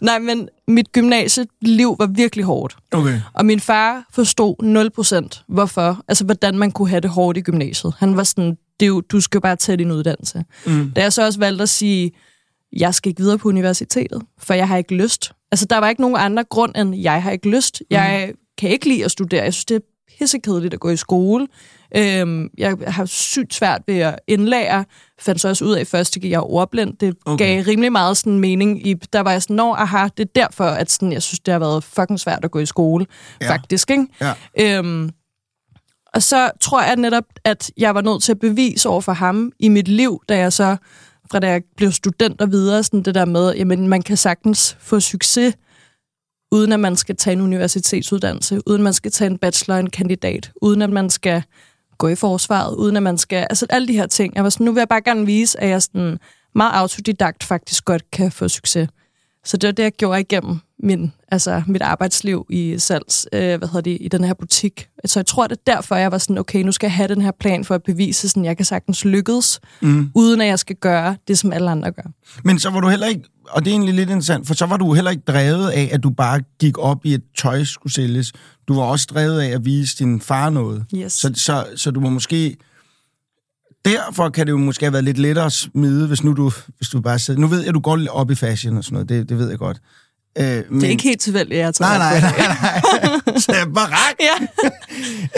Nej, 0.01 0.19
men 0.19 0.49
mit 0.69 0.93
gymnasieliv 0.93 1.97
var 1.99 2.07
virkelig 2.07 2.45
hårdt. 2.45 2.77
Okay. 2.93 3.21
Og 3.35 3.47
min 3.47 3.61
far 3.61 4.07
forstod 4.13 4.55
0% 5.39 5.45
hvorfor. 5.49 6.05
Altså, 6.09 6.25
hvordan 6.25 6.59
man 6.59 6.71
kunne 6.71 6.89
have 6.89 7.01
det 7.01 7.11
hårdt 7.11 7.39
i 7.39 7.41
gymnasiet. 7.41 7.95
Han 7.99 8.17
var 8.17 8.23
sådan, 8.23 8.57
det 8.81 8.87
er 8.87 8.89
jo, 8.89 9.01
du 9.01 9.21
skal 9.21 9.41
bare 9.41 9.57
tage 9.57 9.77
din 9.77 9.91
uddannelse. 9.91 10.45
Mm. 10.67 10.93
Da 10.97 11.03
jeg 11.03 11.13
så 11.13 11.25
også 11.25 11.39
valgte 11.39 11.63
at 11.63 11.69
sige, 11.69 12.13
jeg 12.73 12.95
skal 12.95 13.09
ikke 13.11 13.21
videre 13.23 13.39
på 13.39 13.49
universitetet, 13.49 14.23
for 14.39 14.55
jeg 14.55 14.69
har 14.69 14.77
ikke 14.77 14.95
lyst. 14.95 15.33
Altså, 15.53 15.67
der 15.67 15.79
var 15.79 15.89
ikke 15.89 16.01
nogen 16.01 16.17
andre 16.17 16.45
grund 16.45 16.77
end, 16.77 16.97
jeg 16.97 17.23
har 17.23 17.31
ikke 17.31 17.51
lyst. 17.51 17.83
Jeg 17.91 18.33
kan 18.59 18.71
ikke 18.71 18.89
lide 18.89 19.05
at 19.05 19.11
studere. 19.11 19.45
Jeg 19.45 19.55
synes, 19.55 19.65
det 19.65 19.75
er 19.75 19.81
pissekedeligt 20.19 20.75
at 20.75 20.81
gå 20.81 20.91
i 20.91 20.97
skole. 20.97 21.47
Øhm, 21.97 22.49
jeg 22.59 22.77
har 22.87 23.05
sygt 23.05 23.55
svært 23.55 23.83
ved 23.87 23.99
at 23.99 24.19
indlære. 24.27 24.85
Fandt 25.21 25.41
så 25.41 25.49
også 25.49 25.65
ud 25.65 25.73
af 25.75 25.87
først, 25.87 26.17
at 26.17 26.25
jeg 26.25 26.41
ordblind. 26.41 26.97
Det 26.97 27.15
Okay. 27.27 27.47
gav 27.47 27.63
rimelig 27.63 27.93
meget 27.93 28.17
sådan 28.17 28.39
mening. 28.39 28.87
I, 28.87 28.95
der 28.95 29.21
var 29.21 29.31
jeg 29.33 29.43
sådan, 29.43 29.57
nå, 29.57 29.75
aha, 29.75 30.09
det 30.17 30.25
er 30.25 30.31
derfor, 30.35 30.65
at 30.65 30.91
sådan, 30.91 31.13
jeg 31.13 31.23
synes, 31.23 31.41
det 31.41 31.53
har 31.53 31.59
været 31.59 31.85
fucking 31.85 32.21
svært 32.21 32.45
at 32.45 32.51
gå 32.51 32.59
i 32.59 32.67
skole. 32.67 33.07
Ja. 33.41 33.51
Faktisk, 33.51 33.91
ikke? 33.91 34.07
Ja. 34.21 34.33
Øhm, 34.79 35.11
og 36.15 36.23
så 36.23 36.51
tror 36.61 36.83
jeg 36.83 36.97
netop, 36.97 37.25
at 37.45 37.71
jeg 37.77 37.95
var 37.95 38.01
nødt 38.01 38.23
til 38.23 38.33
at 38.33 38.39
bevise 38.39 38.89
over 38.89 39.01
for 39.01 39.13
ham 39.13 39.53
i 39.59 39.69
mit 39.69 39.89
liv, 39.89 40.23
da 40.29 40.39
jeg 40.39 40.53
så, 40.53 40.77
fra 41.31 41.39
da 41.39 41.49
jeg 41.49 41.63
blev 41.77 41.93
student 41.93 42.41
og 42.41 42.51
videre, 42.53 42.83
sådan 42.83 43.03
det 43.03 43.15
der 43.15 43.25
med, 43.25 43.55
jamen 43.55 43.89
man 43.89 44.03
kan 44.03 44.17
sagtens 44.17 44.77
få 44.81 45.01
succes, 45.01 45.55
uden 46.53 46.73
at 46.73 46.81
man 46.81 46.97
skal 46.97 47.17
tage 47.17 47.33
en 47.33 47.41
universitetsuddannelse, 47.41 48.61
uden 48.67 48.81
at 48.81 48.85
man 48.85 48.93
skal 48.93 49.11
tage 49.11 49.31
en 49.31 49.39
bachelor, 49.39 49.77
en 49.77 49.91
kandidat, 49.91 50.53
uden 50.63 50.83
at 50.83 50.91
man 50.91 51.11
skal 51.11 51.43
gå 51.99 52.09
i 52.09 52.15
forsvaret, 52.15 52.75
uden 52.77 52.97
at 52.97 53.03
man 53.03 53.19
skal, 53.19 53.47
altså 53.51 53.67
alle 53.71 53.89
de 53.89 53.93
her 53.93 54.07
ting. 54.07 54.35
Jeg 54.35 54.45
var 54.45 54.51
sådan, 54.51 54.65
nu 54.65 54.73
vil 54.73 54.81
jeg 54.81 54.89
bare 54.89 55.03
gerne 55.03 55.27
vise, 55.27 55.61
at 55.61 55.69
jeg 55.69 55.83
sådan 55.83 56.19
meget 56.55 56.73
autodidakt 56.73 57.45
faktisk 57.45 57.85
godt 57.85 58.11
kan 58.11 58.33
få 58.33 58.49
succes. 58.49 58.89
Så 59.45 59.57
det 59.57 59.67
var 59.67 59.73
det, 59.73 59.83
jeg 59.83 59.93
gjorde 59.93 60.21
igennem 60.21 60.59
min, 60.83 61.13
altså 61.29 61.63
mit 61.67 61.83
arbejdsliv 61.83 62.47
i 62.51 62.79
salgs, 62.79 63.27
øh, 63.33 63.41
hvad 63.41 63.69
hedder 63.69 63.81
det, 63.81 63.99
i 64.01 64.09
den 64.09 64.25
her 64.25 64.35
butik. 64.35 64.89
Så 65.05 65.19
jeg 65.21 65.27
tror, 65.27 65.47
det 65.47 65.59
er 65.67 65.73
derfor, 65.75 65.97
jeg 65.97 66.13
var 66.13 66.19
sådan, 66.19 66.39
okay, 66.39 66.63
nu 66.63 66.73
skal 66.73 66.87
jeg 66.87 66.95
have 66.95 67.09
den 67.09 67.23
her 67.23 67.31
plan 67.41 67.65
for 67.65 67.75
at 67.75 67.83
bevise, 67.83 68.29
sådan, 68.29 68.45
jeg 68.45 68.57
kan 68.57 68.67
sagtens 68.67 69.05
lykkes, 69.05 69.61
Mm. 69.81 70.11
uden 70.15 70.41
at 70.41 70.47
jeg 70.47 70.59
skal 70.59 70.77
gøre 70.77 71.17
det, 71.29 71.39
som 71.39 71.53
alle 71.53 71.71
andre 71.71 71.93
gør. 71.93 72.11
Men 72.45 72.59
så 72.59 72.71
var 72.71 72.81
du 72.81 72.89
heller 72.89 73.07
ikke, 73.07 73.23
og 73.51 73.65
det 73.65 73.71
er 73.71 73.75
egentlig 73.75 73.95
lidt 73.95 74.11
interessant, 74.11 74.47
for 74.47 74.55
så 74.55 74.67
var 74.67 74.77
du 74.77 74.93
heller 74.95 75.11
ikke 75.11 75.23
drevet 75.27 75.71
af, 75.71 75.89
at 75.93 76.03
du 76.03 76.11
bare 76.11 76.41
gik 76.61 76.79
op 76.79 77.05
i 77.05 77.15
et 77.15 77.23
tøj 77.39 77.65
skulle 77.65 77.93
sælges. 77.93 78.33
Du 78.69 78.75
var 78.75 78.83
også 78.83 79.07
drevet 79.11 79.41
af 79.41 79.49
at 79.49 79.65
vise 79.65 79.97
din 79.99 80.21
far 80.21 80.51
noget. 80.51 80.85
Yes. 80.95 81.13
Så, 81.13 81.33
så, 81.35 81.67
så 81.77 81.91
du 81.91 82.01
må 82.01 82.09
måske... 82.11 82.57
Derfor 83.85 84.29
kan 84.29 84.47
det 84.47 84.53
jo 84.53 84.57
måske 84.57 84.85
have 84.85 84.93
været 84.93 85.05
lidt 85.05 85.19
lettere 85.19 85.47
at 85.47 85.53
smide, 85.53 86.07
hvis 86.07 86.25
nu 86.25 86.33
du, 86.33 86.53
hvis 86.77 86.89
du 86.89 87.01
bare 87.01 87.19
sidder... 87.19 87.41
Nu 87.41 87.47
ved 87.47 87.59
jeg, 87.59 87.69
at 87.69 87.75
du 87.75 87.81
går 87.81 87.97
lidt 87.97 88.09
op 88.09 88.31
i 88.31 88.35
fashion 88.35 88.77
og 88.77 88.85
sådan 88.85 88.95
noget, 88.95 89.09
det, 89.09 89.29
det 89.29 89.39
ved 89.39 89.49
jeg 89.49 89.59
godt. 89.59 89.81
Øh, 90.39 90.65
men, 90.71 90.81
Det 90.81 90.87
er 90.87 90.91
ikke 90.91 91.03
helt 91.03 91.21
tilfældigt, 91.21 91.59
jeg 91.59 91.75
tror. 91.75 91.87
Nej, 91.87 91.99
nej, 91.99 92.21
nej, 92.21 92.33
nej. 93.27 93.39
Så 93.45 93.53
jeg 93.53 93.67
bare 93.75 93.89
rak. 93.93 94.15
Ja. 94.21 94.47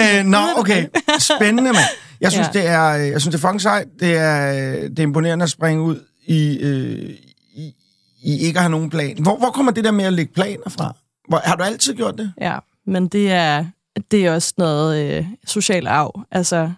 Øh, 0.18 0.24
nå, 0.26 0.38
okay. 0.56 0.86
Spændende, 1.18 1.62
mand. 1.72 1.76
Jeg 2.20 2.32
synes, 2.32 2.48
Ja. 2.54 2.60
det 2.60 2.68
er, 2.68 2.88
øh, 2.90 3.08
jeg 3.08 3.20
synes, 3.20 3.34
det 3.36 3.44
er 3.44 3.48
fucking 3.48 3.60
sejt. 3.60 3.86
Det 4.00 4.16
er, 4.16 4.52
det 4.88 4.98
er 4.98 5.02
imponerende 5.02 5.42
at 5.42 5.50
springe 5.50 5.82
ud 5.82 6.00
i, 6.26 6.58
øh, 6.58 7.10
i, 7.54 7.74
i 8.22 8.38
ikke 8.38 8.58
at 8.58 8.62
have 8.62 8.70
nogen 8.70 8.90
plan. 8.90 9.16
Hvor, 9.22 9.36
hvor 9.36 9.50
kommer 9.50 9.72
det 9.72 9.84
der 9.84 9.90
med 9.90 10.04
at 10.04 10.12
lægge 10.12 10.32
planer 10.34 10.68
fra? 10.68 10.94
Hvor, 11.28 11.40
har 11.44 11.56
du 11.56 11.62
altid 11.62 11.94
gjort 11.94 12.18
det? 12.18 12.32
Ja, 12.40 12.58
men 12.86 13.08
det 13.08 13.30
er, 13.32 13.64
det 14.10 14.26
er 14.26 14.32
også 14.34 14.52
noget 14.58 15.16
øh, 15.18 15.26
social 15.46 15.86
arv. 15.86 16.20
Altså, 16.30 16.72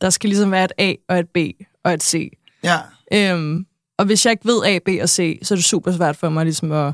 der 0.00 0.10
skal 0.10 0.28
ligesom 0.30 0.50
være 0.52 0.64
et 0.64 0.72
A 0.78 0.94
og 1.08 1.18
et 1.18 1.26
B 1.34 1.36
og 1.84 1.94
et 1.94 2.02
C. 2.02 2.30
Ja. 2.64 2.76
Øhm, 3.12 3.66
og 3.98 4.04
hvis 4.04 4.26
jeg 4.26 4.30
ikke 4.32 4.44
ved 4.48 4.64
A, 4.66 4.78
B 4.78 4.88
og 5.02 5.08
C, 5.08 5.38
så 5.42 5.54
er 5.54 5.56
det 5.56 5.64
super 5.64 5.92
svært 5.92 6.16
for 6.16 6.28
mig 6.28 6.44
ligesom 6.44 6.72
at 6.72 6.92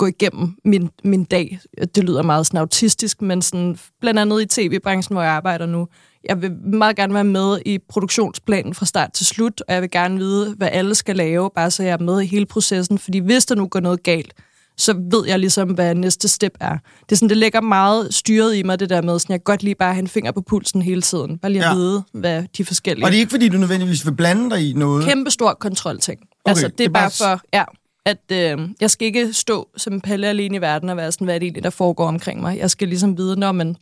gå 0.00 0.06
igennem 0.06 0.56
min, 0.64 0.90
min 1.04 1.24
dag. 1.24 1.58
Det 1.94 2.04
lyder 2.04 2.22
meget 2.22 2.46
sådan 2.46 2.60
autistisk, 2.60 3.22
men 3.22 3.42
sådan, 3.42 3.78
blandt 4.00 4.20
andet 4.20 4.42
i 4.42 4.46
tv-branchen, 4.46 5.14
hvor 5.14 5.22
jeg 5.22 5.32
arbejder 5.32 5.66
nu, 5.66 5.88
jeg 6.28 6.42
vil 6.42 6.52
meget 6.52 6.96
gerne 6.96 7.14
være 7.14 7.24
med 7.24 7.58
i 7.66 7.78
produktionsplanen 7.88 8.74
fra 8.74 8.86
start 8.86 9.12
til 9.12 9.26
slut, 9.26 9.60
og 9.68 9.74
jeg 9.74 9.82
vil 9.82 9.90
gerne 9.90 10.18
vide, 10.18 10.54
hvad 10.58 10.68
alle 10.72 10.94
skal 10.94 11.16
lave, 11.16 11.50
bare 11.54 11.70
så 11.70 11.82
jeg 11.82 11.92
er 11.92 11.98
med 11.98 12.20
i 12.20 12.26
hele 12.26 12.46
processen. 12.46 12.98
Fordi 12.98 13.18
hvis 13.18 13.46
der 13.46 13.54
nu 13.54 13.66
går 13.66 13.80
noget 13.80 14.02
galt, 14.02 14.32
så 14.76 14.94
ved 15.10 15.26
jeg 15.26 15.38
ligesom, 15.38 15.68
hvad 15.68 15.94
næste 15.94 16.28
step 16.28 16.52
er. 16.60 16.78
Det 17.00 17.12
er 17.12 17.16
sådan, 17.16 17.28
det 17.28 17.36
ligger 17.36 17.60
meget 17.60 18.14
styret 18.14 18.56
i 18.56 18.62
mig, 18.62 18.80
det 18.80 18.90
der 18.90 19.02
med, 19.02 19.18
sådan, 19.18 19.32
jeg 19.32 19.40
kan 19.40 19.44
godt 19.44 19.62
lige 19.62 19.74
bare 19.74 19.94
have 19.94 20.02
en 20.02 20.08
finger 20.08 20.32
på 20.32 20.40
pulsen 20.40 20.82
hele 20.82 21.02
tiden. 21.02 21.38
Bare 21.38 21.52
lige 21.52 21.64
at 21.64 21.70
Ja. 21.70 21.74
vide, 21.74 22.02
hvad 22.14 22.44
de 22.56 22.64
forskellige... 22.64 23.06
Og 23.06 23.10
det 23.10 23.16
er 23.16 23.20
ikke, 23.20 23.30
fordi 23.30 23.48
du 23.48 23.58
nødvendigvis 23.58 24.06
vil 24.06 24.12
blande 24.14 24.50
dig 24.50 24.70
i 24.70 24.72
noget. 24.72 25.04
Kæmpe 25.04 25.30
stor 25.30 25.56
kontrolting. 25.60 26.20
Okay, 26.20 26.50
altså, 26.50 26.68
det, 26.68 26.78
det 26.78 26.84
er 26.84 26.88
er 26.88 26.92
bare 26.92 27.02
bare 27.18 27.38
for, 27.38 27.46
ja, 27.52 27.64
at 28.10 28.58
øh, 28.58 28.68
jeg 28.80 28.90
skal 28.90 29.06
ikke 29.06 29.32
stå 29.32 29.68
som 29.76 30.00
Palle 30.00 30.26
alene 30.26 30.56
i 30.56 30.60
verden 30.60 30.88
og 30.88 30.96
være 30.96 31.12
sådan, 31.12 31.24
hvad 31.24 31.34
er 31.34 31.38
det 31.38 31.46
egentlig, 31.46 31.64
der 31.64 31.70
foregår 31.70 32.08
omkring 32.08 32.40
mig. 32.40 32.58
Jeg 32.58 32.70
skal 32.70 32.88
ligesom 32.88 33.18
vide, 33.18 33.40
når 33.40 33.52
man 33.52 33.76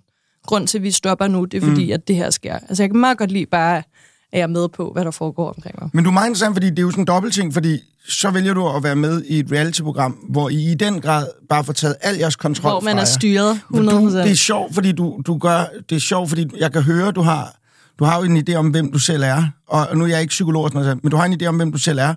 grund 0.47 0.67
til, 0.67 0.79
at 0.79 0.83
vi 0.83 0.91
stopper 0.91 1.29
nu, 1.29 1.45
det 1.45 1.62
er 1.62 1.67
fordi, 1.67 1.87
mm. 1.87 1.93
at 1.93 2.09
det 2.09 2.17
her 2.17 2.31
sker. 2.31 2.55
Altså, 2.55 2.83
jeg 2.83 2.91
kan 2.91 3.01
meget 3.01 3.19
godt 3.19 3.31
lide 3.31 3.47
bare, 3.47 3.77
at 3.77 3.85
jeg 4.33 4.41
er 4.41 4.47
med 4.47 4.69
på, 4.69 4.91
hvad 4.93 5.05
der 5.05 5.11
foregår 5.11 5.49
omkring 5.49 5.77
mig. 5.81 5.91
Men 5.93 6.05
du 6.05 6.11
er 6.11 6.14
meget 6.14 6.27
interessant, 6.27 6.55
fordi 6.55 6.71
det 6.71 6.79
er 6.79 6.83
jo 6.83 6.91
sådan 6.91 7.03
en 7.03 7.07
dobbeltting, 7.07 7.55
fordi 7.55 7.81
så 8.09 8.31
vælger 8.31 8.55
du 8.55 8.69
at 8.69 8.83
være 8.83 8.97
med 8.97 9.23
i 9.25 9.38
et 9.38 9.53
reality-program, 9.53 10.12
hvor 10.12 10.49
I 10.49 10.73
i 10.73 10.75
den 10.75 11.01
grad 11.01 11.27
bare 11.49 11.64
får 11.64 11.73
taget 11.73 11.97
al 12.01 12.17
jeres 12.17 12.37
kontrol 12.37 12.71
Hvor 12.71 12.81
man 12.81 12.95
fra 12.95 13.01
er 13.01 13.05
styret 13.05 13.53
100%. 13.53 13.61
Men 13.71 13.88
Du, 13.88 14.11
det 14.11 14.31
er 14.31 14.35
sjovt, 14.35 14.75
fordi 14.75 14.93
du, 14.93 15.23
du 15.27 15.38
gør, 15.38 15.64
det 15.91 15.97
er 15.97 16.01
sjovt, 16.01 16.29
fordi 16.29 16.47
jeg 16.59 16.73
kan 16.73 16.83
høre, 16.83 17.12
du 17.12 17.21
har, 17.21 17.57
du 17.99 18.05
har 18.05 18.19
jo 18.19 18.25
en 18.25 18.45
idé 18.49 18.55
om, 18.55 18.69
hvem 18.69 18.93
du 18.93 18.99
selv 18.99 19.23
er. 19.23 19.45
Og 19.67 19.97
nu 19.97 20.05
er 20.05 20.09
jeg 20.09 20.21
ikke 20.21 20.31
psykolog, 20.31 20.64
og 20.64 20.71
sådan 20.71 20.83
noget, 20.83 21.05
men 21.05 21.11
du 21.11 21.17
har 21.17 21.25
en 21.25 21.43
idé 21.43 21.47
om, 21.47 21.57
hvem 21.57 21.73
du 21.73 21.79
selv 21.79 21.99
er. 21.99 22.14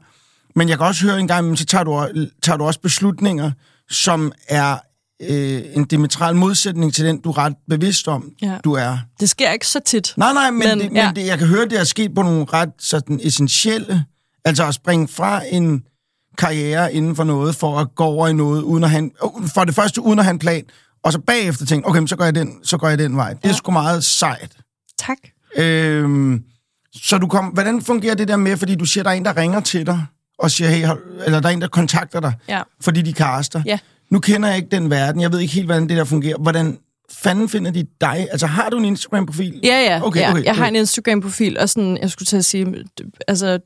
Men 0.56 0.70
jeg 0.70 0.78
kan 0.78 0.88
også 0.88 1.06
høre 1.06 1.20
en 1.20 1.28
gang, 1.28 1.58
så 1.58 1.66
tager 1.66 1.84
du, 1.84 2.08
tager 2.44 2.58
du 2.58 2.64
også 2.64 2.80
beslutninger, 2.80 3.52
som 3.90 4.32
er 4.48 4.78
øh, 5.30 5.62
en 5.74 5.84
diametral 5.86 6.36
modsætning 6.36 6.94
til 6.94 7.06
den, 7.06 7.22
du 7.22 7.30
er 7.30 7.38
ret 7.38 7.54
bevidst 7.70 8.08
om, 8.08 8.32
Ja. 8.42 8.58
du 8.64 8.74
er. 8.74 8.98
Det 9.20 9.30
sker 9.30 9.52
ikke 9.52 9.68
så 9.68 9.80
tit. 9.86 10.14
Nej, 10.18 10.34
nej, 10.34 10.52
men, 10.52 10.60
Men, 10.60 10.78
men, 10.78 10.90
det, 10.90 10.96
ja. 10.96 11.06
men 11.08 11.16
det, 11.16 11.26
jeg 11.26 11.38
kan 11.38 11.48
høre, 11.48 11.66
det 11.66 11.80
er 11.80 11.84
sket 11.84 12.16
på 12.16 12.22
nogle 12.22 12.46
ret 12.54 12.70
sådan 12.80 13.20
essentielle, 13.24 14.06
altså 14.46 14.68
at 14.68 14.74
springe 14.74 15.08
fra 15.08 15.42
en 15.52 15.84
karriere 16.38 16.94
inden 16.94 17.16
for 17.16 17.24
noget, 17.24 17.56
for 17.56 17.80
at 17.80 17.88
gå 17.96 18.04
over 18.04 18.28
i 18.28 18.34
noget, 18.34 18.62
uden 18.62 18.84
at 18.84 19.04
oh, 19.22 19.48
for 19.48 19.64
det 19.64 19.76
første 19.76 20.02
uden 20.02 20.20
at 20.20 20.26
have 20.26 20.34
en 20.34 20.40
plan, 20.40 20.64
og 21.04 21.12
så 21.14 21.20
bagefter 21.20 21.66
tænke, 21.66 21.88
okay, 21.88 22.06
så 22.08 22.16
går 22.16 22.24
jeg 22.24 22.36
den, 22.36 22.54
så 22.64 22.78
går 22.78 22.90
jeg 22.90 22.98
den 22.98 23.16
vej. 23.18 23.34
Det 23.34 23.46
er 23.46 23.50
Ja. 23.50 23.54
sgu 23.56 23.72
meget 23.72 24.04
sejt. 24.04 24.58
Tak. 25.00 25.18
Øhm, 25.58 26.44
så 26.96 27.18
du 27.18 27.28
kom, 27.28 27.46
hvordan 27.46 27.82
fungerer 27.82 28.16
det 28.16 28.28
der 28.28 28.36
med, 28.38 28.58
fordi 28.58 28.76
du 28.76 28.86
siger, 28.86 29.04
der 29.04 29.10
er 29.12 29.16
en, 29.16 29.26
der 29.26 29.38
ringer 29.38 29.60
til 29.60 29.86
dig, 29.86 30.06
og 30.42 30.52
siger, 30.52 30.70
hey, 30.70 30.86
hold- 30.86 31.04
eller 31.26 31.40
der 31.40 31.50
er 31.50 31.54
en, 31.54 31.62
der 31.62 31.68
kontakter 31.68 32.20
dig, 32.20 32.34
Ja. 32.50 32.62
fordi 32.82 33.02
de 33.02 33.14
kaster. 33.14 33.62
Ja. 33.66 33.80
Nu 34.10 34.20
kender 34.20 34.48
jeg 34.50 34.58
ikke 34.58 34.70
den 34.72 34.90
verden, 34.90 35.22
jeg 35.22 35.32
ved 35.32 35.40
ikke 35.40 35.54
helt, 35.54 35.66
hvordan 35.66 35.90
det 35.90 35.98
der 35.98 36.04
fungerer. 36.04 36.38
Hvordan 36.38 36.78
fanden 37.14 37.50
finder 37.50 37.72
de 37.72 37.86
dig? 38.02 38.28
Altså, 38.32 38.48
har 38.48 38.70
du 38.70 38.78
en 38.78 38.86
Instagram-profil? 38.86 39.60
Ja, 39.64 39.82
ja. 39.82 40.02
Okay, 40.06 40.20
ja. 40.20 40.32
okay, 40.32 40.44
jeg 40.44 40.56
har 40.56 40.68
en 40.68 40.76
Instagram-profil, 40.76 41.58
og 41.60 41.70
sådan, 41.70 41.98
jeg 42.02 42.10
skulle 42.10 42.26
til 42.26 42.38
at 42.38 42.46
sige, 42.46 42.76
altså, 43.28 43.48
jeg 43.48 43.60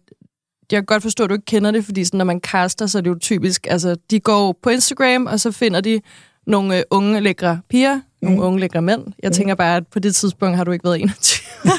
kan 0.71 0.85
godt 0.85 1.03
forstå, 1.03 1.23
at 1.23 1.29
du 1.29 1.33
ikke 1.33 1.45
kender 1.45 1.71
det, 1.71 1.85
fordi 1.85 2.05
sådan, 2.05 2.17
når 2.17 2.25
man 2.25 2.39
kaster, 2.39 2.87
så 2.87 2.97
er 2.97 3.01
det 3.01 3.09
jo 3.09 3.17
typisk, 3.21 3.67
altså, 3.69 3.95
de 4.11 4.19
går 4.19 4.59
på 4.63 4.69
Instagram, 4.69 5.25
og 5.25 5.39
så 5.39 5.51
finder 5.51 5.81
de 5.81 6.01
nogle 6.47 6.77
øh, 6.77 6.83
unge, 6.91 7.21
lækre 7.21 7.59
piger, 7.69 7.99
nogle 8.21 8.41
unge, 8.41 8.59
lækre 8.59 8.81
mænd. 8.81 9.01
Jeg 9.23 9.31
tænker 9.31 9.55
bare, 9.55 9.75
at 9.77 9.83
på 9.87 9.99
det 9.99 10.15
tidspunkt 10.15 10.57
har 10.57 10.63
du 10.63 10.71
ikke 10.71 10.83
været 10.85 11.01
21. 11.01 11.45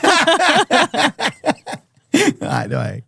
Nej, 2.41 2.67
det 2.67 2.77
var 2.77 2.85
jeg 2.85 2.97
ikke. 2.97 3.06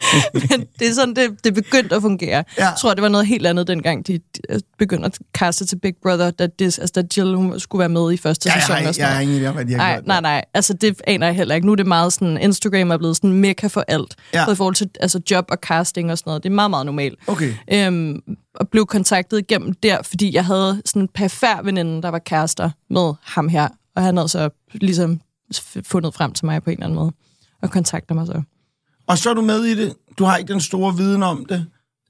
Men 0.50 0.66
det 0.78 0.88
er 0.88 0.92
sådan, 0.94 1.16
det, 1.16 1.44
det 1.44 1.54
begyndte 1.54 1.96
at 1.96 2.02
fungere. 2.02 2.44
Ja. 2.58 2.64
Jeg 2.64 2.74
tror, 2.80 2.94
det 2.94 3.02
var 3.02 3.08
noget 3.08 3.26
helt 3.26 3.46
andet, 3.46 3.66
dengang 3.66 4.06
de, 4.06 4.12
de 4.36 4.60
begyndte 4.78 5.06
at 5.06 5.18
kaste 5.34 5.66
til 5.66 5.76
Big 5.78 5.94
Brother, 6.02 6.30
da, 6.30 6.46
det, 6.46 6.78
altså, 6.78 6.92
da 6.94 7.02
Jill 7.16 7.34
hun 7.36 7.60
skulle 7.60 7.80
være 7.80 7.88
med 7.88 8.12
i 8.12 8.16
første 8.16 8.48
Ja, 8.48 8.54
jeg, 8.54 8.62
sæson. 8.62 8.76
har, 8.76 8.88
og 8.88 8.94
sådan 8.94 9.08
jeg 9.08 9.16
har 9.16 9.22
noget. 9.24 9.28
ingen 9.36 9.44
idé 9.44 9.48
om, 9.48 9.54
hvad 9.54 9.64
de 9.64 9.70
har 9.72 9.78
Nej, 9.78 9.94
gjort. 9.94 10.06
nej, 10.06 10.20
nej. 10.20 10.44
Altså, 10.54 10.74
det 10.74 11.00
aner 11.06 11.26
jeg 11.26 11.36
heller 11.36 11.54
ikke. 11.54 11.66
Nu 11.66 11.72
er 11.72 11.76
det 11.76 11.86
meget 11.86 12.12
sådan, 12.12 12.38
Instagram 12.38 12.90
er 12.90 12.96
blevet 12.96 13.16
sådan 13.16 13.32
mekka 13.32 13.66
for 13.66 13.84
alt. 13.88 14.14
Ja. 14.34 14.44
Både 14.44 14.52
i 14.52 14.56
forhold 14.56 14.74
til 14.74 14.90
altså, 15.00 15.20
job 15.30 15.44
og 15.50 15.56
casting 15.62 16.10
og 16.12 16.18
sådan 16.18 16.28
noget. 16.30 16.42
Det 16.42 16.48
er 16.50 16.54
meget, 16.54 16.70
meget 16.70 16.86
normalt. 16.86 17.18
Okay. 17.26 17.54
Øhm, 17.72 18.20
og 18.54 18.68
blev 18.68 18.86
kontaktet 18.86 19.38
igennem 19.38 19.74
der, 19.74 20.02
fordi 20.02 20.34
jeg 20.34 20.44
havde 20.44 20.82
sådan 20.84 21.02
en 21.02 21.08
perfær 21.14 21.62
veninde, 21.64 22.02
der 22.02 22.08
var 22.08 22.18
kærester 22.18 22.70
med 22.90 23.12
ham 23.22 23.48
her. 23.48 23.68
Og 23.96 24.02
han 24.02 24.16
havde 24.16 24.28
så 24.28 24.48
ligesom 24.74 25.20
fundet 25.84 26.14
frem 26.14 26.32
til 26.32 26.46
mig 26.46 26.62
på 26.62 26.70
en 26.70 26.74
eller 26.76 26.86
anden 26.86 26.98
måde. 26.98 27.12
Og 27.62 27.70
kontakter 27.70 28.14
mig 28.14 28.26
så. 28.26 28.42
Og 29.10 29.18
så 29.18 29.30
er 29.30 29.34
du 29.34 29.42
med 29.42 29.64
i 29.64 29.74
det. 29.74 29.94
Du 30.18 30.24
har 30.24 30.36
ikke 30.36 30.52
den 30.52 30.60
store 30.60 30.96
viden 30.96 31.22
om 31.22 31.46
det. 31.48 31.66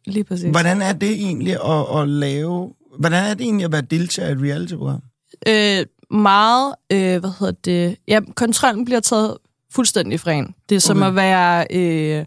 Lige 0.06 0.24
præcis. 0.24 0.50
Hvordan 0.50 0.82
er 0.82 0.92
det 0.92 1.10
egentlig 1.10 1.52
at, 1.64 2.00
at 2.00 2.08
lave... 2.08 2.72
Hvordan 2.98 3.24
er 3.24 3.34
det 3.34 3.44
egentlig 3.44 3.64
at 3.64 3.72
være 3.72 3.80
deltager 3.82 4.28
i 4.28 4.32
et 4.32 4.38
reality-program? 4.42 5.02
øh, 5.48 5.86
meget, 6.10 6.74
øh, 6.92 7.20
hvad 7.20 7.30
hedder 7.38 7.52
det, 7.64 7.96
ja, 8.08 8.20
kontrollen 8.34 8.84
bliver 8.84 9.00
taget 9.00 9.36
fuldstændig 9.72 10.20
fra 10.20 10.32
en. 10.32 10.54
Det 10.68 10.74
er 10.74 10.80
som 10.80 10.96
Okay. 10.96 11.08
at 11.08 11.14
være, 11.14 11.66
øh, 11.70 12.24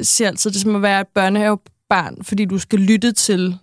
siger 0.00 0.28
altid, 0.28 0.50
det 0.50 0.56
er 0.56 0.60
som 0.60 0.76
at 0.76 0.82
være 0.82 1.00
et 1.00 1.06
børnehavebarn, 1.14 2.24
fordi 2.24 2.44
du 2.44 2.58
skal 2.58 2.78
lytte 2.78 3.12
til 3.12 3.56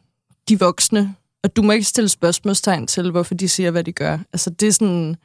de 0.49 0.59
voksne, 0.59 1.15
og 1.43 1.55
du 1.55 1.61
må 1.61 1.71
ikke 1.71 1.85
stille 1.85 2.09
spørgsmålstegn 2.09 2.87
til, 2.87 3.11
hvorfor 3.11 3.33
de 3.35 3.49
siger, 3.49 3.71
hvad 3.71 3.83
de 3.83 3.91
gør. 3.91 4.19
Altså, 4.33 4.49
det 4.49 4.67
er 4.67 4.71
sådan, 4.71 5.15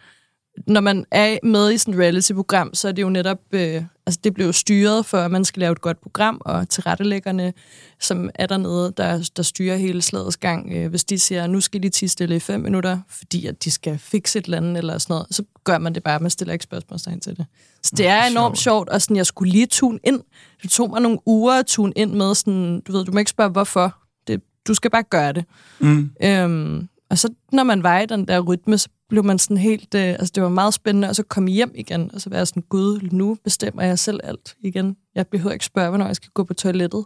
når 0.66 0.80
man 0.80 1.04
er 1.10 1.38
med 1.42 1.72
i 1.72 1.78
sådan 1.78 1.94
et 1.94 2.00
reality-program, 2.00 2.74
så 2.74 2.88
er 2.88 2.92
det 2.92 3.02
jo 3.02 3.08
netop, 3.08 3.38
øh, 3.52 3.82
altså 4.06 4.20
det 4.24 4.34
bliver 4.34 4.46
jo 4.46 4.52
styret 4.52 5.06
for, 5.06 5.18
at 5.18 5.30
man 5.30 5.44
skal 5.44 5.60
lave 5.60 5.72
et 5.72 5.80
godt 5.80 6.00
program, 6.00 6.40
og 6.44 6.68
tilrettelæggerne, 6.68 7.52
som 8.00 8.30
er 8.34 8.46
dernede, 8.46 8.92
der, 8.96 9.30
der 9.36 9.42
styrer 9.42 9.76
hele 9.76 10.02
slagets 10.02 10.36
gang. 10.36 10.72
Øh, 10.72 10.90
hvis 10.90 11.04
de 11.04 11.18
siger, 11.18 11.46
nu 11.46 11.60
skal 11.60 11.82
de 11.82 11.88
tige 11.88 12.08
stille 12.08 12.36
i 12.36 12.40
fem 12.40 12.60
minutter, 12.60 12.98
fordi 13.08 13.46
at 13.46 13.64
de 13.64 13.70
skal 13.70 13.98
fikse 13.98 14.38
et 14.38 14.44
eller 14.44 14.56
andet, 14.56 14.78
eller 14.78 14.98
sådan 14.98 15.14
noget, 15.14 15.26
så 15.30 15.42
gør 15.64 15.78
man 15.78 15.94
det 15.94 16.02
bare, 16.02 16.20
man 16.20 16.30
stiller 16.30 16.52
ikke 16.52 16.62
spørgsmålstegn 16.62 17.20
til 17.20 17.36
det. 17.36 17.46
Så 17.82 17.92
det 17.96 18.06
er 18.06 18.24
enormt 18.24 18.58
sjovt, 18.58 18.88
og 18.88 19.02
sådan, 19.02 19.16
jeg 19.16 19.26
skulle 19.26 19.52
lige 19.52 19.66
tune 19.66 19.98
ind. 20.04 20.20
Det 20.62 20.70
tog 20.70 20.90
mig 20.90 21.00
nogle 21.00 21.18
uger 21.26 21.54
at 21.54 21.66
tune 21.66 21.92
ind 21.96 22.12
med 22.12 22.34
sådan, 22.34 22.80
du 22.80 22.92
ved, 22.92 23.04
du 23.04 23.12
må 23.12 23.18
ikke 23.18 23.30
spørge, 23.30 23.50
hvorfor. 23.50 23.96
Det, 24.26 24.42
du 24.68 24.74
skal 24.74 24.90
bare 24.90 25.02
gøre 25.02 25.32
det. 25.32 25.44
Mm. 25.78 26.10
Øhm, 26.22 26.88
og 27.10 27.18
så 27.18 27.28
når 27.52 27.64
man 27.64 27.82
var 27.82 28.00
i 28.00 28.06
den 28.06 28.28
der 28.28 28.40
rytme, 28.40 28.78
så 28.78 28.88
blev 29.08 29.24
man 29.24 29.38
sådan 29.38 29.56
helt... 29.56 29.94
Øh, 29.94 30.02
altså 30.08 30.32
det 30.34 30.42
var 30.42 30.48
meget 30.48 30.74
spændende, 30.74 31.08
og 31.08 31.16
så 31.16 31.22
komme 31.22 31.50
hjem 31.50 31.72
igen, 31.74 32.10
og 32.14 32.20
så 32.20 32.30
være 32.30 32.46
sådan, 32.46 32.62
gud, 32.68 33.08
nu 33.12 33.36
bestemmer 33.44 33.82
jeg 33.82 33.98
selv 33.98 34.20
alt 34.24 34.56
igen. 34.60 34.96
Jeg 35.14 35.26
behøver 35.26 35.52
ikke 35.52 35.64
spørge, 35.64 35.88
hvornår 35.88 36.06
jeg 36.06 36.16
skal 36.16 36.30
gå 36.34 36.44
på 36.44 36.54
toilettet. 36.54 37.04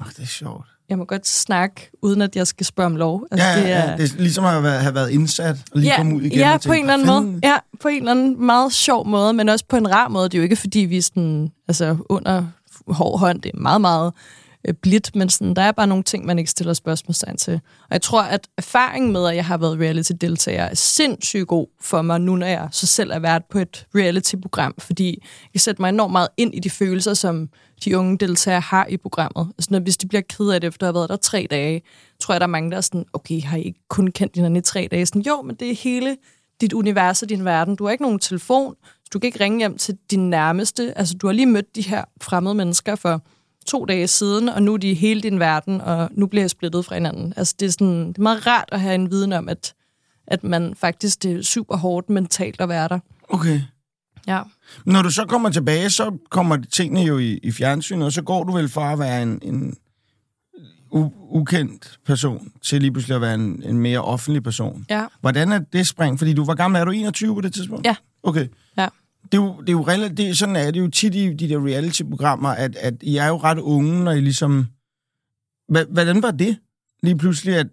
Oh, 0.00 0.06
det 0.16 0.18
er 0.22 0.26
sjovt. 0.26 0.66
Jeg 0.88 0.98
må 0.98 1.04
godt 1.04 1.28
snakke, 1.28 1.90
uden 2.02 2.22
at 2.22 2.36
jeg 2.36 2.46
skal 2.46 2.66
spørge 2.66 2.86
om 2.86 2.96
lov. 2.96 3.26
Altså, 3.30 3.46
Ja, 3.46 3.54
ja, 3.54 3.62
det 3.62 3.72
er, 3.72 3.90
ja. 3.90 3.96
Det 3.96 4.12
er 4.12 4.16
ligesom 4.18 4.44
at 4.44 4.50
have 4.50 4.68
have 4.68 4.94
været 4.94 5.10
indsat 5.10 5.56
og 5.72 5.80
lige 5.80 5.90
ja, 5.90 5.96
komme 5.96 6.16
ud 6.16 6.22
igen. 6.22 6.38
Ja, 6.38 6.50
tænke, 6.50 6.66
på 6.66 6.72
en 6.72 6.80
eller 6.80 6.92
anden 6.94 7.06
"Hvad 7.06 7.14
måde. 7.20 7.24
fanden?" 7.32 7.40
Ja, 7.44 7.56
på 7.80 7.88
en 7.88 7.96
eller 7.96 8.10
anden 8.10 8.46
meget 8.46 8.72
sjov 8.72 9.06
måde, 9.06 9.32
men 9.32 9.48
også 9.48 9.64
på 9.68 9.76
en 9.76 9.90
rar 9.90 10.08
måde. 10.08 10.24
Det 10.28 10.34
er 10.34 10.38
jo 10.38 10.42
ikke, 10.42 10.56
fordi 10.56 10.78
vi 10.78 10.96
er 10.96 11.02
sådan, 11.02 11.50
altså 11.68 11.96
under 12.08 12.44
hård 12.88 13.18
hånd. 13.20 13.42
Det 13.42 13.50
er 13.54 13.58
meget, 13.58 13.80
meget 13.80 14.12
øh, 14.68 14.74
blidt, 14.74 15.16
men 15.16 15.28
sådan, 15.28 15.54
der 15.54 15.62
er 15.62 15.72
bare 15.72 15.86
nogle 15.86 16.04
ting, 16.04 16.26
man 16.26 16.38
ikke 16.38 16.50
stiller 16.50 16.74
spørgsmålstegn 16.74 17.36
til. 17.36 17.54
Og 17.82 17.90
jeg 17.90 18.02
tror, 18.02 18.22
at 18.22 18.48
erfaringen 18.58 19.12
med, 19.12 19.28
at 19.28 19.36
jeg 19.36 19.44
har 19.44 19.56
været 19.56 19.78
reality-deltager, 19.80 20.62
er 20.62 20.74
sindssygt 20.74 21.46
god 21.46 21.66
for 21.80 22.02
mig 22.02 22.20
nu, 22.20 22.36
når 22.36 22.46
jeg 22.46 22.68
så 22.70 22.86
selv 22.86 23.10
er 23.10 23.18
vært 23.18 23.42
på 23.50 23.58
et 23.58 23.86
reality-program, 23.94 24.74
fordi 24.78 25.06
jeg 25.42 25.50
kan 25.52 25.60
sætte 25.60 25.82
mig 25.82 25.88
enormt 25.88 26.12
meget 26.12 26.28
ind 26.36 26.54
i 26.54 26.60
de 26.60 26.70
følelser, 26.70 27.14
som 27.14 27.48
de 27.84 27.98
unge 27.98 28.18
deltagere 28.18 28.60
har 28.60 28.86
i 28.86 28.96
programmet. 28.96 29.52
Altså, 29.58 29.68
når, 29.70 29.78
hvis 29.78 29.96
de 29.96 30.08
bliver 30.08 30.22
ked 30.22 30.50
af 30.50 30.60
det, 30.60 30.68
efter 30.68 30.86
at 30.86 30.88
have 30.88 30.94
været 30.94 31.08
der 31.08 31.16
tre 31.16 31.46
dage, 31.50 31.82
tror 32.20 32.34
jeg, 32.34 32.40
der 32.40 32.46
er 32.46 32.50
mange, 32.50 32.70
der 32.70 32.76
er 32.76 32.80
sådan, 32.80 33.04
okay, 33.12 33.42
har 33.42 33.56
I 33.56 33.62
ikke 33.62 33.80
kun 33.88 34.06
kendt 34.06 34.36
hinanden 34.36 34.56
i 34.56 34.60
tre 34.60 34.88
dage? 34.90 35.06
Sådan, 35.06 35.22
jo, 35.22 35.42
men 35.42 35.56
det 35.56 35.70
er 35.70 35.74
hele 35.74 36.16
dit 36.60 36.72
univers 36.72 37.22
og 37.22 37.28
din 37.28 37.44
verden. 37.44 37.76
Du 37.76 37.84
har 37.84 37.90
ikke 37.90 38.02
nogen 38.02 38.18
telefon, 38.18 38.74
så 38.84 39.10
du 39.12 39.18
kan 39.18 39.26
ikke 39.26 39.40
ringe 39.40 39.58
hjem 39.58 39.78
til 39.78 39.98
din 40.10 40.30
nærmeste. 40.30 40.98
Altså, 40.98 41.14
du 41.14 41.26
har 41.26 41.34
lige 41.34 41.46
mødt 41.46 41.76
de 41.76 41.82
her 41.82 42.04
fremmede 42.20 42.54
mennesker 42.54 42.94
for 42.94 43.22
to 43.66 43.84
dage 43.84 44.06
siden, 44.06 44.48
og 44.48 44.62
nu 44.62 44.72
er 44.72 44.76
de 44.76 44.94
hele 44.94 45.20
din 45.20 45.40
verden, 45.40 45.80
og 45.80 46.08
nu 46.12 46.26
bliver 46.26 46.42
jeg 46.42 46.50
splittet 46.50 46.84
fra 46.84 46.94
hinanden. 46.94 47.34
Altså, 47.36 47.54
det 47.60 47.66
er, 47.66 47.70
sådan, 47.70 48.08
det 48.08 48.18
er 48.18 48.22
meget 48.22 48.46
rart 48.46 48.68
at 48.72 48.80
have 48.80 48.94
en 48.94 49.10
viden 49.10 49.32
om, 49.32 49.48
at, 49.48 49.74
at 50.26 50.44
man 50.44 50.74
faktisk, 50.76 51.22
det 51.22 51.32
er 51.32 51.42
super 51.42 51.76
hårdt 51.76 52.10
mentalt 52.10 52.60
at 52.60 52.68
være 52.68 52.88
der. 52.88 52.98
Okay. 53.28 53.60
Ja. 54.26 54.40
Når 54.84 55.02
du 55.02 55.10
så 55.10 55.24
kommer 55.24 55.50
tilbage, 55.50 55.90
så 55.90 56.18
kommer 56.30 56.56
tingene 56.72 57.00
jo 57.00 57.18
i, 57.18 57.38
i 57.42 57.52
fjernsynet, 57.52 58.06
og 58.06 58.12
så 58.12 58.22
går 58.22 58.44
du 58.44 58.52
vel 58.52 58.68
fra 58.68 58.92
at 58.92 58.98
være 58.98 59.22
en, 59.22 59.38
en 59.42 59.76
u, 60.90 61.10
ukendt 61.30 61.98
person 62.06 62.52
til 62.62 62.80
lige 62.80 62.92
pludselig 62.92 63.14
at 63.14 63.20
være 63.20 63.34
en, 63.34 63.62
en 63.66 63.78
mere 63.78 64.00
offentlig 64.00 64.42
person. 64.42 64.86
Ja. 64.90 65.06
Hvordan 65.20 65.52
er 65.52 65.58
det 65.58 65.86
spring? 65.86 66.18
Fordi 66.18 66.32
du 66.32 66.44
var 66.44 66.54
gammel, 66.54 66.80
er 66.80 66.84
du 66.84 66.90
21 66.90 67.34
på 67.34 67.40
det 67.40 67.54
tidspunkt? 67.54 67.86
Ja. 67.86 67.96
Okay. 68.22 68.48
Ja. 68.78 68.88
Det 69.32 69.38
er 69.38 69.42
jo, 69.42 69.60
det 69.60 69.68
er 69.68 69.72
jo 69.72 69.82
relativt, 69.82 70.16
det, 70.16 70.38
sådan 70.38 70.56
er 70.56 70.70
det 70.70 70.80
jo 70.80 70.88
tit 70.90 71.14
i 71.14 71.32
de 71.32 71.48
der 71.48 71.66
reality-programmer, 71.66 72.48
at, 72.48 72.76
at 72.76 72.94
I 73.02 73.16
er 73.16 73.26
jo 73.28 73.36
ret 73.36 73.58
unge, 73.58 74.04
når 74.04 74.12
I 74.12 74.20
ligesom... 74.20 74.66
Hva, 75.68 75.84
hvordan 75.90 76.22
var 76.22 76.30
det 76.30 76.56
lige 77.02 77.18
pludselig, 77.18 77.56
at 77.56 77.66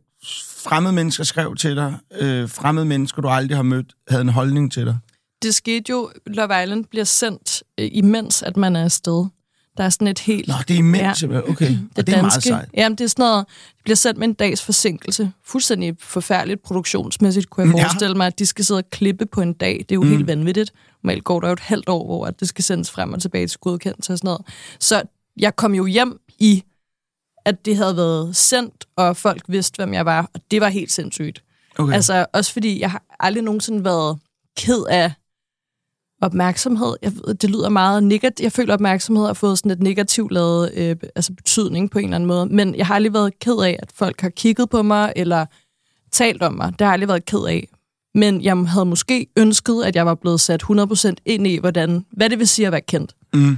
fremmede 0.57 0.93
mennesker 0.93 1.23
skrev 1.23 1.55
til 1.55 1.75
dig, 1.75 1.97
øh, 2.19 2.49
fremmede 2.49 2.85
mennesker, 2.85 3.21
du 3.21 3.27
aldrig 3.27 3.57
har 3.57 3.63
mødt, 3.63 3.93
havde 4.09 4.21
en 4.21 4.29
holdning 4.29 4.71
til 4.71 4.85
dig? 4.85 4.97
Det 5.41 5.55
skete 5.55 5.89
jo, 5.89 6.11
Love 6.27 6.63
Island 6.63 6.85
bliver 6.85 7.03
sendt, 7.03 7.63
øh, 7.79 7.89
imens 7.91 8.43
at 8.43 8.57
man 8.57 8.75
er 8.75 8.83
afsted. 8.83 9.25
Der 9.77 9.83
er 9.83 9.89
sådan 9.89 10.07
et 10.07 10.19
helt... 10.19 10.47
Nå, 10.47 10.53
det 10.67 10.73
er 10.73 10.77
imens, 10.77 11.23
Ja. 11.23 11.49
okay. 11.49 11.77
det, 11.95 12.07
det 12.07 12.15
er 12.15 12.21
meget 12.21 12.43
sejt. 12.43 12.69
Jamen, 12.77 12.97
det 12.97 13.03
er 13.03 13.07
sådan 13.07 13.23
noget, 13.23 13.45
det 13.47 13.83
bliver 13.83 13.95
sendt 13.95 14.19
med 14.19 14.27
en 14.27 14.33
dags 14.33 14.61
forsinkelse. 14.63 15.31
Fuldstændig 15.45 15.95
forfærdeligt 15.99 16.63
produktionsmæssigt, 16.63 17.49
kunne 17.49 17.67
jeg 17.67 17.75
Ja. 17.77 17.83
forestille 17.83 18.15
mig, 18.15 18.27
at 18.27 18.39
de 18.39 18.45
skal 18.45 18.65
sidde 18.65 18.77
og 18.77 18.89
klippe 18.89 19.25
på 19.25 19.41
en 19.41 19.53
dag. 19.53 19.73
Det 19.79 19.91
er 19.91 19.95
jo 19.95 20.03
mm. 20.03 20.09
helt 20.09 20.27
vanvittigt. 20.27 20.73
Normalt 21.03 21.23
går 21.23 21.39
der 21.39 21.47
jo 21.47 21.53
et 21.53 21.59
halvt 21.59 21.89
år, 21.89 22.05
hvor 22.05 22.25
at 22.25 22.39
det 22.39 22.47
skal 22.47 22.63
sendes 22.63 22.91
frem 22.91 23.13
og 23.13 23.21
tilbage 23.21 23.47
til 23.47 23.59
godkendelse 23.59 24.13
og 24.13 24.17
sådan 24.17 24.27
noget. 24.27 24.41
Så 24.79 25.03
jeg 25.37 25.55
kom 25.55 25.75
jo 25.75 25.85
hjem 25.85 26.19
i, 26.39 26.63
at 27.45 27.65
det 27.65 27.77
havde 27.77 27.97
været 27.97 28.35
sendt, 28.35 28.85
og 28.95 29.17
folk 29.17 29.41
vidste, 29.47 29.77
hvem 29.77 29.93
jeg 29.93 30.05
var, 30.05 30.29
og 30.33 30.41
det 30.51 30.61
var 30.61 30.69
helt 30.69 30.91
sindssygt. 30.91 31.43
Okay. 31.79 31.93
Altså, 31.93 32.25
også 32.33 32.53
fordi 32.53 32.79
jeg 32.79 32.91
har 32.91 33.03
aldrig 33.19 33.43
nogensinde 33.43 33.83
været 33.83 34.19
ked 34.57 34.83
af 34.89 35.11
opmærksomhed. 36.21 36.95
Jeg, 37.01 37.11
det 37.41 37.49
lyder 37.49 37.69
meget 37.69 38.03
negativt. 38.03 38.43
Jeg 38.43 38.51
føler, 38.51 38.73
at 38.73 38.77
opmærksomhed 38.77 39.25
har 39.25 39.33
fået 39.33 39.57
sådan 39.57 39.71
et 39.71 39.79
negativt 39.79 40.31
lavet 40.31 40.71
øh, 40.73 40.95
altså 41.15 41.33
betydning 41.33 41.91
på 41.91 41.99
en 41.99 42.05
eller 42.05 42.15
anden 42.15 42.27
måde. 42.27 42.45
Men 42.45 42.75
jeg 42.75 42.87
har 42.87 42.95
aldrig 42.95 43.13
været 43.13 43.39
ked 43.39 43.57
af, 43.57 43.79
at 43.79 43.91
folk 43.93 44.21
har 44.21 44.29
kigget 44.29 44.69
på 44.69 44.81
mig, 44.81 45.13
eller 45.15 45.45
talt 46.11 46.43
om 46.43 46.53
mig. 46.53 46.71
Det 46.71 46.81
har 46.81 46.85
jeg 46.85 46.93
aldrig 46.93 47.07
været 47.07 47.25
ked 47.25 47.45
af. 47.47 47.67
Men 48.15 48.41
jeg 48.41 48.57
havde 48.57 48.85
måske 48.85 49.27
ønsket, 49.37 49.83
at 49.85 49.95
jeg 49.95 50.05
var 50.05 50.15
blevet 50.15 50.39
sat 50.39 50.63
100% 50.63 51.13
ind 51.25 51.47
i, 51.47 51.57
hvordan, 51.57 52.05
hvad 52.11 52.29
det 52.29 52.39
vil 52.39 52.47
sige 52.47 52.65
at 52.65 52.71
være 52.71 52.81
kendt. 52.81 53.15
Mm. 53.33 53.57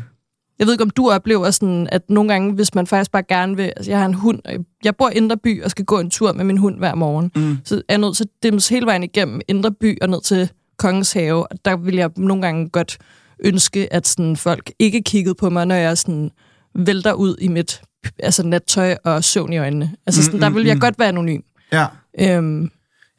Jeg 0.59 0.67
ved 0.67 0.73
ikke, 0.73 0.83
om 0.83 0.89
du 0.89 1.09
oplever 1.09 1.51
sådan, 1.51 1.87
at 1.91 2.09
nogle 2.09 2.29
gange, 2.31 2.53
hvis 2.53 2.75
man 2.75 2.87
faktisk 2.87 3.11
bare 3.11 3.23
gerne 3.23 3.55
vil... 3.55 3.63
Altså, 3.63 3.91
jeg 3.91 3.99
har 3.99 4.05
en 4.05 4.13
hund, 4.13 4.39
og 4.45 4.53
jeg 4.83 4.95
bor 4.95 5.09
i 5.09 5.13
Indre 5.13 5.37
By 5.37 5.63
og 5.63 5.71
skal 5.71 5.85
gå 5.85 5.99
en 5.99 6.09
tur 6.09 6.33
med 6.33 6.45
min 6.45 6.57
hund 6.57 6.77
hver 6.77 6.95
morgen. 6.95 7.31
Mm. 7.35 7.57
Så 7.63 7.75
er 7.75 7.81
jeg 7.89 7.97
nødt 7.97 8.17
til 8.17 8.23
at 8.23 8.29
dimmes 8.43 8.69
hele 8.69 8.85
vejen 8.85 9.03
igennem 9.03 9.41
Indre 9.47 9.71
By 9.71 9.97
og 10.01 10.09
ned 10.09 10.21
til 10.21 10.49
Kongens 10.77 11.13
Have. 11.13 11.47
Og 11.51 11.57
der 11.65 11.77
vil 11.77 11.95
jeg 11.95 12.09
nogle 12.17 12.41
gange 12.41 12.69
godt 12.69 12.97
ønske, 13.39 13.93
at 13.93 14.07
sådan, 14.07 14.37
folk 14.37 14.71
ikke 14.79 15.01
kiggede 15.01 15.35
på 15.35 15.49
mig, 15.49 15.65
når 15.65 15.75
jeg 15.75 15.97
sådan 15.97 16.31
vælter 16.75 17.13
ud 17.13 17.35
i 17.41 17.47
mit 17.47 17.81
altså 18.19 18.43
nattøj 18.43 18.95
og 19.03 19.23
søvn 19.23 19.53
i 19.53 19.57
øjnene. 19.57 19.91
Altså 20.05 20.23
sådan, 20.23 20.37
Mm, 20.37 20.41
der 20.41 20.49
mm, 20.49 20.55
vil 20.55 20.65
jeg 20.65 20.75
mm. 20.75 20.81
godt 20.81 20.99
være 20.99 21.07
anonym. 21.07 21.41
Ja, 21.71 21.85
Øhm, 22.19 22.71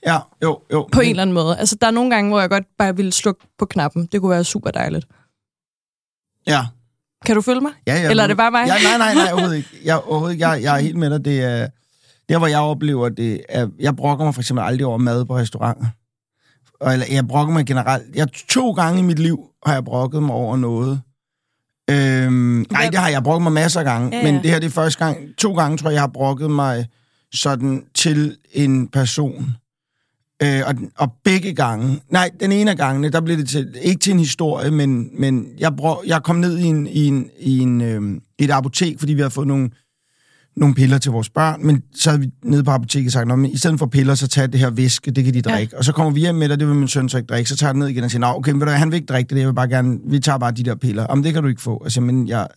ja, 0.07 0.19
jo, 0.43 0.61
jo. 0.73 0.89
på 0.93 1.01
en 1.01 1.11
eller 1.11 1.23
anden 1.23 1.35
måde. 1.35 1.59
Altså, 1.59 1.77
der 1.81 1.87
er 1.87 1.91
nogle 1.91 2.11
gange, 2.11 2.31
hvor 2.31 2.41
jeg 2.41 2.51
godt 2.51 2.65
bare 2.79 2.97
ville 2.97 3.13
slukke 3.13 3.47
på 3.59 3.67
knappen. 3.67 4.07
Det 4.13 4.21
kunne 4.21 4.31
være 4.31 4.45
super 4.45 4.71
dejligt. 4.71 5.07
Ja, 6.47 6.61
Kan 7.27 7.35
du 7.37 7.41
følge 7.43 7.61
mig? 7.61 7.73
ja, 7.87 7.95
ja. 8.03 8.11
Eller 8.11 8.23
er 8.23 8.27
det 8.27 8.37
bare 8.37 8.51
mig? 8.51 8.67
Ja, 8.67 8.75
nej, 8.83 8.99
nej, 8.99 9.15
nej, 9.15 9.33
overhovedet 9.33 9.57
ikke. 9.57 9.69
Jeg, 9.85 10.01
overhovedet 10.03 10.35
ikke. 10.35 10.49
Jeg, 10.49 10.63
jeg 10.63 10.77
er 10.77 10.81
helt 10.81 10.97
med 10.97 11.11
dig. 11.11 11.25
Det 11.25 11.43
er, 11.45 11.69
der, 12.29 12.39
hvor 12.39 12.47
jeg 12.47 12.61
oplever 12.61 13.09
det, 13.09 13.41
er, 13.49 13.69
jeg 13.79 13.97
brokker 13.97 14.25
mig 14.25 14.35
for 14.35 14.43
eksempel 14.43 14.65
aldrig 14.65 14.87
over 14.87 14.99
mad 14.99 15.25
på 15.25 15.37
restauranter. 15.37 15.87
Og, 16.81 16.93
eller, 16.93 17.07
jeg 17.11 17.29
brokker 17.29 17.53
mig 17.55 17.67
generelt. 17.67 18.05
Jeg, 18.15 18.29
to 18.49 18.73
gange 18.73 18.99
i 18.99 19.03
mit 19.03 19.19
liv 19.19 19.39
har 19.67 19.73
jeg 19.73 19.85
brokket 19.85 20.23
mig 20.23 20.35
over 20.35 20.57
noget. 20.57 21.01
Øhm, 21.91 22.67
nej, 22.71 22.89
det 22.91 22.99
har 22.99 23.09
jeg 23.09 23.23
brokket 23.23 23.43
mig 23.43 23.53
masser 23.53 23.81
af 23.81 23.87
gange. 23.87 24.09
Ja, 24.13 24.17
Ja, 24.17 24.27
ja. 24.27 24.33
Men 24.33 24.43
det 24.43 24.51
her 24.51 24.59
det 24.59 24.67
er 24.67 24.71
første 24.71 25.05
gang. 25.05 25.37
To 25.39 25.55
gange 25.55 25.77
tror 25.79 25.89
jeg, 25.91 25.95
jeg 25.95 26.03
har 26.03 26.07
brokket 26.09 26.51
mig 26.51 26.87
sådan 27.35 27.85
til 27.95 28.37
en 28.53 28.89
person. 28.89 29.55
Øh, 30.45 30.61
og, 30.67 30.75
og 30.99 31.13
begge 31.25 31.53
gange, 31.55 32.01
nej, 32.11 32.31
den 32.41 32.53
ene 32.53 32.71
af 32.71 32.77
gangene, 32.77 33.09
der 33.09 33.21
blev 33.21 33.37
det 33.37 33.49
til, 33.49 33.75
ikke 33.83 34.01
til 34.01 34.13
en 34.13 34.19
historie, 34.19 34.71
men, 34.71 35.09
men 35.19 35.47
jeg, 35.59 35.77
brug, 35.77 36.03
jeg 36.07 36.23
kom 36.23 36.37
ned 36.37 36.59
i, 36.59 36.65
en, 36.65 36.87
i, 36.87 37.07
en, 37.07 37.31
i 37.41 37.59
en, 37.59 37.81
øh, 37.81 38.21
et 38.39 38.51
apotek, 38.51 38.99
fordi 38.99 39.13
vi 39.15 39.21
havde 39.21 39.31
fået 39.31 39.47
nogle, 39.49 39.71
nogle 40.57 40.75
piller 40.75 40.99
til 40.99 41.13
vores 41.13 41.31
børn, 41.31 41.67
men 41.67 41.83
så 41.95 42.11
havde 42.11 42.21
vi 42.23 42.31
nede 42.45 42.65
på 42.65 42.71
apoteket 42.71 43.13
sagt, 43.13 43.29
"Nå, 43.29 43.37
men 43.37 43.51
i 43.51 43.57
stedet 43.59 43.79
for 43.79 43.87
piller, 43.87 44.15
så 44.15 44.29
tag 44.29 44.53
det 44.53 44.61
her 44.61 44.71
væske, 44.71 45.11
det 45.11 45.25
kan 45.25 45.35
de 45.35 45.43
drikke. 45.43 45.71
Ja. 45.73 45.79
Og 45.79 45.85
så 45.85 45.93
kommer 45.93 46.13
vi 46.13 46.21
hjem 46.21 46.35
med 46.35 46.49
det, 46.49 46.61
det 46.61 46.69
vil 46.69 46.77
min 46.77 46.89
søn 46.89 47.09
så 47.09 47.17
ikke 47.17 47.27
drikke, 47.27 47.51
så 47.51 47.57
tager 47.57 47.73
det 47.73 47.79
ned 47.79 47.89
igen 47.89 48.05
og 48.05 48.11
siger, 48.11 48.27
okay, 48.35 48.53
men 48.53 48.69
han 48.69 48.91
vil 48.91 48.97
ikke 48.97 49.07
drikke 49.07 49.35
det, 49.35 49.41
jeg 49.41 49.49
vil 49.49 49.55
bare 49.55 49.69
gerne, 49.69 49.99
vi 50.07 50.19
tager 50.21 50.39
bare 50.39 50.53
de 50.53 50.63
der 50.63 50.75
piller. 50.75 51.07
Om 51.07 51.23
det 51.23 51.33
kan 51.35 51.43
du 51.43 51.49
ikke 51.49 51.63
få. 51.63 51.85
Altså, 51.85 52.01
men 52.01 52.29
jeg, 52.29 52.49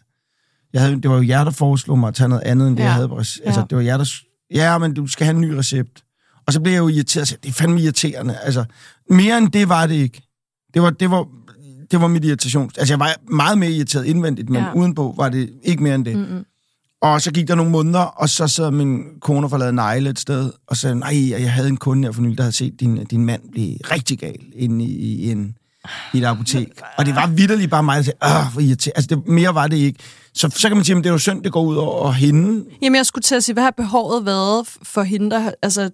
jeg 0.73 0.81
havde, 0.81 1.01
det 1.01 1.09
var 1.09 1.15
jo 1.17 1.27
jer, 1.27 1.43
der 1.43 1.51
foreslog 1.51 1.99
mig 1.99 2.07
at 2.07 2.15
tage 2.15 2.27
noget 2.29 2.43
andet, 2.43 2.67
end 2.67 2.77
det, 2.77 2.83
Ja. 2.83 2.87
jeg 2.87 2.93
havde. 2.95 3.09
Altså, 3.17 3.39
Ja. 3.45 3.51
det 3.69 3.75
var 3.77 3.81
jer, 3.83 3.97
der... 3.97 4.05
Ja, 4.53 4.77
men 4.77 4.93
du 4.93 5.07
skal 5.07 5.25
have 5.25 5.35
en 5.35 5.41
ny 5.41 5.49
recept. 5.51 6.03
Og 6.47 6.53
så 6.53 6.59
blev 6.61 6.73
jeg 6.73 6.79
jo 6.79 6.87
irriteret. 6.87 7.37
Det 7.43 7.49
er 7.49 7.53
fandme 7.53 7.81
irriterende. 7.81 8.37
Altså, 8.43 8.65
mere 9.09 9.37
end 9.37 9.47
det 9.51 9.69
var 9.69 9.87
det 9.87 9.95
ikke. 9.95 10.21
Det 10.73 10.81
var, 10.81 10.89
det 10.89 11.11
var, 11.11 11.27
det 11.91 12.01
var 12.01 12.07
mit 12.07 12.25
irritation. 12.25 12.71
Altså, 12.77 12.93
jeg 12.93 12.99
var 12.99 13.15
meget 13.31 13.57
mere 13.57 13.71
irriteret 13.71 14.05
indvendigt, 14.05 14.49
men 14.49 14.63
Ja. 14.63 14.73
udenpå 14.73 15.13
var 15.17 15.29
det 15.29 15.49
ikke 15.63 15.83
mere 15.83 15.95
end 15.95 16.05
det. 16.05 16.15
Mm-mm. 16.17 16.45
Og 17.01 17.21
så 17.21 17.31
gik 17.31 17.47
der 17.47 17.55
nogle 17.55 17.71
måneder, 17.71 17.99
og 17.99 18.29
så 18.29 18.47
sad 18.47 18.71
min 18.71 19.03
kone 19.21 19.45
og 19.45 19.49
forladet 19.49 19.73
negle 19.75 20.09
et 20.09 20.19
sted, 20.19 20.51
og 20.67 20.77
sagde, 20.77 20.95
nej, 20.95 21.29
jeg 21.29 21.53
havde 21.53 21.67
en 21.69 21.77
kunde 21.77 22.03
her 22.07 22.11
for 22.11 22.21
nylig, 22.21 22.37
der 22.37 22.43
havde 22.43 22.55
set 22.55 22.79
din, 22.79 23.05
din 23.05 23.25
mand 23.25 23.41
blive 23.51 23.77
rigtig 23.91 24.19
gal 24.19 24.35
inde 24.55 24.85
i, 24.85 24.97
i, 24.97 25.31
en, 25.31 25.55
i 26.13 26.17
et 26.17 26.25
apotek. 26.25 26.67
Og 26.97 27.05
det 27.05 27.15
var 27.15 27.27
vidderligt 27.27 27.71
bare 27.71 27.83
mig, 27.83 27.97
der 27.97 28.03
sagde, 28.03 28.17
åh, 28.25 28.53
hvor 28.53 28.61
irriterende. 28.61 28.97
Altså, 28.97 29.15
det, 29.15 29.27
mere 29.27 29.55
var 29.55 29.67
det 29.67 29.77
ikke. 29.77 29.99
Så, 30.33 30.49
så 30.49 30.67
kan 30.67 30.77
man 30.77 30.83
sige, 30.85 30.97
at 30.97 31.03
det 31.03 31.09
er 31.09 31.13
jo 31.13 31.17
synd, 31.19 31.43
det 31.43 31.51
går 31.51 31.63
ud 31.63 31.75
over 31.75 32.11
hende. 32.11 32.65
Jamen, 32.81 32.95
jeg 32.97 33.05
skulle 33.05 33.23
til 33.23 33.35
at 33.35 33.43
sige, 33.43 33.53
hvad 33.53 33.63
har 33.63 33.71
behovet 33.77 34.25
været 34.25 34.67
for 34.83 35.03
hende, 35.03 35.31
der... 35.31 35.51
Altså, 35.61 35.89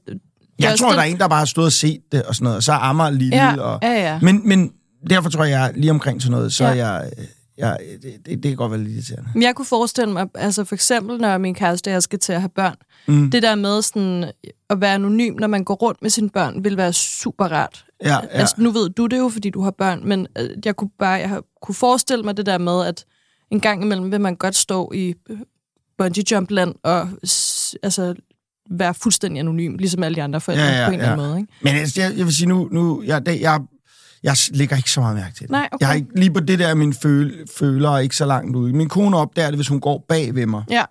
Jeg 0.60 0.78
tror, 0.80 0.88
også 0.88 0.96
der 0.96 1.02
er 1.02 1.08
en, 1.08 1.18
der 1.18 1.28
bare 1.28 1.39
har 1.39 1.46
stået 1.46 1.66
og 1.66 1.72
set 1.72 2.02
det 2.12 2.24
og 2.24 2.36
sådan 2.36 2.44
noget, 2.44 2.58
og 2.58 2.63
så 2.63 2.72
er 2.72 2.78
Amager 2.78 3.10
lille. 3.10 3.36
Ja, 3.36 3.60
og, 3.62 3.80
ja, 3.82 3.92
ja. 4.13 4.20
Men, 4.22 4.48
men 4.48 4.72
derfor 5.10 5.30
tror 5.30 5.44
jeg, 5.44 5.72
lige 5.76 5.92
omkring 5.92 6.22
sådan 6.22 6.32
noget, 6.32 6.54
så 6.54 6.63
Ja. 6.63 6.70
er 6.70 6.74
jeg, 6.76 7.12
jeg 7.58 7.78
det, 8.02 8.13
det, 8.26 8.26
det 8.26 8.44
kan 8.44 8.56
godt 8.56 8.72
være 8.72 8.80
lidt 8.84 8.94
irriterende. 8.94 9.30
Men 9.34 9.44
jeg 9.44 9.56
kunne 9.56 9.66
forestille 9.66 10.13
mig, 10.13 10.28
altså 10.36 10.63
for 10.63 10.76
eksempel, 10.76 11.18
når 11.22 11.38
min 11.38 11.56
kæreste 11.56 11.88
og 11.88 11.92
jeg 11.94 12.04
skal 12.04 12.20
til 12.20 12.34
at 12.34 12.42
have 12.42 12.50
børn, 12.50 12.76
Mm. 13.08 13.32
det 13.32 13.44
der 13.44 13.56
med 13.56 13.82
sådan 13.82 14.32
at 14.70 14.82
være 14.82 14.94
anonym, 14.94 15.36
når 15.39 15.48
man 15.48 15.63
går 15.63 15.74
rundt 15.76 16.02
med 16.02 16.10
sine 16.10 16.30
børn, 16.30 16.63
vil 16.63 16.78
være 16.78 16.94
super 16.94 17.46
rart. 17.46 17.86
Ja, 18.04 18.10
ja. 18.13 18.20
Altså, 18.32 18.56
nu 18.58 18.72
ved 18.72 18.89
du 18.89 19.06
det 19.08 19.18
jo, 19.18 19.30
fordi 19.30 19.50
du 19.50 19.62
har 19.62 19.72
børn, 19.72 20.02
men 20.08 20.28
øh, 20.38 20.50
jeg 20.66 20.76
kunne 20.76 20.89
bare 21.00 21.10
jeg 21.12 21.39
kunne 21.62 21.76
forestille 21.76 22.24
mig 22.24 22.38
det 22.38 22.46
der 22.46 22.58
med, 22.58 22.86
at 22.86 23.06
en 23.52 23.60
gang 23.60 23.84
imellem 23.84 24.12
vil 24.12 24.22
man 24.22 24.36
godt 24.36 24.56
stå 24.56 24.92
i 24.96 25.13
øh, 25.30 25.38
bungee 25.98 26.24
jump 26.32 26.52
land 26.52 26.76
og 26.84 27.10
altså, 27.84 28.16
være 28.71 28.93
fuldstændig 28.93 29.39
anonym, 29.39 29.76
ligesom 29.78 30.04
alle 30.04 30.15
de 30.15 30.23
andre 30.23 30.41
forældre 30.41 30.65
Ja, 30.65 30.80
ja, 30.80 30.86
på 30.88 30.93
en 30.93 30.99
eller 30.99 31.12
anden 31.12 31.28
måde. 31.28 31.39
Ikke? 31.39 31.54
Men 31.62 31.76
altså, 31.76 32.02
jeg, 32.02 32.17
jeg 32.17 32.26
vil 32.26 32.34
sige 32.36 32.47
nu, 32.47 32.69
nu 32.71 33.04
jeg, 33.06 33.26
det, 33.26 33.41
jeg, 33.41 33.62
jeg 34.23 34.36
lægger 34.52 34.76
ikke 34.78 34.91
så 34.91 34.99
meget 34.99 35.15
mærke 35.15 35.36
til 35.36 35.41
det. 35.41 35.49
Nej, 35.49 35.69
okay. 35.71 35.78
Jeg 35.80 35.88
har 35.88 35.95
ikke, 35.95 36.08
lige 36.15 36.32
på 36.34 36.39
det 36.39 36.60
der, 36.60 36.76
min 36.76 36.93
føl, 36.93 37.45
føler 37.58 37.89
er 37.89 37.99
ikke 37.99 38.15
så 38.15 38.26
langt 38.26 38.56
ude. 38.56 38.73
Min 38.73 38.89
kone 38.89 39.17
opdager 39.17 39.47
det, 39.47 39.58
hvis 39.58 39.67
hun 39.67 39.80
går 39.80 40.06
bag 40.08 40.36
ved 40.36 40.45
mig, 40.45 40.63
Ja, 40.69 40.84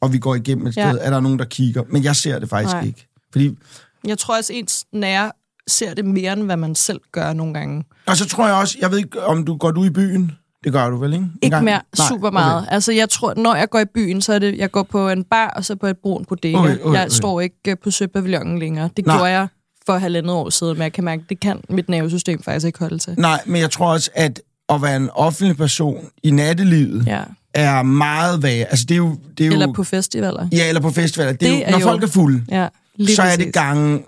og 0.00 0.12
vi 0.12 0.18
går 0.18 0.34
igennem 0.34 0.66
et 0.66 0.72
sted, 0.74 0.82
ja. 0.82 0.96
er 1.00 1.10
der 1.10 1.20
nogen, 1.20 1.38
der 1.38 1.44
kigger. 1.44 1.82
Men 1.88 2.04
jeg 2.04 2.16
ser 2.16 2.38
det 2.38 2.48
faktisk 2.48 2.74
Nej. 2.74 2.84
ikke. 2.84 3.08
Fordi, 3.32 3.58
jeg 4.06 4.18
tror 4.18 4.36
også, 4.36 4.52
ens 4.52 4.84
nære 4.92 5.32
ser 5.66 5.94
det 5.94 6.04
mere, 6.04 6.32
end 6.32 6.42
hvad 6.42 6.56
man 6.56 6.74
selv 6.74 7.00
gør 7.12 7.32
nogle 7.32 7.54
gange. 7.54 7.84
og 8.06 8.16
så 8.16 8.28
tror 8.28 8.46
jeg 8.46 8.56
også, 8.56 8.76
jeg 8.80 8.90
ved 8.90 8.98
ikke, 8.98 9.22
om 9.22 9.44
du 9.44 9.56
går 9.56 9.70
du 9.70 9.84
i 9.84 9.90
byen. 9.90 10.32
Det 10.64 10.72
gør 10.72 10.90
du 10.90 10.96
vel, 10.96 11.12
ikke? 11.12 11.22
En 11.24 11.32
Ikke 11.42 11.54
gang? 11.54 11.64
mere 11.64 11.80
Nej, 11.98 12.08
super 12.08 12.30
meget. 12.30 12.62
Okay. 12.62 12.72
Altså, 12.72 12.92
jeg 12.92 13.08
tror, 13.08 13.34
når 13.36 13.54
jeg 13.54 13.70
går 13.70 13.78
i 13.78 13.84
byen, 13.84 14.20
så 14.22 14.32
er 14.32 14.38
det, 14.38 14.58
jeg 14.58 14.70
går 14.70 14.82
på 14.82 15.08
en 15.08 15.24
bar, 15.24 15.48
og 15.56 15.64
så 15.64 15.76
på 15.76 15.86
et 15.86 15.96
brun 15.98 16.24
bodega. 16.24 16.58
Okay, 16.58 16.68
okay, 16.78 16.92
jeg 16.92 17.00
okay. 17.02 17.08
står 17.08 17.40
ikke 17.40 17.56
øh, 17.68 17.76
på 17.84 17.90
Søpavillonen 17.90 18.58
længere. 18.58 18.90
Det 18.96 19.06
Nej. 19.06 19.16
gjorde 19.16 19.30
jeg 19.30 19.48
for 19.86 19.98
halvandet 19.98 20.32
år 20.32 20.50
siden, 20.50 20.72
men 20.74 20.82
jeg 20.82 20.92
kan 20.92 21.04
mærke, 21.04 21.22
det 21.28 21.40
kan 21.40 21.60
mit 21.68 21.88
nervesystem 21.88 22.42
faktisk 22.42 22.66
ikke 22.66 22.78
holde 22.78 22.98
til. 22.98 23.14
Nej, 23.18 23.40
men 23.46 23.60
jeg 23.60 23.70
tror 23.70 23.92
også, 23.92 24.10
at 24.14 24.40
at 24.68 24.82
være 24.82 24.96
en 24.96 25.10
offentlig 25.10 25.56
person 25.56 26.04
i 26.22 26.30
nattelivet 26.30 27.06
Ja. 27.06 27.20
er 27.54 27.82
meget 27.82 28.42
værre. 28.42 28.64
Altså, 28.64 28.84
det 28.88 28.94
er 28.94 28.98
jo... 28.98 29.16
Det 29.38 29.44
er 29.44 29.48
jo 29.48 29.52
Eller 29.52 29.72
på 29.72 29.84
festivaler. 29.84 30.48
Ja, 30.52 30.68
eller 30.68 30.80
på 30.80 30.90
festivaler. 30.90 31.32
Det 31.32 31.48
er, 31.48 31.52
Det 31.52 31.58
jo, 31.60 31.64
er 31.66 31.70
når 31.70 31.78
jo- 31.78 31.84
folk 31.86 32.02
er 32.02 32.06
fulde, 32.06 32.44
Ja, 32.50 32.68
så 33.14 33.22
er 33.22 33.36
det 33.36 33.52
gange 33.52 34.02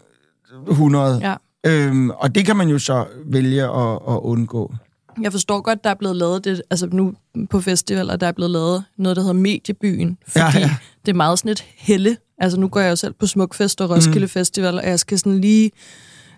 100. 0.71 1.21
Ja. 1.23 1.35
Øhm, 1.71 2.11
og 2.11 2.35
det 2.35 2.47
kan 2.47 2.57
man 2.57 2.69
jo 2.69 2.79
så 2.79 3.05
vælge 3.27 3.63
at, 3.63 3.93
at 3.93 4.19
undgå. 4.23 4.75
Jeg 5.21 5.33
forstår 5.33 5.61
godt, 5.61 5.85
der 5.85 5.91
er 5.91 5.95
blevet 5.95 6.17
lavet 6.17 6.45
det, 6.45 6.63
altså 6.71 6.87
nu 6.87 7.15
på 7.51 7.61
festivaler, 7.61 8.17
der 8.17 8.27
er 8.27 8.33
blevet 8.33 8.51
lavet 8.51 8.85
noget, 8.99 9.17
der 9.17 9.23
hedder 9.23 9.35
Mediebyen, 9.35 10.19
fordi 10.29 10.45
Ja, 10.45 10.59
ja, 10.59 10.77
det 11.07 11.13
er 11.13 11.17
meget 11.17 11.39
sådan 11.39 11.53
et 11.53 11.65
helle. 11.77 12.17
Altså 12.39 12.61
nu 12.61 12.69
går 12.69 12.81
jeg 12.81 12.91
jo 12.91 12.97
selv 12.97 13.13
på 13.13 13.27
Smukfest 13.27 13.81
og 13.81 13.91
Roskilde 13.91 14.21
mm. 14.21 14.29
Festival, 14.29 14.79
og 14.79 14.87
jeg 14.87 14.99
skal 14.99 15.19
sådan 15.19 15.41
lige 15.41 15.71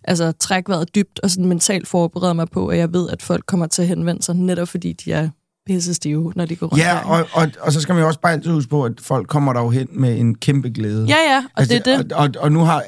altså, 0.05 0.33
trække 0.33 0.69
vejret 0.69 0.95
dybt 0.95 1.21
og 1.21 1.31
sådan 1.31 1.47
mentalt 1.47 1.89
forberede 1.89 2.35
mig 2.35 2.49
på, 2.49 2.69
at 2.69 2.79
jeg 2.79 2.93
ved, 2.93 3.11
at 3.11 3.23
folk 3.23 3.47
kommer 3.47 3.67
til 3.67 3.83
at 3.83 3.89
henvende 3.89 4.23
sig, 4.23 4.37
netop 4.37 4.69
fordi 4.69 4.93
de 4.93 5.13
er 5.13 5.29
pisse 5.67 5.95
stive, 5.95 6.33
når 6.37 6.47
de 6.47 6.57
går 6.57 6.67
rundt 6.67 6.85
Ja, 6.85 7.11
og, 7.11 7.27
og, 7.33 7.51
og 7.61 7.73
så 7.73 7.81
skal 7.81 7.95
man 7.95 8.03
jo 8.03 8.07
også 8.07 8.21
bare 8.21 8.33
altid 8.33 8.51
huske 8.51 8.71
på, 8.71 8.85
at 8.85 9.01
folk 9.01 9.29
kommer 9.29 9.53
der 9.53 9.61
jo 9.61 9.71
hen 9.71 9.89
med 9.91 10.19
en 10.19 10.35
kæmpe 10.35 10.71
glæde. 10.71 11.07
Ja, 11.09 11.17
ja, 11.17 11.39
og 11.39 11.61
altså, 11.61 11.75
det 11.75 11.87
er 11.87 11.97
det. 11.97 12.13
Og, 12.13 12.23
og, 12.23 12.31
og 12.39 12.53
nu 12.53 12.61
har, 12.61 12.85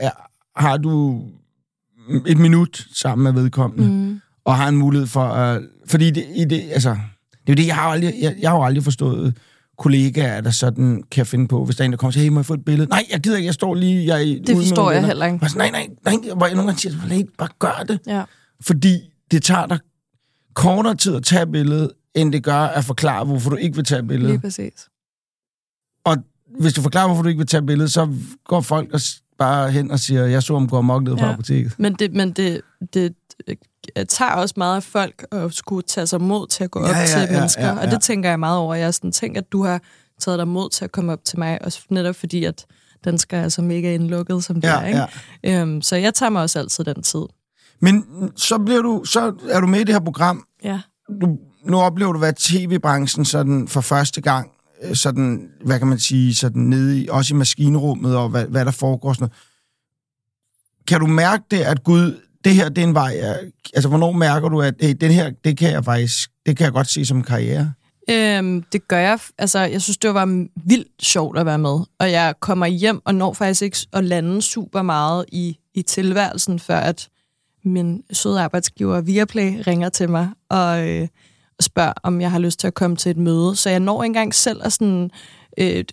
har 0.57 0.77
du 0.77 1.23
et 2.27 2.39
minut 2.39 2.87
sammen 2.95 3.25
med 3.25 3.43
vedkommende, 3.43 3.89
mm. 3.89 4.21
Og 4.47 4.57
har 4.57 4.69
en 4.69 4.77
mulighed 4.77 5.07
for 5.07 5.25
at... 5.25 5.63
Fordi 5.87 6.11
det, 6.11 6.25
i 6.37 6.45
det, 6.45 6.63
altså, 6.73 6.91
det 7.31 7.49
er 7.49 7.53
jo 7.53 7.55
det, 7.55 7.67
jeg 7.67 7.75
har, 7.75 7.83
aldrig, 7.83 8.15
jeg, 8.21 8.37
jeg 8.41 8.51
har 8.51 8.57
jo 8.57 8.65
aldrig 8.65 8.85
forstået 8.85 9.37
kollegaer, 9.79 10.41
der 10.41 10.51
sådan 10.51 11.03
kan 11.11 11.27
finde 11.27 11.49
på, 11.49 11.65
hvis 11.65 11.77
der 11.77 11.83
er 11.83 11.87
en, 11.87 11.93
der 11.93 11.97
kommer 11.99 12.09
og 12.09 12.13
siger, 12.15 12.25
hey, 12.25 12.31
må 12.31 12.39
jeg 12.41 12.47
få 12.47 12.55
et 12.55 12.65
billede? 12.65 12.89
Nej, 12.89 13.05
jeg 13.13 13.21
gider 13.21 13.37
ikke, 13.37 13.47
jeg 13.47 13.55
står 13.55 13.75
lige... 13.75 14.07
Jeg, 14.07 14.29
er 14.31 14.43
Det 14.47 14.57
forstår 14.57 14.91
jeg 14.91 14.97
venner. 14.97 15.07
heller 15.07 15.27
ikke. 15.27 15.39
Og 15.43 15.51
så, 15.51 15.59
nej, 15.59 15.71
nej, 15.71 15.89
nej, 16.05 16.15
hvor 16.37 16.47
jeg 16.47 16.55
nogle 16.55 16.69
gange 16.71 16.81
siger, 16.81 16.95
hey, 17.01 17.23
bare 17.39 17.49
gør 17.59 17.85
det. 17.89 17.99
Ja. 18.07 18.23
Fordi 18.61 19.01
det 19.31 19.43
tager 19.43 19.67
dig 19.67 19.79
kortere 20.55 20.95
tid 20.95 21.15
at 21.17 21.23
tage 21.25 21.47
billedet, 21.47 21.91
end 22.15 22.33
det 22.33 22.45
gør 22.45 22.55
at 22.59 22.85
forklare, 22.85 23.25
hvorfor 23.25 23.51
du 23.51 23.57
ikke 23.57 23.77
vil 23.77 23.85
tage 23.85 24.03
billedet. 24.03 24.31
Lige 24.31 24.41
præcis. 24.41 24.89
Og 26.05 26.17
hvis 26.61 26.73
du 26.73 26.83
forklarer, 26.83 27.07
hvorfor 27.07 27.23
du 27.23 27.29
ikke 27.29 27.39
vil 27.39 27.47
tage 27.47 27.67
billedet, 27.67 27.93
så 27.93 28.15
går 28.45 28.61
folk 28.61 28.93
og 28.93 29.01
bare 29.39 29.71
hen 29.71 29.91
og 29.91 30.01
siger, 30.01 30.25
jeg 30.25 30.43
så 30.43 30.55
om 30.55 30.69
går 30.69 30.79
amok 30.79 31.03
ned 31.03 31.13
på 31.17 31.25
Ja. 31.25 31.33
apoteket. 31.33 31.75
Men 31.79 31.95
det, 31.95 32.13
men 32.15 32.31
det, 32.33 32.61
det 32.95 33.15
øh, 33.49 33.57
tager 34.09 34.31
også 34.33 34.55
meget 34.57 34.77
af 34.77 34.83
folk 34.83 35.27
at 35.33 35.55
skulle 35.55 35.83
tage 35.83 36.07
sig 36.07 36.21
mod 36.21 36.47
til 36.47 36.65
at 36.65 36.71
gå 36.71 36.81
Ja, 36.81 36.91
op 36.91 36.95
ja, 36.97 37.07
til 37.07 37.21
ja, 37.21 37.33
mennesker. 37.33 37.63
ja, 37.67 37.73
ja. 37.75 37.81
Og 37.81 37.91
det 37.91 38.03
tænker 38.03 38.29
jeg 38.29 38.41
meget 38.41 38.59
over. 38.59 38.75
Jeg 38.75 38.95
sådan 38.95 39.13
tænker, 39.13 39.41
at 39.41 39.53
du 39.53 39.65
har 39.65 39.81
taget 40.21 40.39
dig 40.39 40.49
mod 40.49 40.71
til 40.71 40.85
at 40.85 40.93
komme 40.93 41.13
op 41.13 41.25
til 41.25 41.39
mig, 41.39 41.59
også 41.65 41.81
netop 41.91 42.17
fordi, 42.17 42.45
at 42.45 42.67
danskere 43.05 43.41
er 43.41 43.49
så 43.49 43.63
mega 43.63 43.95
indlukket, 43.95 44.45
som 44.45 44.55
det 44.61 44.69
Ja, 44.69 44.81
er. 44.81 44.87
Ikke? 44.87 45.07
ja. 45.45 45.61
Øhm, 45.63 45.83
så 45.83 45.97
jeg 45.97 46.15
tager 46.15 46.31
mig 46.31 46.43
også 46.43 46.59
altid 46.59 46.85
den 46.85 47.03
tid. 47.03 47.23
Men 47.81 48.05
så, 48.37 48.59
bliver 48.59 48.83
du, 48.83 49.05
så 49.05 49.33
er 49.51 49.61
du 49.61 49.67
med 49.67 49.81
i 49.81 49.85
det 49.85 49.95
her 49.95 50.01
program, 50.01 50.45
Ja. 50.65 50.81
du, 51.21 51.39
nu 51.65 51.81
oplever 51.81 52.13
du, 52.13 52.19
hvad 52.19 52.33
tv-branchen 52.33 53.25
sådan 53.25 53.69
for 53.69 53.81
første 53.81 54.21
gang, 54.21 54.51
øh, 54.83 54.95
sådan, 54.97 55.49
hvad 55.65 55.79
kan 55.79 55.89
man 55.89 55.99
sige, 55.99 56.35
sådan 56.35 56.63
nede 56.63 57.01
i, 57.01 57.09
også 57.09 57.35
i 57.35 57.37
maskinrummet, 57.37 58.17
og 58.17 58.29
hvad, 58.29 58.45
hvad 58.47 58.65
der 58.65 58.71
foregår 58.71 59.13
sådan 59.13 59.23
noget. 59.23 59.33
Kan 60.87 61.01
du 61.01 61.07
mærke 61.07 61.45
det, 61.51 61.59
at 61.61 61.85
Gud, 61.85 62.21
det 62.47 62.55
her, 62.55 62.69
det 62.69 62.79
er 62.79 62.87
en 62.89 62.95
vej, 62.95 63.17
altså 63.75 63.89
hvornår 63.89 64.13
mærker 64.13 64.49
du, 64.49 64.61
at 64.61 64.75
hey, 64.81 64.95
den 65.01 65.13
her, 65.13 65.31
det 65.45 65.59
kan 65.59 65.71
jeg 65.73 65.85
faktisk, 65.85 66.31
det 66.47 66.57
kan 66.57 66.65
jeg 66.65 66.73
godt 66.73 66.89
se 66.89 67.05
som 67.07 67.23
karriere? 67.23 67.73
Øhm, 68.11 68.63
det 68.63 68.89
gør 68.89 68.99
jeg. 68.99 69.19
Altså, 69.39 69.59
jeg 69.59 69.83
synes, 69.83 69.97
det 69.97 70.15
var 70.15 70.47
vildt 70.69 70.89
sjovt 71.03 71.39
at 71.39 71.47
være 71.47 71.59
med. 71.59 71.79
Og 71.99 72.11
jeg 72.11 72.35
kommer 72.41 72.67
hjem 72.67 73.01
og 73.05 73.15
når 73.15 73.33
faktisk 73.33 73.63
ikke 73.63 73.79
at 73.93 74.05
lande 74.05 74.43
super 74.43 74.83
meget 74.83 75.25
i, 75.33 75.59
i 75.75 75.83
tilværelsen, 75.83 76.59
før 76.59 76.77
at 76.77 77.09
min 77.65 78.03
søde 78.13 78.41
arbejdsgiver 78.41 79.01
Viaplay 79.01 79.63
ringer 79.67 79.89
til 79.89 80.11
mig 80.11 80.29
og, 80.51 80.89
øh, 80.89 81.09
og 81.59 81.65
spørger, 81.65 81.93
om 82.03 82.21
jeg 82.21 82.31
har 82.31 82.39
lyst 82.39 82.61
til 82.61 82.67
at 82.67 82.75
komme 82.75 82.97
til 82.97 83.11
et 83.11 83.17
møde. 83.17 83.57
Så 83.57 83.71
jeg 83.71 83.81
når 83.81 84.03
ikke 84.03 84.11
engang 84.11 84.35
selv 84.35 84.61
at 84.65 84.73
sådan, 84.73 85.11
øh, 85.59 85.85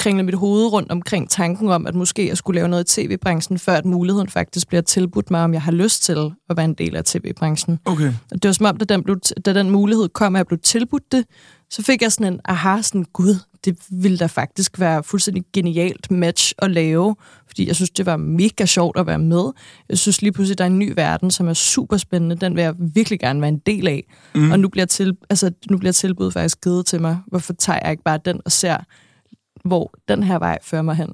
kringle 0.00 0.22
mit 0.22 0.34
hoved 0.34 0.72
rundt 0.72 0.92
omkring 0.92 1.30
tanken 1.30 1.68
om, 1.68 1.86
at 1.86 1.94
måske 1.94 2.28
jeg 2.28 2.36
skulle 2.36 2.54
lave 2.54 2.68
noget 2.68 2.98
i 2.98 3.06
tv-branchen, 3.06 3.58
før 3.58 3.72
at 3.72 3.84
muligheden 3.84 4.28
faktisk 4.28 4.68
bliver 4.68 4.82
tilbudt 4.82 5.30
mig, 5.30 5.44
om 5.44 5.52
jeg 5.52 5.62
har 5.62 5.72
lyst 5.72 6.02
til 6.02 6.32
at 6.50 6.56
være 6.56 6.64
en 6.64 6.74
del 6.74 6.96
af 6.96 7.04
tv-branchen. 7.04 7.78
Okay. 7.84 8.12
Og 8.30 8.42
det 8.42 8.48
var 8.48 8.52
som 8.52 8.66
om, 8.66 8.76
da 8.76 8.84
den, 8.84 9.02
blev, 9.02 9.18
da 9.44 9.54
den 9.54 9.70
mulighed 9.70 10.08
kom, 10.08 10.36
at 10.36 10.38
jeg 10.38 10.46
blev 10.46 10.58
tilbudt 10.58 11.12
det, 11.12 11.24
så 11.70 11.82
fik 11.82 12.02
jeg 12.02 12.12
sådan 12.12 12.32
en, 12.32 12.40
aha, 12.44 12.82
sådan, 12.82 13.04
gud, 13.12 13.34
det 13.64 13.78
ville 13.90 14.18
da 14.18 14.26
faktisk 14.26 14.80
være 14.80 15.02
fuldstændig 15.02 15.44
genialt 15.52 16.10
match 16.10 16.54
at 16.58 16.70
lave, 16.70 17.16
fordi 17.46 17.66
jeg 17.66 17.76
synes, 17.76 17.90
det 17.90 18.06
var 18.06 18.16
mega 18.16 18.66
sjovt 18.66 18.98
at 18.98 19.06
være 19.06 19.18
med. 19.18 19.44
Jeg 19.88 19.98
synes 19.98 20.22
lige 20.22 20.32
pludselig, 20.32 20.58
der 20.58 20.64
er 20.64 20.68
en 20.68 20.78
ny 20.78 20.92
verden, 20.96 21.30
som 21.30 21.48
er 21.48 21.54
super 21.54 21.96
spændende. 21.96 22.36
Den 22.36 22.56
vil 22.56 22.62
jeg 22.62 22.74
virkelig 22.94 23.20
gerne 23.20 23.40
være 23.40 23.48
en 23.48 23.58
del 23.58 23.88
af. 23.88 24.04
Mm. 24.34 24.50
Og 24.50 24.60
nu 24.60 24.68
bliver, 24.68 24.86
til, 24.86 25.16
altså, 25.30 25.50
nu 25.70 25.78
bliver 25.78 25.92
tilbuddet 25.92 26.32
faktisk 26.32 26.60
givet 26.60 26.86
til 26.86 27.00
mig. 27.00 27.18
Hvorfor 27.26 27.52
tager 27.52 27.78
jeg 27.82 27.90
ikke 27.90 28.02
bare 28.02 28.18
den 28.24 28.40
og 28.44 28.52
ser, 28.52 28.76
hvor 29.64 29.92
den 30.08 30.22
her 30.22 30.38
vej 30.38 30.58
fører 30.62 30.82
mig 30.82 30.96
hen? 30.96 31.12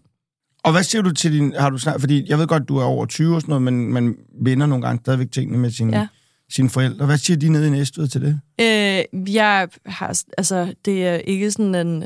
Og 0.65 0.73
hvad 0.73 0.83
siger 0.83 1.03
du 1.03 1.13
til 1.13 1.33
din... 1.33 1.55
Har 1.59 1.71
du 1.71 1.79
snart, 1.79 2.01
fordi 2.01 2.25
jeg 2.29 2.39
ved 2.39 2.47
godt, 2.47 2.69
du 2.69 2.77
er 2.77 2.85
over 2.85 3.07
20 3.07 3.35
og 3.35 3.41
sådan 3.41 3.51
noget, 3.51 3.63
men 3.63 3.93
man 3.93 4.17
vinder 4.43 4.67
nogle 4.67 4.87
gange 4.87 5.01
stadigvæk 5.03 5.33
tingene 5.33 5.59
med 5.59 5.71
sin... 5.71 5.91
Ja 5.91 6.07
sine 6.51 6.71
forældre. 6.71 7.07
Hvad 7.07 7.19
siger 7.19 7.37
de 7.37 7.49
nede 7.49 7.67
i 7.67 7.71
Næstved 7.71 8.09
til 8.09 8.21
det? 8.21 8.41
Øh, 8.61 9.35
jeg 9.35 9.69
har, 9.87 10.23
altså, 10.39 10.75
det 10.85 11.07
er 11.07 11.15
ikke 11.15 11.51
sådan 11.51 11.75
en... 11.75 12.05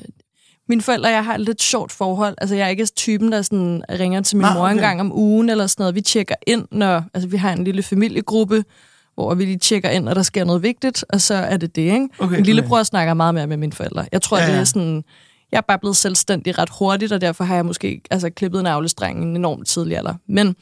Mine 0.68 0.82
forældre 0.82 1.08
jeg 1.08 1.24
har 1.24 1.34
et 1.34 1.40
lidt 1.40 1.62
sjovt 1.62 1.92
forhold. 1.92 2.34
Altså, 2.38 2.56
jeg 2.56 2.64
er 2.64 2.68
ikke 2.68 2.86
typen, 2.86 3.32
der 3.32 3.42
sådan 3.42 3.82
ringer 3.90 4.20
til 4.20 4.36
min 4.36 4.46
ah, 4.46 4.54
mor 4.54 4.62
okay. 4.62 4.74
en 4.74 4.80
gang 4.80 5.00
om 5.00 5.12
ugen 5.12 5.48
eller 5.48 5.66
sådan 5.66 5.82
noget. 5.82 5.94
Vi 5.94 6.00
tjekker 6.00 6.34
ind, 6.46 6.66
når... 6.70 7.04
Altså, 7.14 7.28
vi 7.28 7.36
har 7.36 7.52
en 7.52 7.64
lille 7.64 7.82
familiegruppe, 7.82 8.64
hvor 9.14 9.34
vi 9.34 9.44
lige 9.44 9.58
tjekker 9.58 9.90
ind, 9.90 10.04
når 10.04 10.14
der 10.14 10.22
sker 10.22 10.44
noget 10.44 10.62
vigtigt, 10.62 11.04
og 11.08 11.20
så 11.20 11.34
er 11.34 11.56
det 11.56 11.76
det, 11.76 11.82
ikke? 11.82 12.08
Okay, 12.18 12.34
min 12.34 12.44
lillebror 12.44 12.76
okay. 12.76 12.84
snakker 12.84 13.14
meget 13.14 13.34
mere 13.34 13.46
med 13.46 13.56
mine 13.56 13.72
forældre. 13.72 14.06
Jeg 14.12 14.22
tror, 14.22 14.38
ja, 14.38 14.44
ja. 14.44 14.52
det 14.52 14.60
er 14.60 14.64
sådan... 14.64 15.04
Jeg 15.52 15.58
er 15.58 15.62
bare 15.68 15.78
blevet 15.78 15.96
selvstændig 15.96 16.58
ret 16.58 16.70
hurtigt, 16.78 17.12
og 17.12 17.20
derfor 17.20 17.44
har 17.44 17.54
jeg 17.54 17.66
måske 17.66 18.00
altså, 18.10 18.30
klippet 18.30 18.62
navlestrengen 18.62 19.36
enormt 19.36 19.66
tidlig 19.66 19.96
alder. 19.96 20.14
Men 20.28 20.56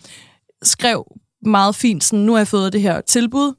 skrev 0.62 1.16
meget 1.42 1.74
fint, 1.74 2.04
sådan, 2.04 2.24
nu 2.24 2.32
har 2.32 2.38
jeg 2.38 2.48
fået 2.48 2.72
det 2.72 2.82
her 2.82 3.00
tilbud, 3.00 3.54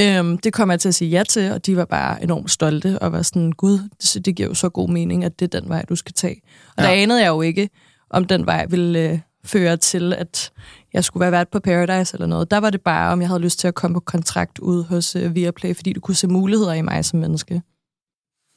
Øhm, 0.00 0.38
det 0.38 0.52
kom 0.52 0.70
jeg 0.70 0.80
til 0.80 0.88
at 0.88 0.94
sige 0.94 1.10
ja 1.10 1.22
til, 1.28 1.52
og 1.52 1.66
de 1.66 1.76
var 1.76 1.84
bare 1.84 2.22
enormt 2.22 2.50
stolte 2.50 2.98
og 2.98 3.12
var 3.12 3.22
sådan, 3.22 3.52
gud, 3.52 3.78
det, 4.02 4.26
det 4.26 4.36
giver 4.36 4.48
jo 4.48 4.54
så 4.54 4.68
god 4.68 4.88
mening, 4.88 5.24
at 5.24 5.40
det 5.40 5.54
er 5.54 5.60
den 5.60 5.68
vej, 5.68 5.84
du 5.88 5.96
skal 5.96 6.12
tage. 6.12 6.40
Og 6.76 6.82
ja. 6.82 6.88
der 6.88 6.94
anede 6.94 7.20
jeg 7.20 7.28
jo 7.28 7.42
ikke, 7.42 7.70
om 8.10 8.24
den 8.24 8.46
vej 8.46 8.66
ville 8.66 8.98
øh, 8.98 9.18
føre 9.44 9.76
til, 9.76 10.12
at 10.12 10.52
jeg 10.92 11.04
skulle 11.04 11.20
være 11.20 11.32
vært 11.32 11.48
på 11.48 11.60
Paradise 11.60 12.14
eller 12.14 12.26
noget. 12.26 12.50
Der 12.50 12.58
var 12.58 12.70
det 12.70 12.80
bare, 12.80 13.12
om 13.12 13.20
jeg 13.20 13.28
havde 13.28 13.40
lyst 13.40 13.58
til 13.58 13.68
at 13.68 13.74
komme 13.74 13.94
på 13.94 14.00
kontrakt 14.00 14.58
ud 14.58 14.84
hos 14.84 15.16
øh, 15.16 15.34
Viaplay, 15.34 15.76
fordi 15.76 15.92
du 15.92 16.00
kunne 16.00 16.14
se 16.14 16.28
muligheder 16.28 16.72
i 16.72 16.82
mig 16.82 17.04
som 17.04 17.18
menneske. 17.18 17.62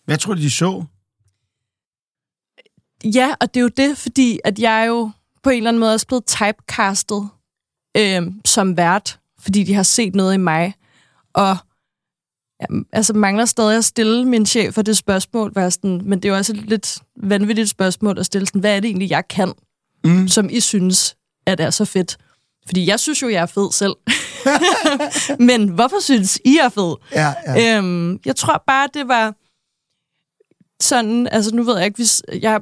Hvad 0.06 0.18
tror 0.18 0.34
du, 0.34 0.42
de 0.42 0.52
så? 0.52 0.84
Ja, 3.14 3.34
og 3.42 3.54
det 3.54 3.60
er 3.60 3.62
jo 3.62 3.68
det, 3.68 3.98
fordi 3.98 4.40
at 4.44 4.60
jeg 4.60 4.86
jo 4.88 5.12
på 5.44 5.50
en 5.50 5.58
eller 5.58 5.70
anden 5.70 5.80
måde 5.80 5.94
er 5.94 6.04
blevet 6.08 6.26
typecastet 6.26 7.30
øh, 7.98 8.22
som 8.46 8.78
vært, 8.78 9.20
fordi 9.40 9.64
de 9.64 9.74
har 9.74 9.84
set 9.84 10.16
noget 10.16 10.34
i 10.34 10.38
mig, 10.38 10.74
og 11.34 11.58
ja, 12.62 12.66
altså 12.94 13.14
mangler 13.14 13.46
stadig 13.46 13.78
at 13.78 13.86
stille 13.86 14.26
min 14.26 14.46
chef 14.46 14.74
for 14.74 14.82
det 14.82 14.98
spørgsmål, 14.98 15.52
var 15.56 15.70
sådan, 15.70 16.02
men 16.04 16.20
det 16.20 16.26
er 16.26 16.34
jo 16.34 16.38
også 16.38 16.54
et 16.54 16.70
lidt 16.70 16.98
vanvittigt 17.18 17.70
spørgsmål 17.70 18.20
at 18.20 18.26
stille 18.26 18.48
sådan, 18.48 18.62
hvad 18.62 18.76
er 18.76 18.80
det 18.80 18.88
egentlig, 18.88 19.10
jeg 19.10 19.28
kan, 19.28 19.54
mm. 20.04 20.28
som 20.28 20.50
I 20.50 20.60
synes, 20.60 21.16
at 21.46 21.60
er 21.60 21.70
så 21.70 21.86
fedt? 21.86 22.18
Fordi 22.66 22.88
jeg 22.88 23.00
synes 23.00 23.22
jo, 23.22 23.30
jeg 23.30 23.42
er 23.42 23.46
fed 23.46 23.72
selv. 23.72 23.96
men 25.50 25.70
hvorfor 25.70 26.00
synes 26.02 26.40
I 26.46 26.58
er 26.58 26.70
fed? 26.70 26.96
Ja, 27.12 27.34
ja. 27.48 27.78
Øhm, 27.78 28.20
jeg 28.26 28.36
tror 28.36 28.64
bare, 28.68 28.90
det 28.94 29.08
var 29.08 29.36
sådan, 30.84 31.28
altså 31.32 31.56
nu 31.56 31.64
ved 31.64 31.78
jeg 31.78 31.86
ikke, 31.86 31.98
hvis 31.98 32.22
jeg 32.42 32.62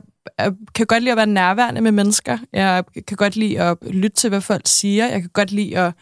kan 0.75 0.85
godt 0.85 1.03
lide 1.03 1.11
at 1.11 1.17
være 1.17 1.25
nærværende 1.25 1.81
med 1.81 1.91
mennesker. 1.91 2.37
Jeg 2.53 2.83
kan 3.07 3.17
godt 3.17 3.35
lide 3.35 3.61
at 3.61 3.77
lytte 3.91 4.17
til, 4.17 4.29
hvad 4.29 4.41
folk 4.41 4.61
siger. 4.65 5.07
Jeg 5.07 5.21
kan 5.21 5.29
godt 5.33 5.51
lide 5.51 5.77
at 5.77 5.93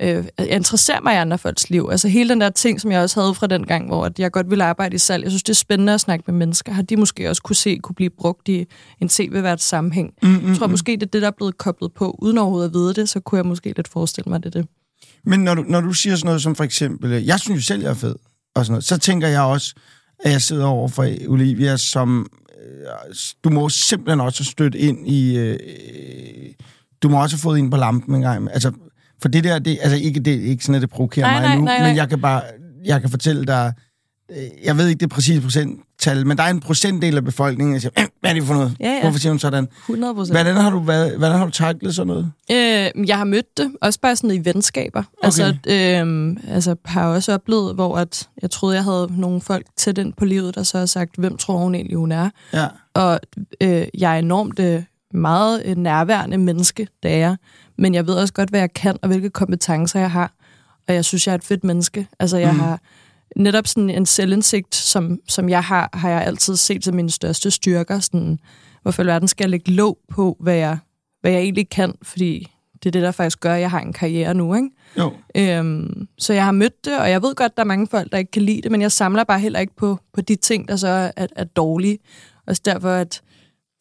øh, 0.00 0.24
jeg 0.38 0.48
interesserer 0.48 1.00
mig 1.00 1.14
i 1.14 1.16
andre 1.16 1.38
folks 1.38 1.70
liv. 1.70 1.88
Altså 1.90 2.08
hele 2.08 2.28
den 2.28 2.40
der 2.40 2.50
ting, 2.50 2.80
som 2.80 2.92
jeg 2.92 3.00
også 3.00 3.20
havde 3.20 3.34
fra 3.34 3.46
den 3.46 3.66
gang, 3.66 3.86
hvor 3.86 4.10
jeg 4.18 4.32
godt 4.32 4.50
ville 4.50 4.64
arbejde 4.64 4.94
i 4.94 4.98
salg. 4.98 5.22
Jeg 5.22 5.30
synes, 5.30 5.42
det 5.42 5.52
er 5.52 5.56
spændende 5.56 5.94
at 5.94 6.00
snakke 6.00 6.24
med 6.26 6.34
mennesker. 6.34 6.72
Har 6.72 6.82
de 6.82 6.96
måske 6.96 7.30
også 7.30 7.42
kunne 7.42 7.56
se, 7.56 7.78
kunne 7.82 7.94
blive 7.94 8.10
brugt 8.10 8.48
i 8.48 8.66
en 9.00 9.08
tv-vært 9.08 9.62
sammenhæng. 9.62 10.10
Mm, 10.22 10.28
mm, 10.28 10.48
jeg 10.48 10.56
tror 10.56 10.66
mm. 10.66 10.70
måske, 10.70 10.92
det 10.92 11.02
er 11.02 11.06
det, 11.06 11.22
der 11.22 11.28
er 11.28 11.32
blevet 11.36 11.58
koblet 11.58 11.92
på. 11.92 12.18
Uden 12.22 12.38
overhovedet 12.38 12.68
at 12.68 12.74
vide 12.74 12.94
det, 12.94 13.08
så 13.08 13.20
kunne 13.20 13.36
jeg 13.36 13.46
måske 13.46 13.72
lidt 13.76 13.88
forestille 13.88 14.30
mig, 14.30 14.42
det 14.42 14.54
det. 14.54 14.66
Men 15.24 15.40
når 15.40 15.54
du, 15.54 15.62
når 15.62 15.80
du 15.80 15.92
siger 15.92 16.16
sådan 16.16 16.26
noget 16.26 16.42
som 16.42 16.54
for 16.54 16.64
eksempel, 16.64 17.24
jeg 17.24 17.40
synes 17.40 17.56
jo 17.58 17.62
selv, 17.62 17.82
jeg 17.82 17.90
er 17.90 17.94
fed, 17.94 18.14
og 18.54 18.64
sådan 18.64 18.72
noget, 18.72 18.84
så 18.84 18.98
tænker 18.98 19.28
jeg 19.28 19.42
også, 19.42 19.74
at 20.24 20.32
jeg 20.32 20.42
sidder 20.42 20.66
over 20.66 20.88
for 20.88 21.08
Olivia, 21.28 21.76
som 21.76 22.20
øh, 22.20 22.45
du 23.44 23.50
må 23.50 23.68
simpelthen 23.68 24.20
også 24.20 24.44
støtte 24.44 24.78
ind 24.78 25.08
i... 25.08 25.36
Øh, 25.36 25.58
du 27.02 27.08
må 27.08 27.22
også 27.22 27.36
have 27.36 27.40
fået 27.40 27.58
ind 27.58 27.70
på 27.70 27.76
lampen 27.76 28.14
en 28.14 28.22
gang. 28.22 28.50
Altså, 28.52 28.72
for 29.22 29.28
det 29.28 29.44
der, 29.44 29.58
det, 29.58 29.78
altså 29.82 29.96
ikke, 29.96 30.20
det 30.20 30.34
er 30.34 30.40
ikke 30.50 30.64
sådan, 30.64 30.74
at 30.74 30.82
det 30.82 30.90
provokerer 30.90 31.26
nej, 31.26 31.40
mig 31.40 31.48
nej, 31.48 31.56
nu, 31.56 31.64
nej, 31.64 31.78
nej. 31.78 31.88
men 31.88 31.96
jeg 31.96 32.08
kan 32.08 32.20
bare, 32.20 32.42
jeg 32.84 33.00
kan 33.00 33.10
fortælle 33.10 33.44
dig, 33.44 33.72
øh, 33.76 33.85
jeg 34.64 34.76
ved 34.76 34.88
ikke 34.88 35.00
det 35.00 35.10
præcise 35.10 35.40
procenttal, 35.40 36.26
men 36.26 36.36
der 36.36 36.42
er 36.42 36.50
en 36.50 36.60
procentdel 36.60 37.16
af 37.16 37.24
befolkningen, 37.24 37.74
der 37.74 37.80
siger, 37.80 38.06
hvad 38.20 38.30
er 38.30 38.34
det 38.34 38.42
for 38.42 38.54
noget? 38.54 38.76
Ja, 38.80 38.90
ja. 38.90 39.00
Hvorfor 39.00 39.18
siger 39.18 39.32
hun 39.32 39.38
sådan? 39.38 39.68
100 39.82 40.14
Hvordan 40.14 40.56
har 40.56 40.70
du, 40.70 40.78
hvad, 40.80 41.10
hvordan 41.16 41.38
har 41.38 41.44
du 41.44 41.50
taklet 41.50 41.94
sådan 41.94 42.06
noget? 42.06 42.32
Øh, 42.50 43.08
jeg 43.08 43.18
har 43.18 43.24
mødt 43.24 43.56
det, 43.56 43.72
også 43.82 44.00
bare 44.00 44.16
sådan 44.16 44.30
i 44.30 44.44
venskaber. 44.44 45.02
Okay. 45.18 45.24
Altså, 45.24 45.56
øh, 45.66 46.54
altså, 46.54 46.76
har 46.84 47.06
også 47.06 47.34
oplevet, 47.34 47.74
hvor 47.74 47.96
at, 47.98 48.28
jeg 48.42 48.50
troede, 48.50 48.76
jeg 48.76 48.84
havde 48.84 49.08
nogle 49.10 49.40
folk 49.40 49.66
tæt 49.76 49.98
ind 49.98 50.12
på 50.12 50.24
livet, 50.24 50.54
der 50.54 50.62
så 50.62 50.78
har 50.78 50.86
sagt, 50.86 51.16
hvem 51.16 51.36
tror 51.36 51.56
hun 51.56 51.74
egentlig, 51.74 51.96
hun 51.96 52.12
er? 52.12 52.30
Ja. 52.52 52.66
Og 52.94 53.20
øh, 53.60 53.86
jeg 53.98 54.14
er 54.14 54.18
enormt 54.18 54.58
øh, 54.58 54.82
meget 55.14 55.62
øh, 55.64 55.76
nærværende 55.76 56.38
menneske, 56.38 56.88
da 57.02 57.18
jeg 57.18 57.36
men 57.78 57.94
jeg 57.94 58.06
ved 58.06 58.14
også 58.14 58.34
godt, 58.34 58.50
hvad 58.50 58.60
jeg 58.60 58.72
kan, 58.74 58.96
og 59.02 59.08
hvilke 59.08 59.30
kompetencer 59.30 60.00
jeg 60.00 60.10
har. 60.10 60.32
Og 60.88 60.94
jeg 60.94 61.04
synes, 61.04 61.26
jeg 61.26 61.32
er 61.32 61.38
et 61.38 61.44
fedt 61.44 61.64
menneske. 61.64 62.06
Altså, 62.18 62.36
jeg 62.36 62.52
mm. 62.52 62.58
har 62.58 62.80
netop 63.36 63.66
sådan 63.66 63.90
en 63.90 64.06
selvindsigt, 64.06 64.74
som, 64.74 65.18
som 65.28 65.48
jeg 65.48 65.64
har, 65.64 65.90
har 65.92 66.10
jeg 66.10 66.22
altid 66.22 66.56
set 66.56 66.84
som 66.84 66.94
mine 66.94 67.10
største 67.10 67.50
styrker. 67.50 68.00
Sådan, 68.00 68.38
hvorfor 68.82 69.02
i 69.02 69.06
verden 69.06 69.28
skal 69.28 69.44
jeg 69.44 69.50
lægge 69.50 69.72
låg 69.72 69.98
på, 70.08 70.36
hvad 70.40 70.54
jeg, 70.54 70.78
hvad 71.20 71.30
jeg 71.30 71.40
egentlig 71.40 71.68
kan, 71.68 71.94
fordi 72.02 72.52
det 72.82 72.86
er 72.86 72.90
det, 72.90 73.02
der 73.02 73.10
faktisk 73.10 73.40
gør, 73.40 73.54
at 73.54 73.60
jeg 73.60 73.70
har 73.70 73.80
en 73.80 73.92
karriere 73.92 74.34
nu, 74.34 74.54
ikke? 74.54 74.70
Jo. 74.98 75.12
Øhm, 75.36 76.08
så 76.18 76.32
jeg 76.32 76.44
har 76.44 76.52
mødt 76.52 76.84
det, 76.84 76.98
og 77.00 77.10
jeg 77.10 77.22
ved 77.22 77.34
godt, 77.34 77.56
der 77.56 77.62
er 77.62 77.66
mange 77.66 77.86
folk, 77.86 78.12
der 78.12 78.18
ikke 78.18 78.30
kan 78.30 78.42
lide 78.42 78.62
det, 78.62 78.70
men 78.70 78.82
jeg 78.82 78.92
samler 78.92 79.24
bare 79.24 79.40
heller 79.40 79.60
ikke 79.60 79.76
på, 79.76 79.98
på 80.12 80.20
de 80.20 80.36
ting, 80.36 80.68
der 80.68 80.76
så 80.76 81.12
er, 81.16 81.26
er 81.36 81.44
dårlige. 81.44 81.98
Også 82.46 82.62
derfor, 82.64 82.90
at 82.90 83.22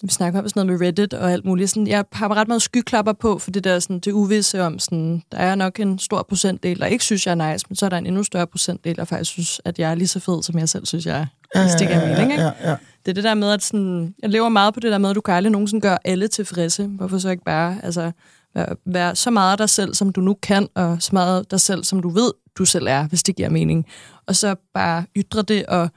vi 0.02 0.12
snakker 0.12 0.39
om 0.39 0.50
sådan 0.50 0.66
noget 0.66 0.80
med 0.80 0.88
Reddit 0.88 1.14
og 1.14 1.32
alt 1.32 1.46
muligt. 1.46 1.70
Sådan, 1.70 1.88
jeg 1.88 2.06
har 2.12 2.36
ret 2.36 2.48
meget 2.48 2.62
skyklapper 2.62 3.14
på, 3.14 3.39
for 3.39 3.52
det 3.52 3.64
der 3.64 3.80
sådan, 3.80 4.00
det 4.00 4.12
uvisse 4.12 4.64
om, 4.64 4.80
sådan, 4.80 5.24
der 5.32 5.38
er 5.38 5.56
nok 5.56 5.80
en 5.80 6.00
stor 6.00 6.26
procentdel, 6.30 6.80
der 6.80 6.86
ikke 6.86 7.04
synes, 7.04 7.28
jeg 7.28 7.32
er 7.32 7.52
nice, 7.52 7.66
men 7.70 7.76
så 7.76 7.86
er 7.86 7.89
der 7.89 7.98
en 7.98 8.06
endnu 8.06 8.24
større 8.24 8.48
procentdel, 8.48 8.96
der 8.96 9.06
faktisk 9.06 9.32
synes, 9.32 9.62
at 9.66 9.80
jeg 9.80 9.91
er 9.91 9.96
lige 9.96 10.08
så 10.08 10.20
fed, 10.20 10.43
som 10.43 10.60
jeg 10.60 10.70
selv 10.70 10.86
synes, 10.86 11.06
jeg 11.06 11.18
er. 11.18 11.26
Ja, 11.56 11.62
ja, 11.62 12.00
ja, 12.00 12.22
ja? 12.22 12.41
Ja, 12.41 12.70
ja. 12.70 12.76
Det 13.06 13.12
er 13.12 13.14
det 13.14 13.24
der 13.24 13.34
med, 13.34 13.52
at 13.52 13.64
sådan, 13.64 14.16
jeg 14.22 14.30
lever 14.30 14.50
meget 14.50 14.74
på 14.74 14.80
det 14.80 14.91
der 14.91 14.98
med, 14.98 15.10
at 15.10 15.16
du 15.16 15.22
kan 15.22 15.34
aldrig 15.34 15.52
nogensinde 15.52 15.82
gøre 15.82 15.98
alle 16.06 16.28
tilfredse. 16.28 16.88
Hvorfor 16.88 17.18
så 17.18 17.30
ikke 17.30 17.43
bare 17.43 17.78
altså, 17.84 18.12
være, 18.56 18.76
være 18.86 19.16
så 19.16 19.32
meget 19.32 19.52
af 19.52 19.58
dig 19.58 19.70
selv, 19.70 19.93
som 19.93 20.12
du 20.12 20.22
nu 20.22 20.34
kan, 20.34 20.68
og 20.76 20.98
så 21.00 21.10
meget 21.14 21.39
af 21.39 21.46
dig 21.46 21.60
selv, 21.60 21.84
som 21.84 22.02
du 22.02 22.10
ved, 22.10 22.32
du 22.58 22.66
selv 22.66 22.88
er, 22.89 23.08
hvis 23.08 23.24
det 23.24 23.36
giver 23.36 23.50
mening. 23.50 23.86
Og 24.28 24.36
så 24.36 24.56
bare 24.74 25.06
ytre 25.18 25.41
det 25.41 25.66
og, 25.66 25.89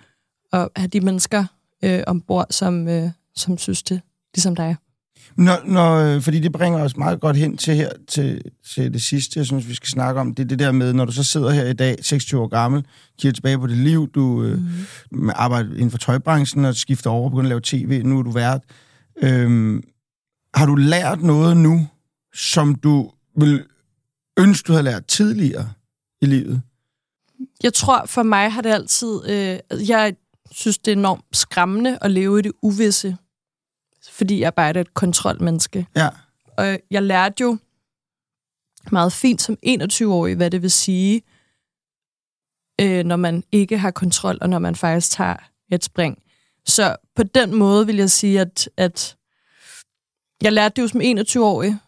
og 0.52 0.70
have 0.76 0.88
de 0.88 1.00
mennesker 1.00 1.44
øh, 1.84 2.02
ombord, 2.06 2.46
som, 2.50 2.88
øh, 2.88 3.10
som 3.38 3.58
synes 3.58 3.82
det, 3.82 4.00
ligesom 4.34 4.56
dig. 4.56 4.76
Når, 5.36 5.60
når, 5.64 5.96
øh, 5.96 6.22
fordi 6.22 6.40
det 6.40 6.52
bringer 6.52 6.84
os 6.84 6.96
meget 6.96 7.20
godt 7.20 7.36
hen 7.36 7.56
til 7.56 7.74
her, 7.74 7.90
til, 8.08 8.42
til 8.74 8.92
det 8.92 9.02
sidste, 9.02 9.38
jeg 9.38 9.46
synes, 9.46 9.68
vi 9.68 9.74
skal 9.74 9.88
snakke 9.88 10.20
om, 10.20 10.34
det 10.34 10.42
er 10.42 10.48
det 10.48 10.58
der 10.58 10.72
med, 10.72 10.92
når 10.92 11.04
du 11.04 11.12
så 11.12 11.22
sidder 11.22 11.50
her 11.50 11.64
i 11.64 11.72
dag, 11.72 11.96
26 12.02 12.40
år 12.40 12.48
gammel, 12.48 12.84
kigger 13.18 13.32
tilbage 13.32 13.58
på 13.58 13.66
dit 13.66 13.76
liv, 13.76 14.10
du 14.14 14.56
mm. 15.10 15.30
arbejder 15.34 15.74
inden 15.74 15.90
for 15.90 15.98
tøjbranchen 15.98 16.64
og 16.64 16.74
skifter 16.74 17.10
over 17.10 17.24
og 17.24 17.30
begynder 17.30 17.46
at 17.46 17.48
lave 17.48 17.84
tv, 17.84 18.02
nu 18.04 18.18
er 18.18 18.22
du 18.22 18.30
vært. 18.30 18.60
Øhm, 19.22 19.82
har 20.54 20.66
du 20.66 20.74
lært 20.74 21.22
noget 21.22 21.56
nu, 21.56 21.86
som 22.34 22.74
du 22.74 23.10
vil 23.36 23.64
ønske, 24.38 24.66
du 24.66 24.72
havde 24.72 24.84
lært 24.84 25.06
tidligere 25.06 25.72
i 26.22 26.26
livet? 26.26 26.62
Jeg 27.62 27.74
tror, 27.74 28.06
for 28.06 28.22
mig 28.22 28.52
har 28.52 28.62
det 28.62 28.70
altid... 28.70 29.20
Øh, 29.28 29.88
jeg 29.88 30.14
synes, 30.50 30.78
det 30.78 30.92
er 30.92 30.96
enormt 30.96 31.24
skræmmende 31.32 31.98
at 32.00 32.10
leve 32.10 32.38
i 32.38 32.42
det 32.42 32.52
uvisse, 32.62 33.16
fordi 34.10 34.40
jeg 34.40 34.54
bare 34.54 34.76
er 34.76 34.80
et 34.80 34.94
kontrolmenneske. 34.94 35.86
Ja. 35.96 36.08
Og 36.56 36.78
jeg 36.90 37.02
lærte 37.02 37.40
jo 37.40 37.58
meget 38.92 39.12
fint 39.12 39.42
som 39.42 39.56
21-årig, 39.66 40.36
hvad 40.36 40.50
det 40.50 40.62
vil 40.62 40.70
sige, 40.70 41.22
øh, 42.80 43.04
når 43.04 43.16
man 43.16 43.44
ikke 43.52 43.78
har 43.78 43.90
kontrol, 43.90 44.38
og 44.40 44.48
når 44.48 44.58
man 44.58 44.76
faktisk 44.76 45.10
tager 45.10 45.36
et 45.72 45.84
spring. 45.84 46.18
Så 46.66 46.96
på 47.16 47.22
den 47.22 47.54
måde 47.54 47.86
vil 47.86 47.96
jeg 47.96 48.10
sige, 48.10 48.40
at, 48.40 48.68
at 48.76 49.16
jeg 50.42 50.52
lærte 50.52 50.76
det 50.76 50.82
jo 50.82 50.88
som 50.88 51.00
21-årig, 51.00 51.78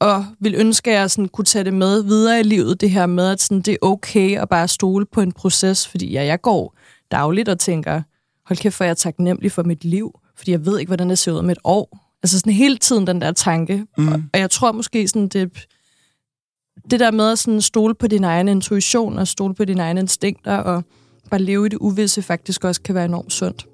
og 0.00 0.26
vil 0.40 0.54
ønske, 0.54 0.90
at 0.90 0.96
jeg 0.96 1.10
sådan 1.10 1.28
kunne 1.28 1.44
tage 1.44 1.64
det 1.64 1.74
med 1.74 2.02
videre 2.02 2.40
i 2.40 2.42
livet, 2.42 2.80
det 2.80 2.90
her 2.90 3.06
med, 3.06 3.30
at 3.30 3.40
sådan, 3.40 3.62
det 3.62 3.72
er 3.72 3.78
okay 3.82 4.40
at 4.40 4.48
bare 4.48 4.68
stole 4.68 5.06
på 5.06 5.20
en 5.20 5.32
proces, 5.32 5.88
fordi 5.88 6.12
ja, 6.12 6.24
jeg 6.24 6.40
går 6.40 6.76
dagligt 7.10 7.48
og 7.48 7.58
tænker, 7.58 8.02
hold 8.46 8.58
kæft, 8.58 8.74
for 8.74 8.84
jeg 8.84 8.90
er 8.90 8.94
taknemmelig 8.94 9.52
for 9.52 9.62
mit 9.62 9.84
liv, 9.84 10.20
fordi 10.38 10.50
jeg 10.50 10.66
ved 10.66 10.78
ikke, 10.78 10.88
hvordan 10.90 11.10
det 11.10 11.18
ser 11.18 11.32
ud 11.32 11.38
om 11.38 11.50
et 11.50 11.58
år. 11.64 11.98
Altså 12.22 12.38
sådan 12.38 12.52
hele 12.52 12.76
tiden 12.76 13.06
den 13.06 13.20
der 13.20 13.32
tanke. 13.32 13.86
Mm. 13.98 14.08
Og, 14.08 14.22
og 14.32 14.40
jeg 14.40 14.50
tror 14.50 14.72
måske 14.72 15.08
sådan, 15.08 15.28
det, 15.28 15.66
det 16.90 17.00
der 17.00 17.10
med 17.10 17.32
at 17.32 17.38
sådan 17.38 17.60
stole 17.60 17.94
på 17.94 18.06
din 18.06 18.24
egen 18.24 18.48
intuition 18.48 19.18
og 19.18 19.28
stole 19.28 19.54
på 19.54 19.64
dine 19.64 19.82
egne 19.82 20.00
instinkter 20.00 20.56
og 20.56 20.84
bare 21.30 21.40
leve 21.40 21.66
i 21.66 21.68
det 21.68 21.78
uvisse 21.80 22.22
faktisk 22.22 22.64
også 22.64 22.82
kan 22.82 22.94
være 22.94 23.04
enormt 23.04 23.32
sundt. 23.32 23.66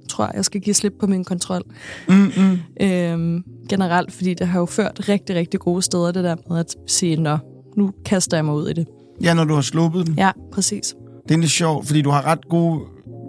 Jeg 0.00 0.08
tror, 0.08 0.30
jeg 0.34 0.44
skal 0.44 0.60
give 0.60 0.74
slip 0.74 0.92
på 1.00 1.06
min 1.06 1.24
kontrol. 1.24 1.62
Mm-mm. 2.08 2.58
Øhm, 2.80 3.44
generelt, 3.68 4.12
fordi 4.12 4.34
det 4.34 4.46
har 4.46 4.60
jo 4.60 4.66
ført 4.66 5.08
rigtig, 5.08 5.36
rigtig 5.36 5.60
gode 5.60 5.82
steder, 5.82 6.12
det 6.12 6.24
der 6.24 6.36
med 6.48 6.58
at 6.58 6.76
sige, 6.86 7.16
nå, 7.16 7.38
nu 7.76 7.92
kaster 8.04 8.36
jeg 8.36 8.44
mig 8.44 8.54
ud 8.54 8.68
i 8.68 8.72
det. 8.72 8.86
Ja, 9.22 9.34
når 9.34 9.44
du 9.44 9.54
har 9.54 9.62
sluppet 9.62 10.06
den. 10.06 10.14
Ja, 10.18 10.30
præcis. 10.52 10.94
Det 11.28 11.34
er 11.34 11.38
lidt 11.38 11.50
sjovt, 11.50 11.86
fordi 11.86 12.02
du 12.02 12.10
har 12.10 12.26
ret 12.26 12.48
gode 12.48 12.80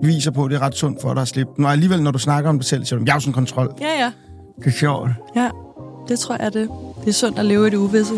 viser 0.04 0.32
på, 0.32 0.46
at 0.46 0.52
det 0.52 0.58
er 0.58 0.62
ret 0.62 0.76
sundt 0.76 1.02
for 1.02 1.14
dig 1.14 1.22
at 1.22 1.28
slippe 1.28 1.54
den. 1.56 1.66
Og 1.66 1.72
alligevel, 1.72 2.04
når 2.04 2.12
du 2.12 2.20
snakker 2.20 2.50
om 2.50 2.60
det 2.60 2.68
selv, 2.68 2.86
siger 2.86 3.00
du, 3.00 3.06
jeg 3.06 3.14
har 3.14 3.20
sådan 3.20 3.34
kontrol. 3.34 3.74
Ja, 3.82 4.00
ja. 4.00 4.12
Det 4.58 4.68
er 4.68 4.72
sjovt. 4.72 5.10
Ja, 5.36 5.50
det 6.08 6.20
tror 6.20 6.38
jeg, 6.40 6.54
det. 6.54 6.70
Det 7.02 7.10
er 7.10 7.14
sundt 7.14 7.40
at 7.40 7.46
leve 7.46 7.68
i 7.68 7.70
det 7.70 7.78
uvisse. 7.78 8.14